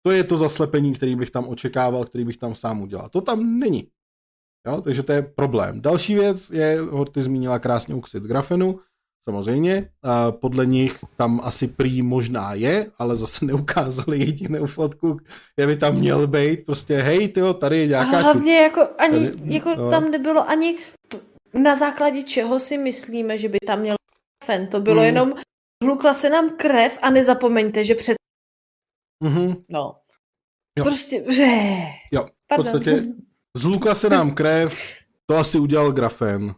[0.06, 3.08] To je to zaslepení, který bych tam očekával, který bych tam sám udělal.
[3.08, 3.88] To tam není.
[4.66, 4.80] Jo?
[4.80, 5.80] Takže to je problém.
[5.80, 6.78] Další věc je,
[7.12, 8.80] ty zmínila krásně oxid grafenu,
[9.24, 9.90] samozřejmě.
[10.02, 15.16] A podle nich tam asi prý možná je, ale zase neukázali jedinou fotku,
[15.56, 16.66] je by tam měl být.
[16.66, 18.18] Prostě hej, tyjo, tady je nějaká...
[18.18, 19.90] A hlavně jako, ani, tady, jako no.
[19.90, 20.78] tam nebylo ani
[21.54, 23.96] na základě čeho si myslíme, že by tam měl
[24.44, 24.66] grafen.
[24.66, 25.06] To bylo hmm.
[25.06, 25.34] jenom,
[25.84, 28.16] hlukla se nám krev a nezapomeňte, že před...
[29.24, 29.64] Mm-hmm.
[29.68, 29.96] No.
[30.78, 30.84] Jo.
[30.84, 31.24] Prostě...
[32.12, 33.04] Jo, v podstatě
[33.56, 36.54] Zlukla se nám krev, to asi udělal grafen.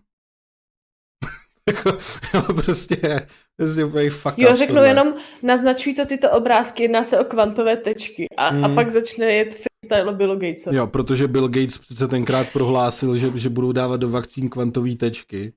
[1.68, 1.98] Jako,
[2.34, 4.88] jo, prostě, prostě úplně fuck Jo, řeknu tohle.
[4.88, 8.64] jenom, naznačují to tyto obrázky, jedná se o kvantové tečky a, hmm.
[8.64, 10.76] a pak začne jet freestyle Bill Gatesovi.
[10.76, 15.52] Jo, protože Bill Gates přece tenkrát prohlásil, že, že budou dávat do vakcín kvantové tečky.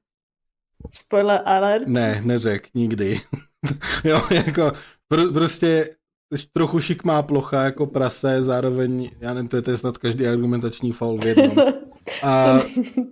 [0.93, 1.87] Spoiler alert.
[1.87, 3.21] Ne, neřek, nikdy.
[4.03, 4.71] jo, jako,
[5.11, 5.89] pr- prostě
[6.53, 10.91] trochu šikmá plocha jako prase, zároveň, já nevím, to je, to je snad každý argumentační
[10.91, 11.57] faul v jednom.
[12.23, 12.59] A,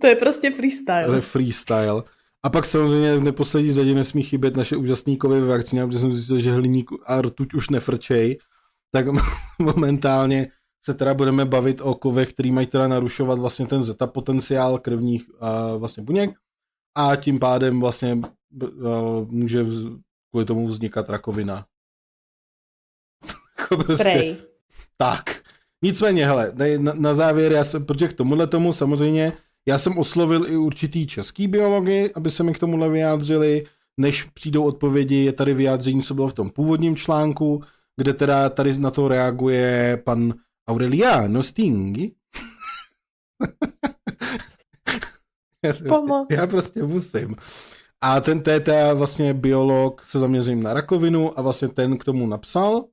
[0.00, 1.06] to je prostě freestyle.
[1.06, 2.04] To je freestyle.
[2.48, 6.40] A pak samozřejmě v neposlední řadě nesmí chybět naše úžasný kovy vakcíny, protože jsem zjistil,
[6.40, 8.38] že hliník a rtuť už nefrčej,
[8.92, 9.06] tak
[9.58, 10.52] momentálně
[10.84, 15.28] se teda budeme bavit o kovech, který mají teda narušovat vlastně ten zeta potenciál krevních
[15.28, 16.30] uh, vlastně buněk
[16.94, 18.20] a tím pádem vlastně
[18.62, 19.86] uh, může vz,
[20.30, 21.66] kvůli tomu vznikat rakovina
[23.58, 24.36] jako prostě, Prej.
[24.96, 25.42] Tak.
[25.82, 29.32] Nicméně, hele, na, na závěr, já jsem, protože k tomuhle tomu samozřejmě,
[29.68, 33.66] já jsem oslovil i určitý český biology, aby se mi k tomuhle vyjádřili,
[34.00, 37.62] než přijdou odpovědi, je tady vyjádření, co bylo v tom původním článku,
[37.96, 40.34] kde teda tady na to reaguje pan
[40.68, 42.14] Aureliano Stingi.
[45.64, 47.36] já, prostě, já prostě musím.
[48.00, 52.84] A ten TT vlastně biolog se zaměřím na rakovinu a vlastně ten k tomu napsal,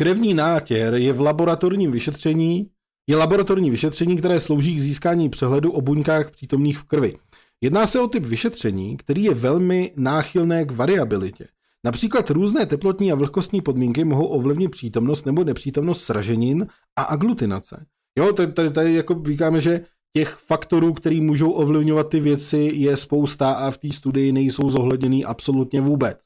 [0.00, 2.70] Krevní nátěr je v laboratorním vyšetření,
[3.08, 7.16] je laboratorní vyšetření, které slouží k získání přehledu o buňkách přítomných v krvi.
[7.60, 11.46] Jedná se o typ vyšetření, který je velmi náchylné k variabilitě.
[11.84, 17.86] Například různé teplotní a vlhkostní podmínky mohou ovlivnit přítomnost nebo nepřítomnost sraženin a aglutinace.
[18.18, 19.80] Jo, tady, tady, tady jako říkáme, že
[20.16, 25.24] těch faktorů, který můžou ovlivňovat ty věci, je spousta a v té studii nejsou zohledněný
[25.24, 26.18] absolutně vůbec.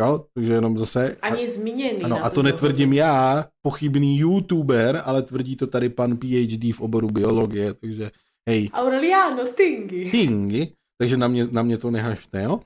[0.00, 1.16] Jo, takže jenom zase...
[1.22, 2.02] Ani zmíněný.
[2.02, 7.08] Ano, a to netvrdím já, pochybný youtuber, ale tvrdí to tady pan PhD v oboru
[7.08, 8.10] biologie, takže
[8.48, 8.70] hej.
[8.72, 10.08] Aureliano Stingy.
[10.08, 10.66] Stingy,
[10.98, 12.60] takže na mě, na mě to nehašte, jo.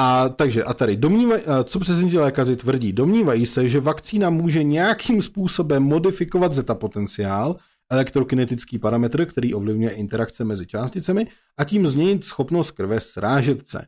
[0.00, 2.92] A takže, a tady, domnívaj, co přesně lékaři tvrdí?
[2.92, 7.56] Domnívají se, že vakcína může nějakým způsobem modifikovat zeta potenciál,
[7.90, 11.26] elektrokinetický parametr, který ovlivňuje interakce mezi částicemi
[11.56, 13.86] a tím změnit schopnost krve srážet se.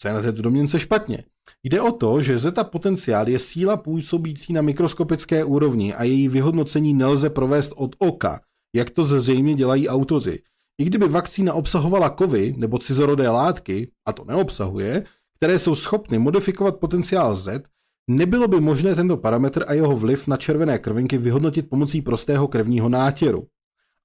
[0.00, 1.24] Co je na této domněnce špatně?
[1.62, 6.94] Jde o to, že zeta potenciál je síla působící na mikroskopické úrovni a její vyhodnocení
[6.94, 8.40] nelze provést od oka,
[8.74, 10.42] jak to zřejmě dělají autoři.
[10.78, 15.04] I kdyby vakcína obsahovala kovy nebo cizorodé látky, a to neobsahuje,
[15.36, 17.62] které jsou schopny modifikovat potenciál Z,
[18.08, 22.88] nebylo by možné tento parametr a jeho vliv na červené krvinky vyhodnotit pomocí prostého krevního
[22.88, 23.42] nátěru.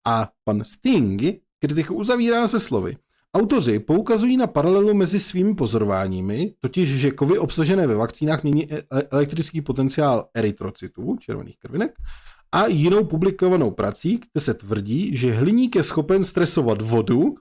[0.08, 1.22] A pan Sting
[1.60, 2.98] kritiku uzavírá se slovy.
[3.36, 8.78] Autoři poukazují na paralelu mezi svými pozorováními, totiž, že kovy obsažené ve vakcínách mění e-
[8.78, 11.92] e- elektrický potenciál erytrocytů, červených krvinek,
[12.52, 17.36] a jinou publikovanou prací, kde se tvrdí, že hliník je schopen stresovat vodu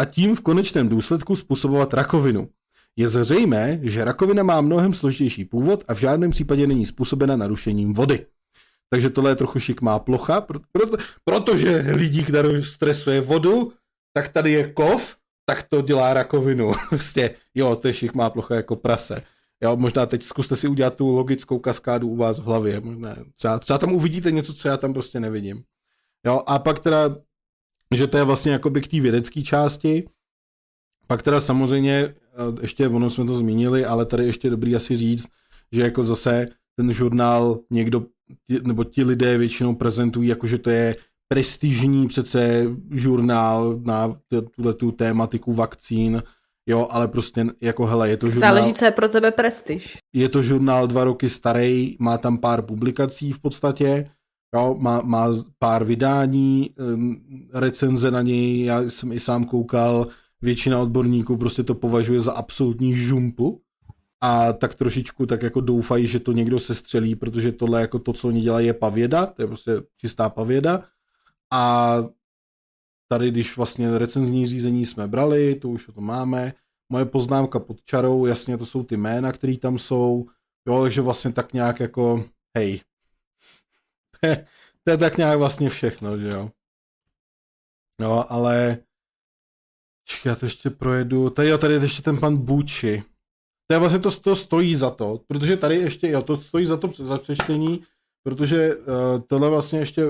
[0.00, 2.48] a tím v konečném důsledku způsobovat rakovinu.
[2.96, 7.94] Je zřejmé, že rakovina má mnohem složitější původ a v žádném případě není způsobena narušením
[7.94, 8.26] vody.
[8.90, 10.40] Takže tohle je trochu šikmá plocha,
[10.72, 13.72] proto, protože lidí, který stresuje vodu,
[14.14, 15.16] tak tady je kov
[15.50, 16.72] tak to dělá rakovinu.
[16.88, 19.22] Prostě, jo, to je má plocha jako prase.
[19.62, 22.80] Jo, možná teď zkuste si udělat tu logickou kaskádu u vás v hlavě.
[22.80, 25.62] Možná, třeba, třeba tam uvidíte něco, co já tam prostě nevidím.
[26.26, 27.16] Jo, a pak teda,
[27.94, 30.08] že to je vlastně jakoby k té vědecké části,
[31.06, 32.14] pak teda samozřejmě, eh,
[32.60, 35.26] ještě ono jsme to zmínili, ale tady ještě dobrý asi říct,
[35.72, 38.06] že jako zase ten žurnál někdo,
[38.62, 40.96] nebo ti lidé většinou prezentují, jako že to je
[41.32, 44.16] prestižní přece žurnál na
[44.56, 46.22] tuhle tu tématiku vakcín,
[46.66, 48.54] jo, ale prostě jako hele, je to žurnál...
[48.54, 49.98] Záleží, co je pro tebe prestiž.
[50.12, 54.10] Je to žurnál dva roky starý, má tam pár publikací v podstatě,
[54.56, 55.28] jo, má, má
[55.58, 56.70] pár vydání,
[57.54, 60.06] recenze na něj, já jsem i sám koukal,
[60.42, 63.60] většina odborníků prostě to považuje za absolutní žumpu
[64.20, 68.12] a tak trošičku tak jako doufají, že to někdo se střelí, protože tohle jako to,
[68.12, 70.82] co oni dělají, je pavěda, to je prostě čistá pavěda
[71.52, 71.96] a
[73.08, 76.52] tady, když vlastně recenzní řízení jsme brali, to už to máme,
[76.92, 80.26] moje poznámka pod čarou, jasně to jsou ty jména, které tam jsou,
[80.68, 82.24] jo, takže vlastně tak nějak jako,
[82.56, 82.80] hej,
[84.84, 86.50] to je, tak nějak vlastně všechno, že jo.
[88.00, 88.78] No, ale
[90.24, 91.30] já to ještě projedu.
[91.30, 93.02] Tady, jo, tady je ještě ten pan Buči.
[93.66, 96.76] To je vlastně to, to stojí za to, protože tady ještě, jo, to stojí za
[96.76, 97.82] to za přečtení,
[98.22, 98.84] protože uh,
[99.26, 100.02] tohle vlastně ještě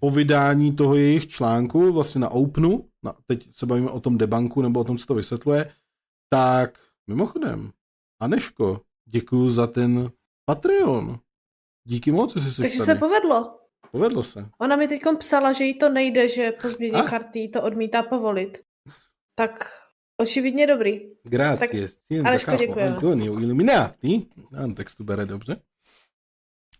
[0.00, 4.62] po vydání toho jejich článku, vlastně na Openu, na, teď se bavíme o tom debanku,
[4.62, 5.72] nebo o tom, co to vysvětluje,
[6.32, 7.70] tak mimochodem,
[8.22, 10.10] Aneško, děkuji za ten
[10.46, 11.18] Patreon.
[11.88, 12.86] Díky moc, jestli jsi Takže tady.
[12.86, 13.58] se povedlo.
[13.90, 14.48] Povedlo se.
[14.60, 17.10] Ona mi teď psala, že jí to nejde, že po změně Ah.
[17.10, 18.58] karty to odmítá povolit.
[19.34, 19.70] Tak
[20.20, 21.00] očividně dobrý.
[21.22, 21.88] Grazie.
[22.08, 22.94] Tak, Aleško, děkujeme.
[22.94, 24.26] Antonio Illuminati.
[24.56, 25.56] Ano, textu bere dobře.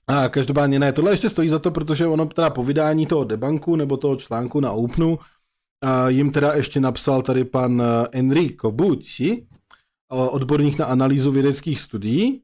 [0.06, 3.76] A každopádně ne, tohle ještě stojí za to, protože ono teda po vydání toho debanku
[3.76, 5.18] nebo toho článku na Openu
[5.84, 9.46] a jim teda ještě napsal tady pan eh, Enrico Bucci,
[10.12, 12.42] eh, odborník na analýzu vědeckých studií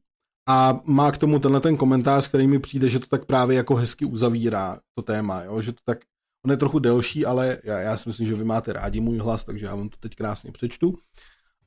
[0.49, 3.75] a má k tomu tenhle ten komentář, který mi přijde, že to tak právě jako
[3.75, 5.63] hezky uzavírá to téma, jo?
[5.63, 5.99] že to tak,
[6.45, 9.45] on je trochu delší, ale já, já si myslím, že vy máte rádi můj hlas,
[9.45, 10.99] takže já vám to teď krásně přečtu.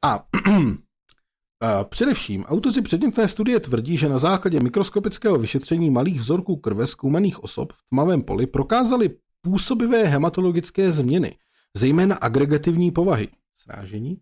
[0.01, 0.25] A
[1.64, 7.43] a Především autoři předmětné studie tvrdí, že na základě mikroskopického vyšetření malých vzorků krve zkoumaných
[7.43, 9.09] osob v tmavém poli prokázali
[9.42, 11.35] působivé hematologické změny,
[11.77, 13.27] zejména agregativní povahy.
[13.56, 14.17] Srážení?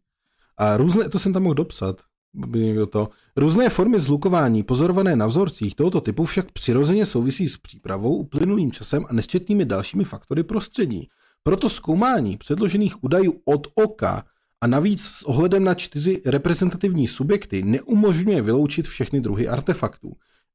[0.57, 2.01] A různé, to jsem tam mohl dopsat,
[2.33, 3.09] by někdo to.
[3.35, 9.05] Různé formy zlukování pozorované na vzorcích tohoto typu však přirozeně souvisí s přípravou, uplynulým časem
[9.09, 11.09] a nesčetnými dalšími faktory prostředí.
[11.43, 14.23] Proto zkoumání předložených údajů od oka
[14.61, 20.13] a navíc s ohledem na čtyři reprezentativní subjekty neumožňuje vyloučit všechny druhy artefaktů.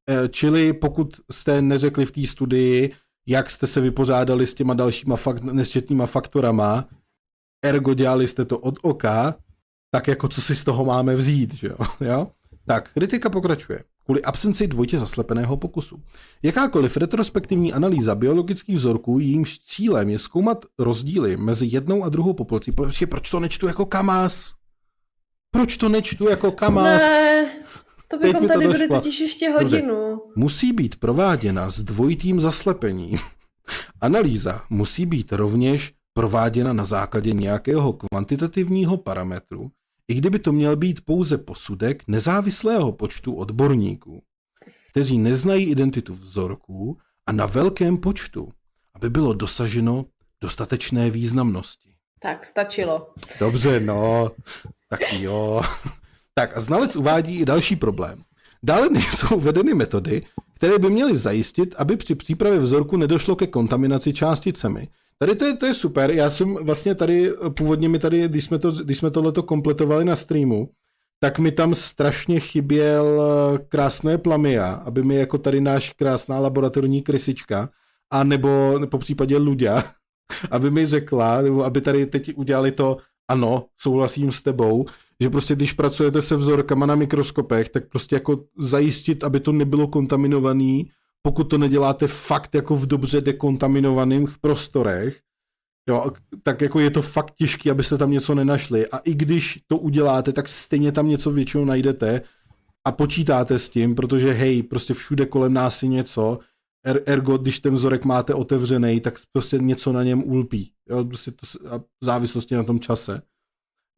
[0.09, 2.93] E, Čili pokud jste neřekli v té studii,
[3.27, 6.89] jak jste se vypořádali s těma dalšíma fakt, nesčetnýma faktorama,
[7.65, 9.35] ergo dělali jste to od oka,
[9.91, 11.77] tak jako co si z toho máme vzít, že jo?
[12.01, 12.29] jo?
[12.67, 13.85] Tak, kritika pokračuje.
[14.07, 16.03] Kvůli absenci dvojitě zaslepeného pokusu.
[16.43, 22.73] Jakákoliv retrospektivní analýza biologických vzorků, jejímž cílem je zkoumat rozdíly mezi jednou a druhou populací.
[22.73, 24.53] Počkej, proč to nečtu jako kamás?
[25.51, 27.03] Proč to nečtu jako kamás?
[27.03, 27.49] Ne,
[28.09, 28.97] to Teď bychom to tady byli došlo.
[28.97, 29.65] totiž ještě Dobře.
[29.77, 30.21] hodinu.
[30.37, 33.19] musí být prováděna s dvojitým zaslepením.
[34.01, 39.71] Analýza musí být rovněž prováděna na základě nějakého kvantitativního parametru,
[40.09, 44.23] i kdyby to měl být pouze posudek nezávislého počtu odborníků,
[44.91, 48.53] kteří neznají identitu vzorků a na velkém počtu,
[48.95, 50.05] aby bylo dosaženo
[50.41, 51.91] dostatečné významnosti.
[52.21, 53.13] Tak, stačilo.
[53.41, 54.31] Dobře, no,
[54.91, 55.63] tak jo.
[56.35, 58.23] Tak a znalec uvádí i další problém.
[58.63, 60.23] Dále nejsou vedeny metody,
[60.55, 64.89] které by měly zajistit, aby při přípravě vzorku nedošlo ke kontaminaci částicemi.
[65.19, 68.59] Tady to je, to je super, já jsem vlastně tady, původně mi tady, když jsme,
[68.59, 70.69] to, když jsme tohleto kompletovali na streamu,
[71.21, 77.03] tak mi tam strašně chyběl eh, krásné plamia, aby mi jako tady náš krásná laboratorní
[77.03, 77.71] krysička,
[78.11, 79.85] a nebo po případě Luďa,
[80.51, 82.97] aby mi řekla, nebo aby tady teď udělali to,
[83.29, 84.87] ano, souhlasím s tebou,
[85.21, 89.89] že prostě když pracujete se vzorkama na mikroskopech, tak prostě jako zajistit, aby to nebylo
[89.89, 90.91] kontaminovaný,
[91.23, 95.21] pokud to neděláte fakt jako v dobře dekontaminovaných prostorech,
[95.89, 96.11] jo,
[96.43, 98.87] tak jako je to fakt těžké, abyste tam něco nenašli.
[98.87, 102.23] A i když to uděláte, tak stejně tam něco většinou najdete
[102.87, 106.39] a počítáte s tím, protože hej, prostě všude kolem nás je něco,
[106.87, 110.73] er, ergo, když ten vzorek máte otevřený, tak prostě něco na něm ulpí.
[110.91, 113.23] Jo, prostě to, a v závislosti na tom čase.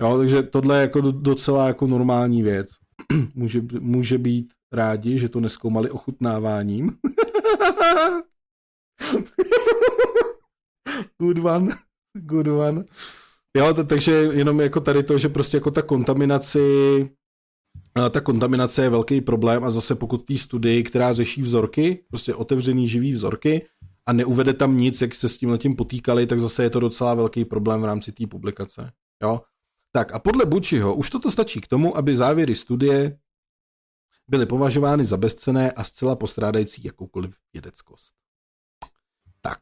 [0.03, 2.69] Jo, takže tohle je jako do- docela jako normální věc.
[3.35, 6.93] může, může být rádi, že to neskoumali ochutnáváním.
[11.19, 11.77] good one,
[12.15, 12.85] good one.
[13.57, 16.61] Jo, to, takže jenom jako tady to, že prostě jako ta kontaminaci
[17.95, 22.35] A ta kontaminace je velký problém a zase pokud té studii, která řeší vzorky, prostě
[22.35, 23.67] otevřený živý vzorky
[24.07, 27.15] a neuvede tam nic, jak se s tím letím potýkali, tak zase je to docela
[27.15, 28.93] velký problém v rámci té publikace.
[29.23, 29.41] Jo?
[29.93, 33.19] Tak a podle Bučiho už toto stačí k tomu, aby závěry studie
[34.29, 38.15] byly považovány za bezcené a zcela postrádající jakoukoliv vědeckost.
[39.41, 39.59] Tak.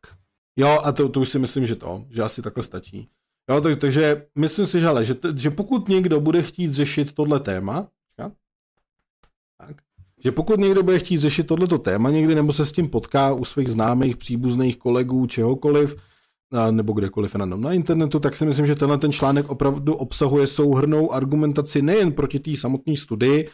[0.57, 3.09] Jo, a to, to už si myslím, že to, že asi takhle stačí.
[3.51, 7.41] Jo, tak, takže myslím si, že, ale, že, že pokud někdo bude chtít řešit tohle
[7.41, 7.89] téma,
[9.59, 9.77] tak,
[10.25, 13.45] že pokud někdo bude chtít řešit tohleto téma někdy, nebo se s tím potká u
[13.45, 15.97] svých známých, příbuzných kolegů, čehokoliv,
[16.71, 21.13] nebo kdekoliv na, na internetu, tak si myslím, že tenhle ten článek opravdu obsahuje souhrnou
[21.13, 23.49] argumentaci nejen proti té samotné studii,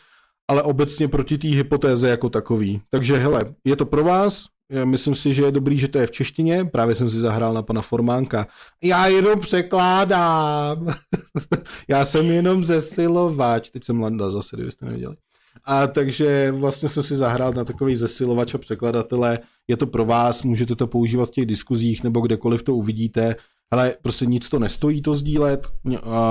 [0.50, 2.80] ale obecně proti té hypotéze jako takový.
[2.90, 4.46] Takže hele, je to pro vás,
[4.84, 7.62] myslím si, že je dobrý, že to je v češtině, právě jsem si zahrál na
[7.62, 8.46] pana Formánka.
[8.82, 10.94] Já jenom překládám.
[11.88, 13.70] já jsem jenom zesilovač.
[13.70, 15.16] Teď jsem Landa zase, kdybyste neviděli.
[15.64, 19.38] A takže vlastně jsem si zahrál na takový zesilovač a překladatele.
[19.68, 23.36] Je to pro vás, můžete to používat v těch diskuzích nebo kdekoliv to uvidíte.
[23.70, 25.66] Ale prostě nic to nestojí to sdílet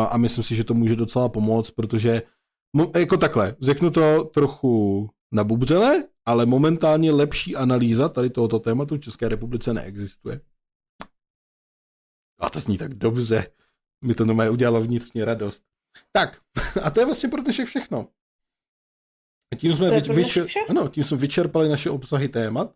[0.09, 2.21] a myslím si, že to může docela pomoct, protože
[2.95, 9.29] jako takhle, řeknu to trochu nabubřele, ale momentálně lepší analýza tady tohoto tématu v České
[9.29, 10.41] republice neexistuje.
[12.39, 13.51] A to zní tak dobře.
[14.03, 15.63] Mi to nomé udělalo vnitřně radost.
[16.11, 16.41] Tak,
[16.83, 18.07] a to je vlastně pro dnešek všechno.
[19.57, 22.73] Tím jsme, vyč, vyčer, ano, tím jsme vyčerpali naše obsahy témat.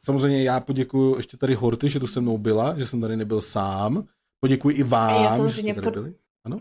[0.00, 3.40] Samozřejmě já poděkuji ještě tady Horty, že tu se mnou byla, že jsem tady nebyl
[3.40, 4.08] sám.
[4.40, 5.94] Poděkuji i vám, já že jste tady pod...
[5.94, 6.14] byli.
[6.44, 6.60] Ano?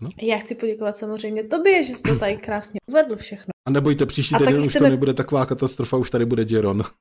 [0.00, 0.10] Ano?
[0.22, 3.50] Já chci poděkovat samozřejmě tobě, že jsi to tady krásně uvedl všechno.
[3.68, 4.86] A nebojte, příští týden už chceme...
[4.86, 6.82] to nebude taková katastrofa, už tady bude Jeron.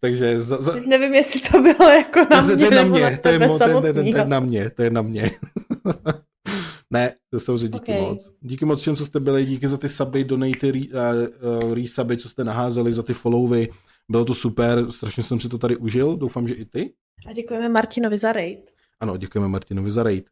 [0.00, 0.72] Takže za, za...
[0.72, 3.58] Teď nevím, jestli to bylo jako na mě, to je na mě, to je, mo,
[3.58, 5.30] to, je, to, je, to je na mě, to je na mě.
[6.90, 8.00] ne, to jsou díky okay.
[8.00, 8.32] moc.
[8.40, 11.28] Díky moc všem, co jste byli, díky za ty suby, donaty, re,
[11.62, 13.68] uh, resuby, co jste naházeli, za ty followy.
[14.10, 16.92] Bylo to super, strašně jsem si to tady užil, doufám, že i ty.
[17.26, 18.70] A děkujeme Martinovi za raid.
[19.00, 20.26] Ano, děkujeme Martinovi za raid.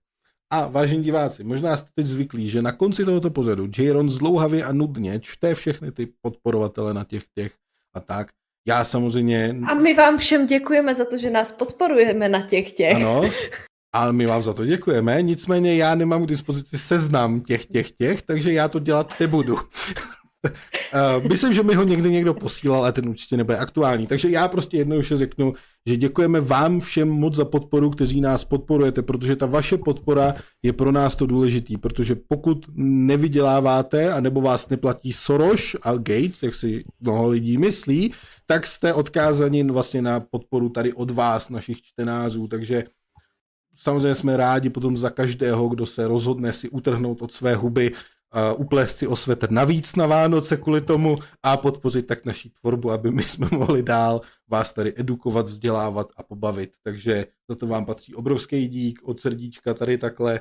[0.53, 4.73] A vážení diváci, možná jste teď zvyklí, že na konci tohoto pořadu Jaron zdlouhavě a
[4.73, 7.53] nudně čte všechny ty podporovatele na těch těch
[7.95, 8.29] a tak.
[8.69, 9.57] Já samozřejmě...
[9.71, 12.95] A my vám všem děkujeme za to, že nás podporujeme na těch těch.
[12.97, 13.23] Ano,
[13.95, 18.23] a my vám za to děkujeme, nicméně já nemám k dispozici seznam těch těch těch,
[18.23, 19.59] takže já to dělat nebudu.
[20.49, 24.07] Uh, myslím, že mi ho někdy někdo posílal, ale ten určitě nebude aktuální.
[24.07, 25.55] Takže já prostě jednoduše řeknu,
[25.87, 30.73] že děkujeme vám všem moc za podporu, kteří nás podporujete, protože ta vaše podpora je
[30.73, 36.85] pro nás to důležitý, protože pokud nevyděláváte, anebo vás neplatí Soros a Gates, jak si
[37.01, 38.13] mnoho lidí myslí,
[38.47, 42.85] tak jste odkázaní vlastně na podporu tady od vás, našich čtenářů, takže
[43.77, 47.93] samozřejmě jsme rádi potom za každého, kdo se rozhodne si utrhnout od své huby
[48.57, 53.11] uplést si o svetr navíc na Vánoce kvůli tomu a podpořit tak naší tvorbu, aby
[53.11, 56.73] my jsme mohli dál vás tady edukovat, vzdělávat a pobavit.
[56.83, 60.41] Takže za to vám patří obrovský dík od srdíčka tady takhle,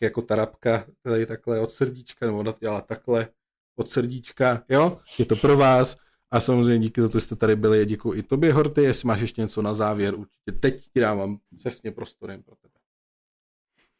[0.00, 3.28] jako tarapka, tady takhle od srdíčka, nebo ona dělá takhle
[3.76, 4.98] od srdíčka, jo?
[5.18, 5.96] Je to pro vás.
[6.30, 7.86] A samozřejmě díky za to, že jste tady byli.
[7.86, 8.82] Děkuji i tobě, Horty.
[8.82, 12.74] Jestli máš ještě něco na závěr, určitě teď ti dávám přesně prostorem pro tebe.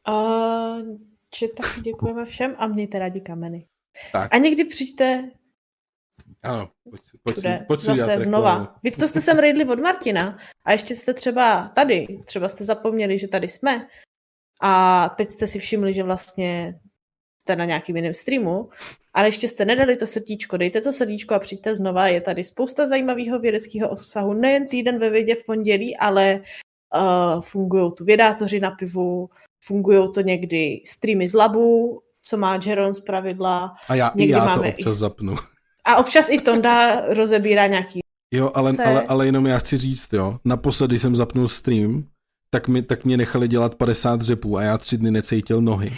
[0.09, 0.99] Uh,
[1.37, 3.67] že taky děkujeme všem a mějte rádi kameny.
[4.13, 4.35] Tak.
[4.35, 5.31] A někdy přijďte
[6.43, 8.79] ano, pojď, pojď, Všude, pojď zase znova.
[8.83, 13.19] Vy to jste sem rejdli od Martina a ještě jste třeba tady, třeba jste zapomněli,
[13.19, 13.87] že tady jsme.
[14.61, 16.81] A teď jste si všimli, že vlastně
[17.41, 18.71] jste na nějakým jiném streamu,
[19.15, 22.87] ale ještě jste nedali to srdíčko, dejte to srdíčko a přijďte znova, je tady spousta
[22.87, 26.41] zajímavého vědeckého obsahu, nejen týden ve vědě v pondělí, ale
[26.95, 29.31] uh, fungují tu vědátoři na pivu,
[29.65, 33.75] fungují to někdy streamy z labu, co má Jeron z pravidla.
[33.89, 34.97] A já, někdy já máme to občas i...
[34.97, 35.37] zapnu.
[35.85, 40.39] A občas i Tonda rozebírá nějaký Jo, ale, ale, ale jenom já chci říct, jo,
[40.45, 42.05] naposledy jsem zapnul stream,
[42.51, 45.93] tak, mi, tak mě nechali dělat 50 řepů a já tři dny necítil nohy.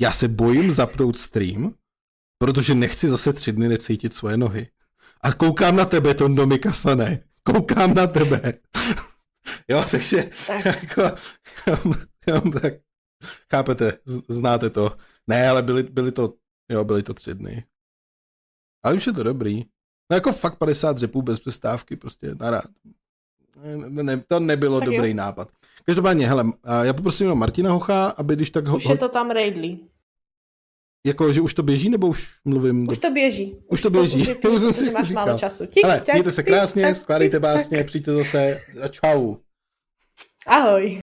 [0.00, 1.74] Já se bojím zapnout stream,
[2.38, 4.68] protože nechci zase tři dny necítit svoje nohy.
[5.20, 7.18] A koukám na tebe, Tondo Mikasane.
[7.42, 8.54] Koukám na tebe.
[9.68, 10.64] jo, takže tak.
[10.64, 11.02] jako,
[12.60, 12.74] tak
[13.50, 13.98] Chápete,
[14.28, 14.96] znáte to.
[15.26, 16.34] Ne, ale byly, byly to,
[16.68, 17.64] jo, byly to tři dny.
[18.82, 19.64] Ale už je to dobrý.
[20.10, 22.64] No jako fakt 50 řepů bez přestávky, prostě narád.
[23.76, 25.16] Ne, ne, to nebylo tak dobrý jo.
[25.16, 25.48] nápad.
[25.84, 28.66] Každopádně, hele, já poprosím Martina Hocha, aby když tak...
[28.66, 29.78] Ho, už je to tam raidly.
[31.06, 32.88] Jako, že už to běží, nebo už mluvím?
[32.88, 33.54] Už to běží.
[33.54, 34.34] Už, už to běží.
[34.34, 35.26] To, už jsem si máš říkal.
[35.26, 35.66] málo času.
[35.66, 39.36] Tik, hele, mějte se krásně, skládejte básně, přijďte zase a čau.
[40.46, 41.00] Ahoj.